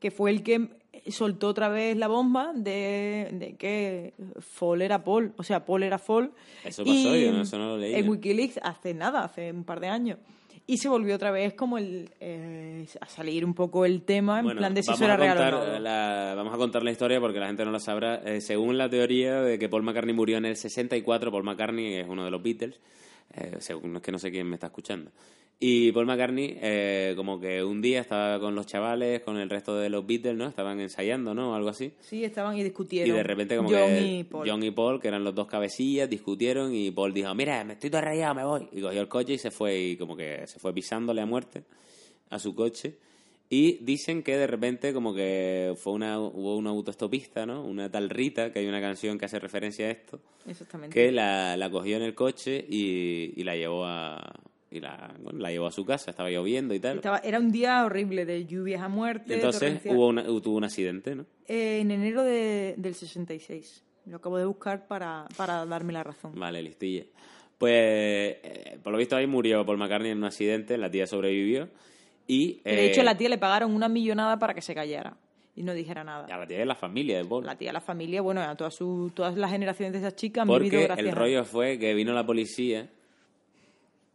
[0.00, 0.70] que fue el que
[1.08, 5.98] soltó otra vez la bomba de, de que Fall era Paul, o sea, Paul era
[5.98, 6.32] Fall.
[6.64, 7.98] Eso pasó, yo no- eso no lo leía.
[7.98, 10.18] En Wikileaks hace nada, hace un par de años.
[10.66, 14.56] Y se volvió otra vez como el, eh, a salir un poco el tema en
[14.56, 15.78] plan de si eso era real o no.
[15.80, 18.16] la- vamos a contar la historia porque la gente no la sabrá.
[18.24, 22.06] Eh, según la teoría de que Paul McCartney murió en el 64, Paul McCartney es
[22.08, 22.78] uno de los Beatles,
[23.34, 25.10] Eh, según es que no sé quién me está escuchando.
[25.62, 29.76] Y Paul McCartney, eh, como que un día estaba con los chavales, con el resto
[29.76, 30.48] de los Beatles, ¿no?
[30.48, 31.54] Estaban ensayando, ¿no?
[31.54, 31.92] Algo así.
[32.00, 33.14] Sí, estaban y discutieron.
[33.14, 34.48] Y de repente como John que y Paul.
[34.48, 37.90] John y Paul, que eran los dos cabecillas, discutieron y Paul dijo, mira, me estoy
[37.90, 38.68] todo rayado, me voy.
[38.72, 41.64] Y cogió el coche y se fue y como que se fue pisándole a muerte
[42.30, 42.96] a su coche.
[43.52, 47.64] Y dicen que de repente como que fue una, hubo una autoestopista, ¿no?
[47.64, 50.94] Una tal Rita, que hay una canción que hace referencia a esto, Exactamente.
[50.94, 54.32] que la, la cogió en el coche y, y la llevó a
[54.70, 56.98] y la, bueno, la llevó a su casa, estaba lloviendo y tal.
[56.98, 59.34] Estaba- era un día horrible de lluvias a muerte.
[59.34, 61.26] Entonces hubo una- tuvo un accidente, ¿no?
[61.48, 63.82] Eh, en enero de- del 66.
[64.06, 66.38] Lo acabo de buscar para, para darme la razón.
[66.38, 67.04] Vale, listilla.
[67.58, 71.68] Pues, eh, por lo visto ahí murió Paul McCartney en un accidente, la tía sobrevivió
[72.30, 72.54] y...
[72.62, 75.16] Que de eh, hecho, a la tía le pagaron una millonada para que se callara
[75.56, 76.26] y no dijera nada.
[76.32, 77.44] a la tía de la familia de Paul.
[77.44, 78.78] La tía, la familia, bueno, a todas,
[79.14, 82.88] todas las generaciones de esas chicas han Porque el rollo fue que vino la policía,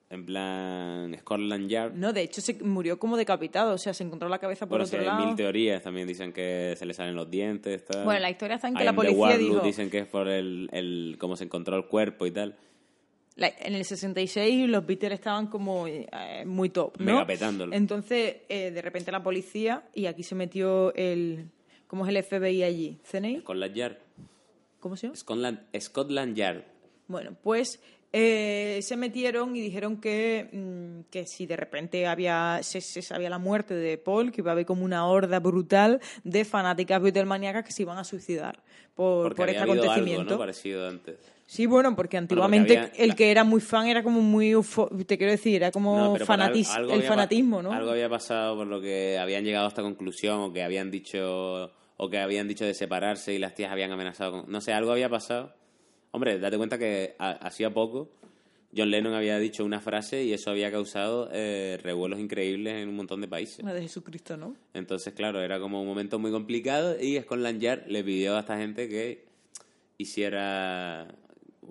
[0.09, 1.93] en plan Scotland Yard.
[1.93, 3.73] No, de hecho, se murió como decapitado.
[3.73, 5.25] O sea, se encontró la cabeza por Bueno, sí, otro hay lado.
[5.27, 7.83] mil teorías, también dicen que se le salen los dientes.
[7.85, 8.05] Tal.
[8.05, 10.69] Bueno, la historia está en que I la policía dijo- dicen que es por el,
[10.71, 12.55] el cómo se encontró el cuerpo y tal.
[13.35, 16.07] La- en el 66 los Beatles estaban como eh,
[16.45, 17.05] muy top, ¿no?
[17.05, 17.73] Mega petándolo.
[17.73, 21.49] Entonces, eh, de repente la policía, y aquí se metió el...
[21.87, 22.99] ¿Cómo es el FBI allí?
[23.03, 23.41] ¿CNI?
[23.41, 23.97] Scotland Yard.
[24.79, 25.15] ¿Cómo se llama?
[25.17, 26.63] Scotland, Scotland Yard.
[27.07, 27.79] Bueno, pues
[28.13, 33.29] eh, se metieron y dijeron que, mm, que si de repente había se, se sabía
[33.29, 37.65] la muerte de Paul, que iba a haber como una horda brutal de fanáticas Beatlemaníacas
[37.65, 38.63] que se iban a suicidar
[38.95, 40.21] por, por este acontecimiento.
[40.21, 40.37] algo, ¿no?
[40.39, 41.17] Parecido antes.
[41.47, 44.51] Sí, bueno, porque antiguamente había- el que era muy fan era como muy...
[44.53, 47.71] eufo- Te quiero decir, era como No, fanatis- algo el fanatismo, ¿no?
[47.71, 51.71] Algo había pasado por lo que habían llegado a esta conclusión o que habían dicho
[51.97, 54.51] o que habían dicho de separarse y las tías habían amenazado con...
[54.51, 55.53] No sé, algo había pasado.
[56.11, 58.09] Hombre, date cuenta que ha- hacía poco
[58.75, 62.95] John Lennon había dicho una frase y eso había causado eh, revuelos increíbles en un
[62.97, 63.63] montón de países.
[63.63, 64.55] La de Jesucristo, ¿no?
[64.73, 68.57] Entonces, claro, era como un momento muy complicado y Scotland Yard le pidió a esta
[68.57, 69.23] gente que
[69.97, 71.07] hiciera,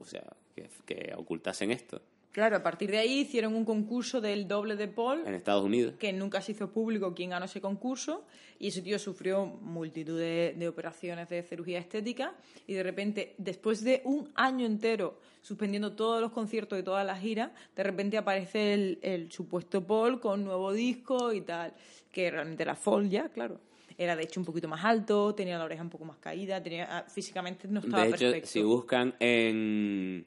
[0.01, 2.01] o sea, que, que ocultasen esto
[2.35, 5.95] Claro, a partir de ahí hicieron un concurso del doble de Paul, en Estados Unidos.
[6.01, 8.25] que nunca se hizo público quién ganó ese concurso,
[8.59, 12.35] y ese tío sufrió multitud de, de operaciones de cirugía estética,
[12.67, 17.21] y de repente, después de un año entero suspendiendo todos los conciertos y todas las
[17.21, 21.73] giras, de repente aparece el, el supuesto Paul con nuevo disco y tal,
[22.11, 23.61] que realmente era Paul ya, claro.
[23.97, 26.87] Era de hecho un poquito más alto, tenía la oreja un poco más caída, tenía
[26.91, 28.49] ah, físicamente no estaba De hecho, perfecto.
[28.49, 30.27] si buscan en,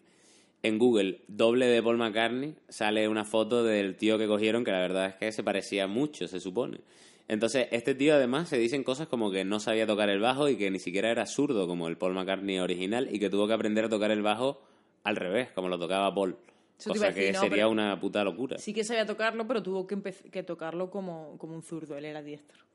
[0.63, 4.79] en Google doble de Paul McCartney, sale una foto del tío que cogieron que la
[4.79, 6.79] verdad es que se parecía mucho, se supone.
[7.27, 10.55] Entonces, este tío además se dicen cosas como que no sabía tocar el bajo y
[10.55, 13.85] que ni siquiera era zurdo como el Paul McCartney original y que tuvo que aprender
[13.85, 14.61] a tocar el bajo
[15.03, 16.37] al revés, como lo tocaba Paul.
[16.79, 18.57] Eso Cosa decir, que no, sería una puta locura.
[18.59, 19.99] Sí que sabía tocarlo, pero tuvo que,
[20.31, 22.66] que tocarlo como, como un zurdo, él era diestro.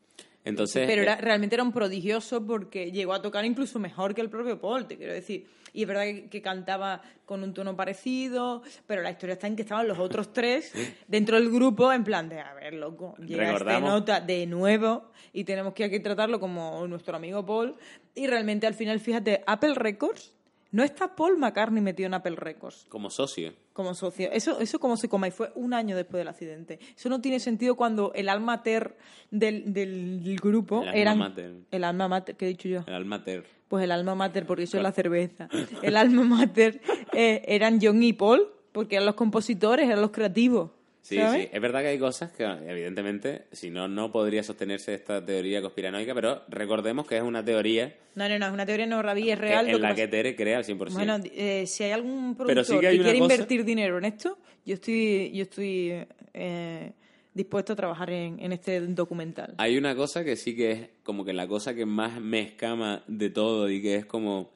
[0.44, 4.20] Entonces, pero era, eh, realmente era un prodigioso porque llegó a tocar incluso mejor que
[4.20, 5.46] el propio Paul, te quiero decir.
[5.72, 9.56] Y es verdad que, que cantaba con un tono parecido, pero la historia está en
[9.56, 10.72] que estaban los otros tres
[11.06, 15.44] dentro del grupo en plan de, a ver, loco, llega Recordamos- nota de nuevo y
[15.44, 17.76] tenemos que aquí tratarlo como nuestro amigo Paul.
[18.14, 20.34] Y realmente al final, fíjate, Apple Records,
[20.72, 23.52] no está Paul McCartney metido en Apple Records como socio.
[23.72, 24.30] como socio.
[24.32, 26.80] Eso, eso como se coma y fue un año después del accidente.
[26.96, 28.96] Eso no tiene sentido cuando el alma mater
[29.30, 31.52] del, del, del grupo El alma mater.
[31.70, 32.84] el alma mater, ¿qué he dicho yo?
[32.86, 33.44] El almater.
[33.68, 35.48] Pues el alma mater, porque eso es la cerveza.
[35.82, 36.82] El alma mater
[37.14, 40.70] eh, eran John y Paul, porque eran los compositores, eran los creativos.
[41.02, 41.42] Sí, ¿sabes?
[41.42, 41.48] sí.
[41.52, 46.14] Es verdad que hay cosas que, evidentemente, si no, no podría sostenerse esta teoría conspiranoica,
[46.14, 49.38] pero recordemos que es una teoría No, no, no, es una teoría no rabí, es
[49.38, 49.68] real.
[49.68, 50.92] en la que Tere crea al 100%.
[50.92, 54.04] Bueno, eh, si hay algún productor sí que hay que quiere cosa- invertir dinero en
[54.04, 56.04] esto, yo estoy, yo estoy
[56.34, 56.92] eh,
[57.34, 59.54] dispuesto a trabajar en, en este documental.
[59.58, 63.02] Hay una cosa que sí que es como que la cosa que más me escama
[63.08, 64.52] de todo y que es como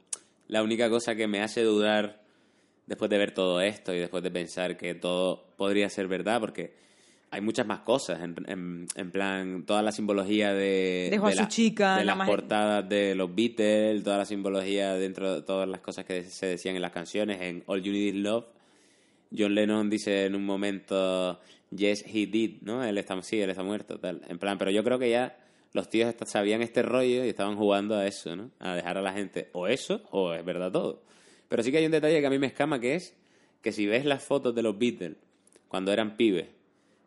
[0.47, 2.23] la única cosa que me hace dudar
[2.87, 6.73] después de ver todo esto y después de pensar que todo podría ser verdad, porque
[7.31, 11.49] hay muchas más cosas, en, en- en plan, toda la simbología de, De la- su
[11.49, 15.69] chica, de la las más- portadas de los Beatles, toda la simbología dentro de todas
[15.69, 18.45] las cosas que se decían en las canciones, en All You Need Is Love.
[19.37, 21.41] John Lennon dice en un momento,
[21.71, 22.85] yes, he did, ¿no?
[22.85, 24.23] Él está, sí, él está muerto, tal.
[24.29, 25.37] En plan, pero yo creo que ya
[25.73, 28.51] los tíos sabían este rollo y estaban jugando a eso, ¿no?
[28.61, 31.03] A dejar a la gente o eso o es verdad todo.
[31.49, 33.15] Pero sí que hay un detalle que a mí me escama que es
[33.63, 35.17] que si ves las fotos de los Beatles
[35.69, 36.47] cuando eran pibes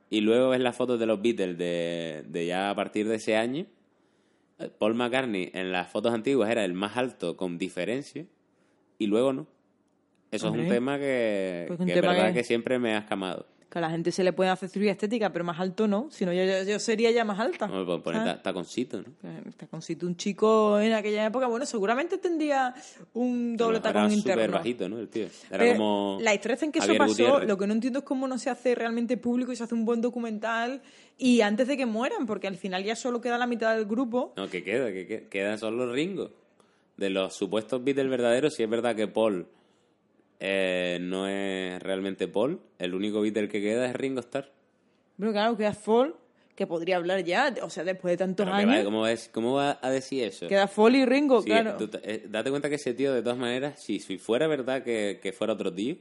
[0.10, 3.36] y luego ves las fotos de los Beatles de, de ya a partir de ese
[3.38, 3.66] año,
[4.78, 8.26] Paul McCartney en las fotos antiguas era el más alto con diferencia
[8.98, 9.48] y luego no.
[10.32, 12.94] Eso es un tema que, Pues un que tema es verdad que- que siempre me
[12.94, 13.46] ha escamado.
[13.70, 16.08] Que a la gente se le puede hacer cirugía estética, pero más alto no.
[16.10, 17.68] Si no, yo, yo, yo sería ya más alta.
[17.68, 18.36] Vamos a poner ¿sabes?
[18.38, 19.30] ta- taconcito, ¿no?
[19.48, 22.74] Está con sitio un chico en aquella época, bueno, seguramente tendría
[23.14, 24.42] un doble tacón era interno.
[24.42, 24.98] súper bajito, ¿no?
[24.98, 25.26] El tío.
[25.50, 26.18] Era Pero como.
[26.22, 27.10] La historia está en que eso pasó.
[27.12, 27.48] Gutiérrez.
[27.48, 29.86] Lo que no entiendo es cómo no se hace realmente público y se hace un
[29.86, 30.82] buen documental
[31.20, 34.34] y antes de que mueran, porque al final ya solo queda la mitad del grupo.
[34.36, 36.32] No, que queda, que que- quedan solo los Ringo.
[36.98, 39.46] De los supuestos Beatles verdaderos, si es verdad que Paul
[40.40, 44.52] eh, no es realmente Paul, el único Beatle que queda es Ringo Starr.
[45.18, 46.16] Bueno, claro, queda Fall,
[46.56, 48.80] que podría hablar ya, o sea, después de tantos Pero años.
[48.80, 50.48] va- ¿cómo, es- ¿Cómo va a decir eso?
[50.48, 51.78] Queda Fall y Ringo, Sí, claro.
[51.78, 55.20] tú eh, date cuenta que ese tío, de todas maneras, si, si fuera verdad que,
[55.22, 55.96] que fuera otro tío,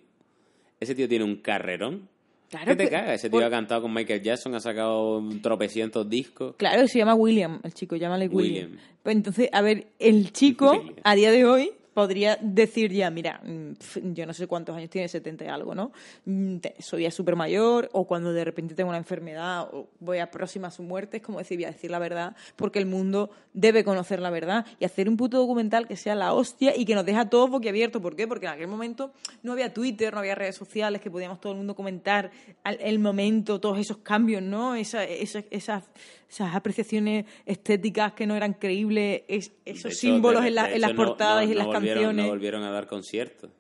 [0.81, 2.09] ese tío tiene un carrerón.
[2.49, 3.15] Claro ¿Qué te que- cagas?
[3.17, 6.55] Ese por- tío ha cantado con Michael Jackson, ha sacado tropecientos discos.
[6.57, 8.71] Claro, se llama William, el chico, llámale William.
[8.71, 8.83] William.
[9.03, 10.95] Pues entonces, a ver, el chico, William.
[11.05, 15.09] a día de hoy, podría decir ya, mira, mm, yo no sé cuántos años tiene,
[15.09, 15.91] 70 y algo, ¿no?
[16.27, 20.31] Mm, Soy ya súper mayor, o cuando de repente tengo una enfermedad, o voy a
[20.31, 23.31] próxima a su muerte, es como decir, voy a decir la verdad, porque el mundo
[23.53, 26.95] debe conocer la verdad, y hacer un puto documental que sea la hostia y que
[26.95, 28.01] nos deja todos boquiabiertos.
[28.01, 28.29] ¿Por qué?
[28.29, 29.13] Porque en aquel momento
[29.43, 32.31] no había Twitter, no había redes sociales, que podíamos todo el mundo comentar
[32.65, 34.77] el momento, todos esos cambios, ¿no?
[34.77, 35.83] Esa- esa- esas,
[36.29, 40.81] esas apreciaciones estéticas que no eran creíbles, es- esos hecho, símbolos de- en, la- en
[40.81, 42.25] las no- portadas no- y en no las volvieron- canciones.
[42.27, 43.51] No volvieron a dar conciertos.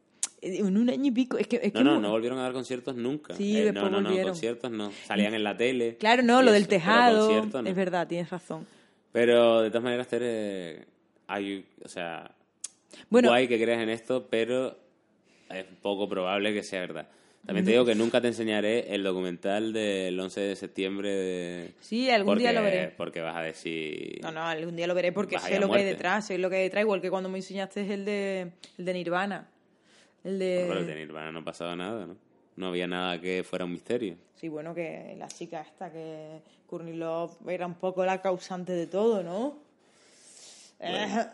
[0.40, 1.36] En un año y pico.
[1.36, 3.34] Es que, es No, que no, no volvieron a dar conciertos nunca.
[3.34, 4.30] Sí, Eh, después no, no, no, volvieron.
[4.32, 4.92] conciertos no.
[5.04, 5.96] Salían en la tele.
[5.96, 7.46] Claro, no, lo del eso, pero tejado.
[7.62, 7.68] no.
[7.68, 8.64] Es verdad, tienes razón.
[9.10, 10.86] Pero de todas maneras, Tere,
[11.26, 12.30] hay, o sea,
[13.10, 14.78] Bueno, guay que creas en esto, pero
[15.50, 17.08] es poco probable que sea verdad.
[17.46, 21.70] También te digo que nunca te enseñaré el documental del 11 de septiembre de...
[21.80, 22.88] sí, algún porque, día lo veré.
[22.88, 24.20] Porque vas a decir...
[24.22, 26.56] No, no, algún día lo veré porque sé lo que hay detrás, sé lo que
[26.56, 29.48] hay detrás, igual que cuando me enseñaste el de, el de Nirvana.
[30.24, 30.66] El de...
[30.68, 32.16] Pero de Nirvana no pasaba nada, ¿no?
[32.56, 34.16] No había nada que fuera un misterio.
[34.34, 38.86] Sí, bueno, que la chica esta, que Courtney Love era un poco la causante de
[38.88, 39.56] todo, ¿no?
[40.80, 41.26] Eh,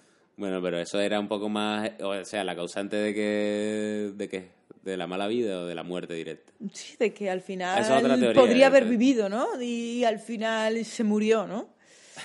[0.36, 1.90] Bueno, pero eso era un poco más...
[2.00, 4.10] O sea, la causante de que...
[4.14, 4.59] ¿De qué?
[4.82, 6.52] ¿De la mala vida o de la muerte directa?
[6.72, 9.60] Sí, de que al final teoría, podría haber vivido, ¿no?
[9.60, 11.68] Y al final se murió, ¿no?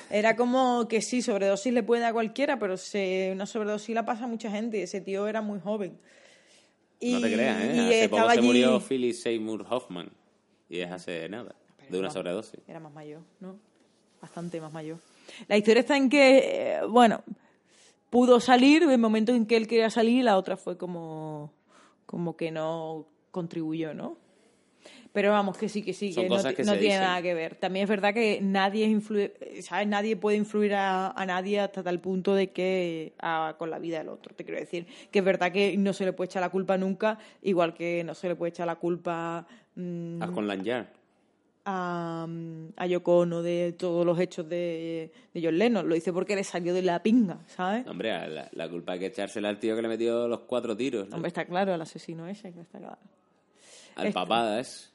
[0.09, 4.23] Era como que sí, sobredosis le puede a cualquiera, pero se, una sobredosis la pasa
[4.23, 5.97] a mucha gente y ese tío era muy joven.
[7.01, 7.73] No te Y- creas, ¿eh?
[7.75, 10.09] y Hace poco se murió Philip Seymour Hoffman.
[10.69, 11.53] Y es hace nada.
[11.77, 12.59] Pero De una sobredosis.
[12.67, 13.59] Era más mayor, ¿no?
[14.21, 14.97] Bastante más mayor.
[15.47, 17.21] La historia está en que, eh, bueno,
[18.09, 21.53] pudo salir en momentos en que él quería salir y la otra fue como,
[22.15, 24.15] como que no contribuyó, ¿no?
[25.11, 27.01] Pero vamos, que sí, que sí, Son que no, que tiene dicen.
[27.01, 27.55] nada que ver.
[27.55, 29.85] También es verdad que nadie es influ- ¿sabes?
[29.85, 33.97] Nadie puede influir a, a nadie hasta tal punto de que a- con la vida
[33.97, 34.33] del otro.
[34.33, 37.19] Te quiero decir que es verdad que no se le puede echar la culpa nunca,
[37.41, 40.87] igual que no se le puede echar la culpa mm, Haz con Lanyard.
[41.65, 42.27] A,
[42.77, 45.87] a Yoko Ono de todos los hechos de, de John Lennon.
[45.89, 47.85] Lo hice porque le salió de la pinga, ¿sabes?
[47.87, 51.09] Hombre, la, la culpa hay que echársela al tío que le metió los cuatro tiros.
[51.09, 51.15] ¿no?
[51.15, 52.97] Hombre, está claro, el asesino ese, está claro.
[53.95, 54.91] Al esto- papadas.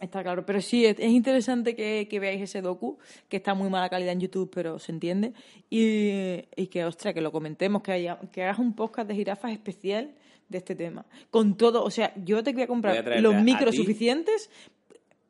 [0.00, 2.98] Está claro, pero sí, es, es interesante que, que veáis ese docu,
[3.28, 5.32] que está muy mala calidad en YouTube, pero se entiende.
[5.70, 9.52] Y, y que, ostras, que lo comentemos, que, haya, que hagas un podcast de jirafas
[9.52, 10.10] especial
[10.48, 11.06] de este tema.
[11.30, 14.50] Con todo, o sea, yo te voy a Voy comprar a los micros suficientes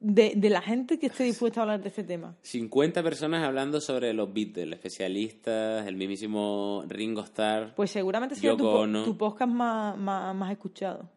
[0.07, 2.37] de, de la gente que esté dispuesta a hablar de este tema.
[2.43, 8.67] 50 personas hablando sobre los Beatles, especialistas, el mismísimo Ringo Starr, Pues seguramente sea tu,
[8.69, 9.17] Ono.
[9.17, 11.09] podcast más, más, más escuchado.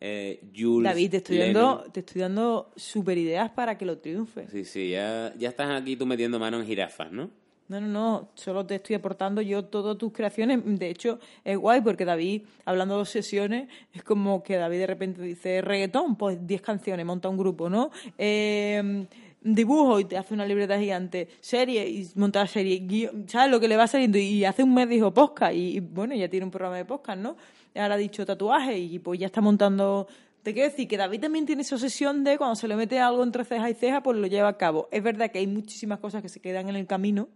[0.00, 1.54] eh, Jules David, te estoy Lennon.
[1.78, 4.46] dando, te estoy dando super ideas para que lo triunfe.
[4.48, 7.30] Sí, sí, ya, ya estás aquí tú metiendo mano en jirafas, ¿no?
[7.68, 10.60] No, no, no, solo te estoy aportando yo todas tus creaciones.
[10.64, 15.22] De hecho, es guay porque David, hablando de obsesiones, es como que David de repente
[15.22, 17.90] dice reggaetón, pues 10 canciones, monta un grupo, ¿no?
[18.16, 19.06] Eh,
[19.54, 23.68] dibujo y te hace una libreta gigante, serie y monta la serie, ¿sabes lo que
[23.68, 24.18] le va saliendo?
[24.18, 27.18] Y hace un mes dijo podcast y, y, bueno, ya tiene un programa de podcast,
[27.18, 27.36] ¿no?
[27.74, 30.06] Ahora ha dicho tatuaje y pues ya está montando...
[30.42, 33.24] Te quiero decir que David también tiene esa obsesión de cuando se le mete algo
[33.24, 34.88] entre ceja y ceja, pues lo lleva a cabo.
[34.92, 37.28] Es verdad que hay muchísimas cosas que se quedan en el camino,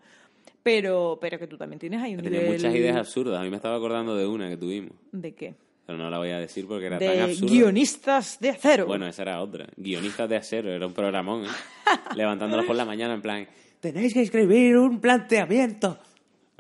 [0.62, 2.56] pero, pero que tú también tienes ahí un Tenía nivel...
[2.56, 3.40] muchas ideas absurdas.
[3.40, 4.92] A mí me estaba acordando de una que tuvimos.
[5.12, 5.54] ¿De qué?
[5.86, 7.52] Pero no la voy a decir porque era tan De absurda.
[7.52, 8.86] guionistas de acero.
[8.86, 9.66] Bueno, esa era otra.
[9.76, 11.48] Guionistas de acero, era un programón, ¿eh?
[12.16, 13.46] Levantándolos por la mañana en plan,
[13.80, 15.98] tenéis que escribir un planteamiento.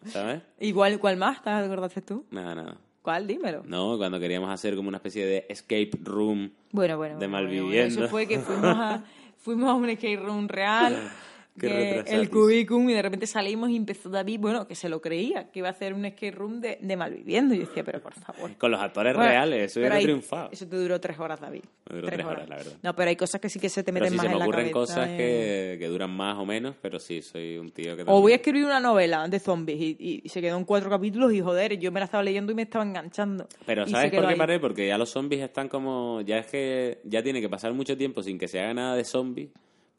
[0.06, 0.40] ¿Sabes?
[0.58, 2.24] Igual, ¿cuál más te acordaste tú?
[2.30, 2.76] Nada, nada.
[3.02, 3.26] ¿Cuál?
[3.26, 3.62] Dímelo.
[3.66, 6.50] No, cuando queríamos hacer como una especie de escape room.
[6.72, 7.18] Bueno, bueno.
[7.18, 8.00] De bueno, bueno, malviviendo.
[8.04, 9.04] Eso fue que fuimos a,
[9.36, 10.96] fuimos a un escape room real
[11.60, 15.50] que el cubicum y de repente salimos y empezó David, bueno, que se lo creía,
[15.50, 17.54] que iba a hacer un skate room de, de Malviviendo.
[17.54, 18.56] Y yo decía, pero por favor.
[18.56, 20.48] Con los actores Bueno, reales, eso pero hubiera triunfado.
[20.52, 21.62] Eso te duró tres horas, David.
[21.88, 22.72] Me duró tres horas, la verdad.
[22.82, 24.32] No, pero hay cosas que sí que se te Pero meten sí más se me
[24.34, 24.94] en la ocurren cabeza.
[24.94, 25.16] cosas eh.
[25.16, 28.02] que, que duran más o menos, pero sí, soy un tío que...
[28.02, 31.32] O voy a también- escribir una novela de zombies y, se quedó en cuatro capítulos
[31.32, 33.46] y joder, yo me la estaba leyendo y me estaba enganchando.
[33.66, 34.38] Pero ¿sabes por qué ahí.
[34.38, 34.58] paré?
[34.60, 36.20] Porque ya los zombies están como...
[36.22, 39.04] Ya es que ya tiene que pasar mucho tiempo sin que se haga nada de
[39.04, 39.50] zombies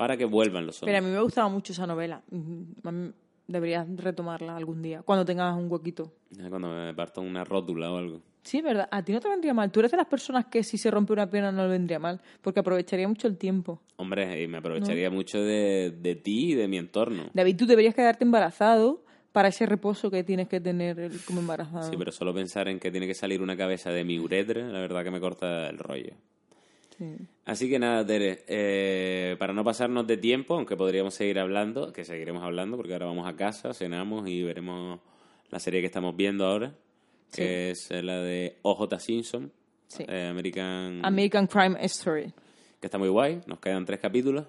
[0.02, 1.11] para que vuelvan los Pero a zombies.
[1.11, 2.23] mí me gustaba mucho esa novela.
[3.48, 6.11] Deberías retomarla algún día, cuando tengas un huequito.
[6.49, 8.22] Cuando me parto una rótula o algo.
[8.41, 8.88] Sí, verdad.
[8.90, 9.72] A ti no te vendría mal.
[9.72, 12.19] Tú eres de las personas que si se rompe una pierna no le vendría mal,
[12.41, 13.80] porque aprovecharía mucho el tiempo.
[13.98, 17.26] Hombre, y me aprovecharía mucho de, de ti y de mi entorno.
[17.36, 21.90] David, tú deberías quedarte embarazado para ese reposo que tienes que tener como embarazado.
[21.91, 24.80] Sí, pero solo pensar en que tiene que salir una cabeza de mi uretra, la
[24.80, 26.15] verdad que me corta el rollo.
[27.02, 27.15] Sí.
[27.45, 32.06] Así que nada, Tere, eh, para no pasarnos de tiempo, aunque podríamos seguir hablando, que
[32.06, 34.99] seguiremos hablando, porque ahora vamos a casa, cenamos y veremos
[35.49, 36.76] la serie que estamos viendo ahora,
[37.34, 39.52] que es eh, la de OJ Simpson,
[39.88, 40.06] Sí.
[40.07, 42.32] eh, American, American Crime Story.
[42.80, 44.45] que está muy guay, nos quedan tres capítulos.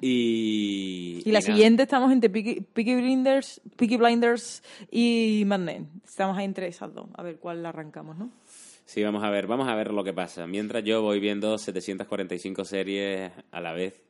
[0.00, 1.28] Y, Mm.
[1.28, 1.42] Y la nada.
[1.42, 5.88] siguiente estamos entre Peaky, Peaky Blinders, Peaky Blinders y Mad Men.
[6.06, 7.06] Estamos ahí entre esas dos.
[7.14, 8.30] A ver cuál la arrancamos, ¿no?
[8.84, 10.46] Sí, vamos a ver, vamos a ver lo que pasa.
[10.46, 14.02] Mientras yo voy viendo 745 series a la vez.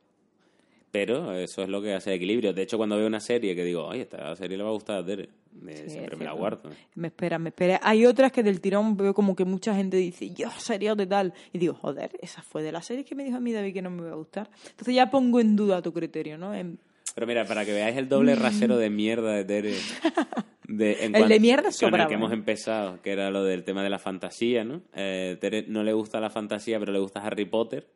[0.90, 2.52] Pero eso es lo que hace equilibrio.
[2.52, 4.98] De hecho, cuando veo una serie que digo, oye, esta serie le va a gustar
[4.98, 5.28] a Tere,
[5.66, 6.70] Sí, siempre me la guardo.
[6.94, 7.80] Me espera, me espera.
[7.82, 11.34] Hay otras que del tirón veo como que mucha gente dice, yo, sería de tal.
[11.52, 13.82] Y digo, joder, esa fue de la serie que me dijo a mí David que
[13.82, 14.48] no me iba a gustar.
[14.70, 16.54] Entonces ya pongo en duda tu criterio, ¿no?
[16.54, 16.78] En-
[17.14, 19.74] Pero mira, para que veáis el doble rasero de mierda de Tere.
[20.68, 22.34] de- en El de mierda con el que hemos ¿eh?
[22.34, 24.82] empezado, que era lo del tema de la fantasía, ¿no?
[24.94, 27.86] Eh, Tere no le gusta la fantasía, pero le gusta Harry Potter.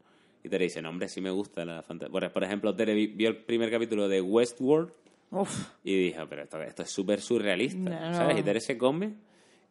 [0.45, 2.13] Y Tere dice, no, hombre, sí me gusta la fantasía.
[2.13, 4.93] Por, por ejemplo, Tere vi- vio el primer capítulo de Westworld
[5.31, 8.15] Uf, y dijo, pero esto, esto es súper surrealista, no.
[8.15, 8.39] ¿sabes?
[8.39, 9.15] Y Tere se come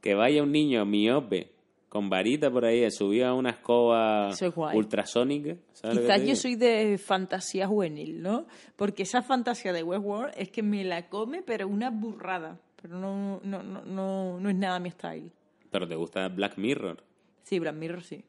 [0.02, 1.52] que vaya un niño miope
[1.90, 4.42] con varita por ahí, subido a una escoba es
[4.76, 5.56] ultrasónica.
[5.74, 8.46] ¿sabes lo que Quizás yo soy de fantasía juvenil, ¿no?
[8.76, 12.60] Porque esa fantasía de Westworld es que me la come, pero una burrada.
[12.82, 15.32] Pero no, no, no, no, no es nada mi style.
[15.72, 17.04] Pero te gusta Black Mirror.
[17.44, 18.24] Sí, Black Mirror sí.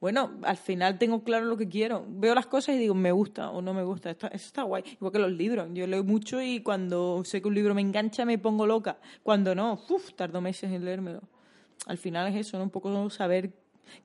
[0.00, 2.04] Bueno, al final tengo claro lo que quiero.
[2.08, 4.10] Veo las cosas y digo, me gusta o no me gusta.
[4.10, 4.82] Está- eso está guay.
[4.92, 5.68] Igual que los libros.
[5.72, 8.98] Yo leo mucho y cuando sé que un libro me engancha me pongo loca.
[9.22, 11.22] Cuando no, uf, tardo meses en leérmelo.
[11.86, 12.64] Al final es eso, ¿no?
[12.64, 13.50] Un poco saber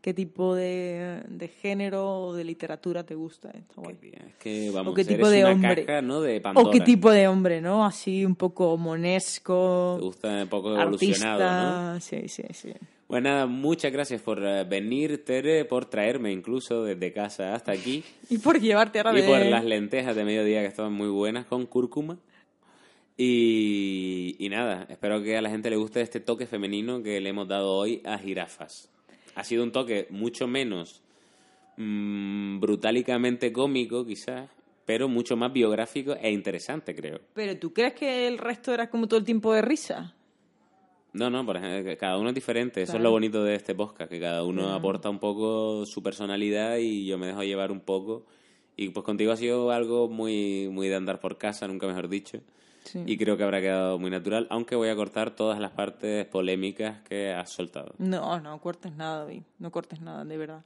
[0.02, 3.50] qué tipo de, de género o de literatura te gusta.
[3.52, 3.98] Está guay.
[4.04, 5.86] Es que vamos, O qué tipo de hombre.
[5.86, 6.22] caja, ¿no?
[6.22, 6.42] De.
[6.56, 7.86] O qué tipo de hombre, ¿no?
[7.86, 11.90] Así un poco monesco, Te gusta un poco evolucionado, ¿no?
[11.94, 12.20] artista.
[12.20, 12.74] Sí, sí, sí.
[13.08, 18.04] Bueno, nada, muchas gracias por eh, venir, Tere, por traerme incluso desde casa hasta aquí.
[18.30, 19.28] Y por llevarte ahora Y de...
[19.28, 22.20] por las lentejas de mediodía que estaban muy buenas con cúrcuma.
[23.22, 27.28] Y, y nada, espero que a la gente le guste este toque femenino que le
[27.28, 28.90] hemos dado hoy a jirafas.
[29.36, 31.04] Ha sido un toque mucho menos
[31.76, 34.50] mm, brutálicamente cómico, quizás,
[34.86, 37.20] pero mucho más biográfico e interesante, creo.
[37.34, 40.16] Pero ¿tú crees que el resto era como todo el tiempo de risa?
[41.12, 42.84] No, no, por ejemplo, cada uno es diferente.
[42.84, 46.78] Eso es lo bonito de este podcast, que cada uno aporta un poco su personalidad
[46.78, 48.26] y yo me dejo llevar un poco.
[48.78, 52.40] Y pues contigo ha sido algo muy, muy de andar por casa, nunca mejor dicho.
[52.84, 53.04] Sí.
[53.06, 57.02] Y creo que habrá quedado muy natural, aunque voy a cortar todas las partes polémicas
[57.08, 57.94] que has soltado.
[57.98, 59.44] No, no cortes nada, David.
[59.60, 60.64] No cortes nada, de verdad.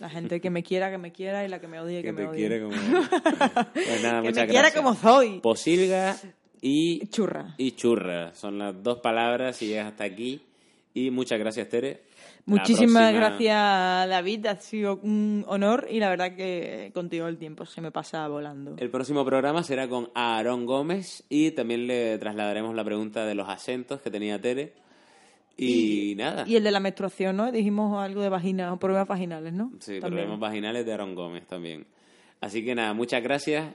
[0.00, 2.12] La gente que me quiera, que me quiera, y la que me odie, que, Que
[2.12, 2.36] me te odie.
[2.38, 2.74] quiere como...
[3.74, 5.40] Pues nada, que me quiera como soy.
[5.40, 6.16] Posilga
[6.60, 7.06] y...
[7.08, 7.54] Churra.
[7.58, 8.34] Y churra.
[8.34, 10.40] Son las dos palabras y llegas hasta aquí.
[10.94, 12.02] Y muchas gracias, Tere.
[12.48, 14.46] Muchísimas próxima- gracias, David.
[14.46, 18.74] Ha sido un honor y la verdad que contigo el tiempo se me pasa volando.
[18.78, 23.48] El próximo programa será con Aarón Gómez y también le trasladaremos la pregunta de los
[23.48, 24.72] acentos que tenía Tere.
[25.56, 26.44] Y, nada.
[26.46, 27.50] Y el de la menstruación, ¿no?
[27.50, 29.72] Dijimos algo de vagina, o problemas vaginales, ¿no?
[29.80, 30.22] Sí, También.
[30.24, 31.84] problemas vaginales de Aarón Gómez también.
[32.40, 33.74] Así que nada, muchas gracias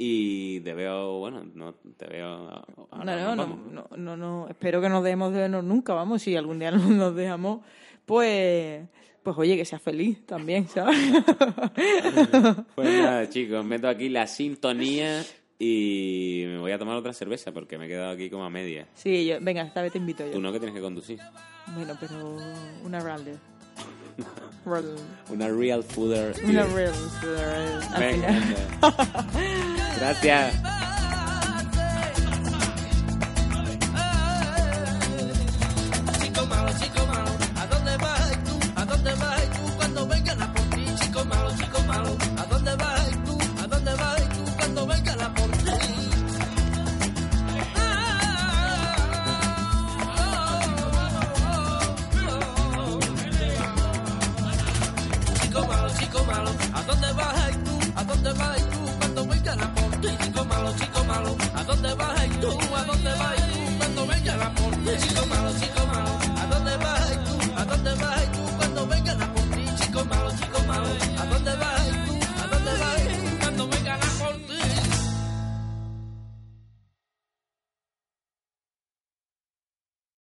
[0.00, 2.28] y te veo, bueno, no te veo.
[2.92, 6.22] ahora No, no, no, no, no, no, espero que nos dejemos de vernos nunca, vamos,
[6.22, 7.62] si algún día no nos dejamos,
[8.08, 8.88] pues,
[9.22, 10.96] pues oye, que sea feliz también, ¿sabes?
[12.74, 15.24] Pues nada, chicos, meto aquí la sintonía
[15.58, 18.88] y me voy a tomar otra cerveza porque me he quedado aquí como a media.
[18.94, 20.32] sí, yo, venga, esta vez te invito yo.
[20.32, 21.18] Tú no que tienes que conducir.
[21.74, 22.36] Bueno, pero
[22.84, 23.36] una Ralder.
[25.30, 26.34] Una real fooder.
[26.44, 26.90] Una beer.
[27.22, 27.82] Ralder.
[27.92, 29.26] Al Venga, anda.
[29.98, 30.97] Gracias.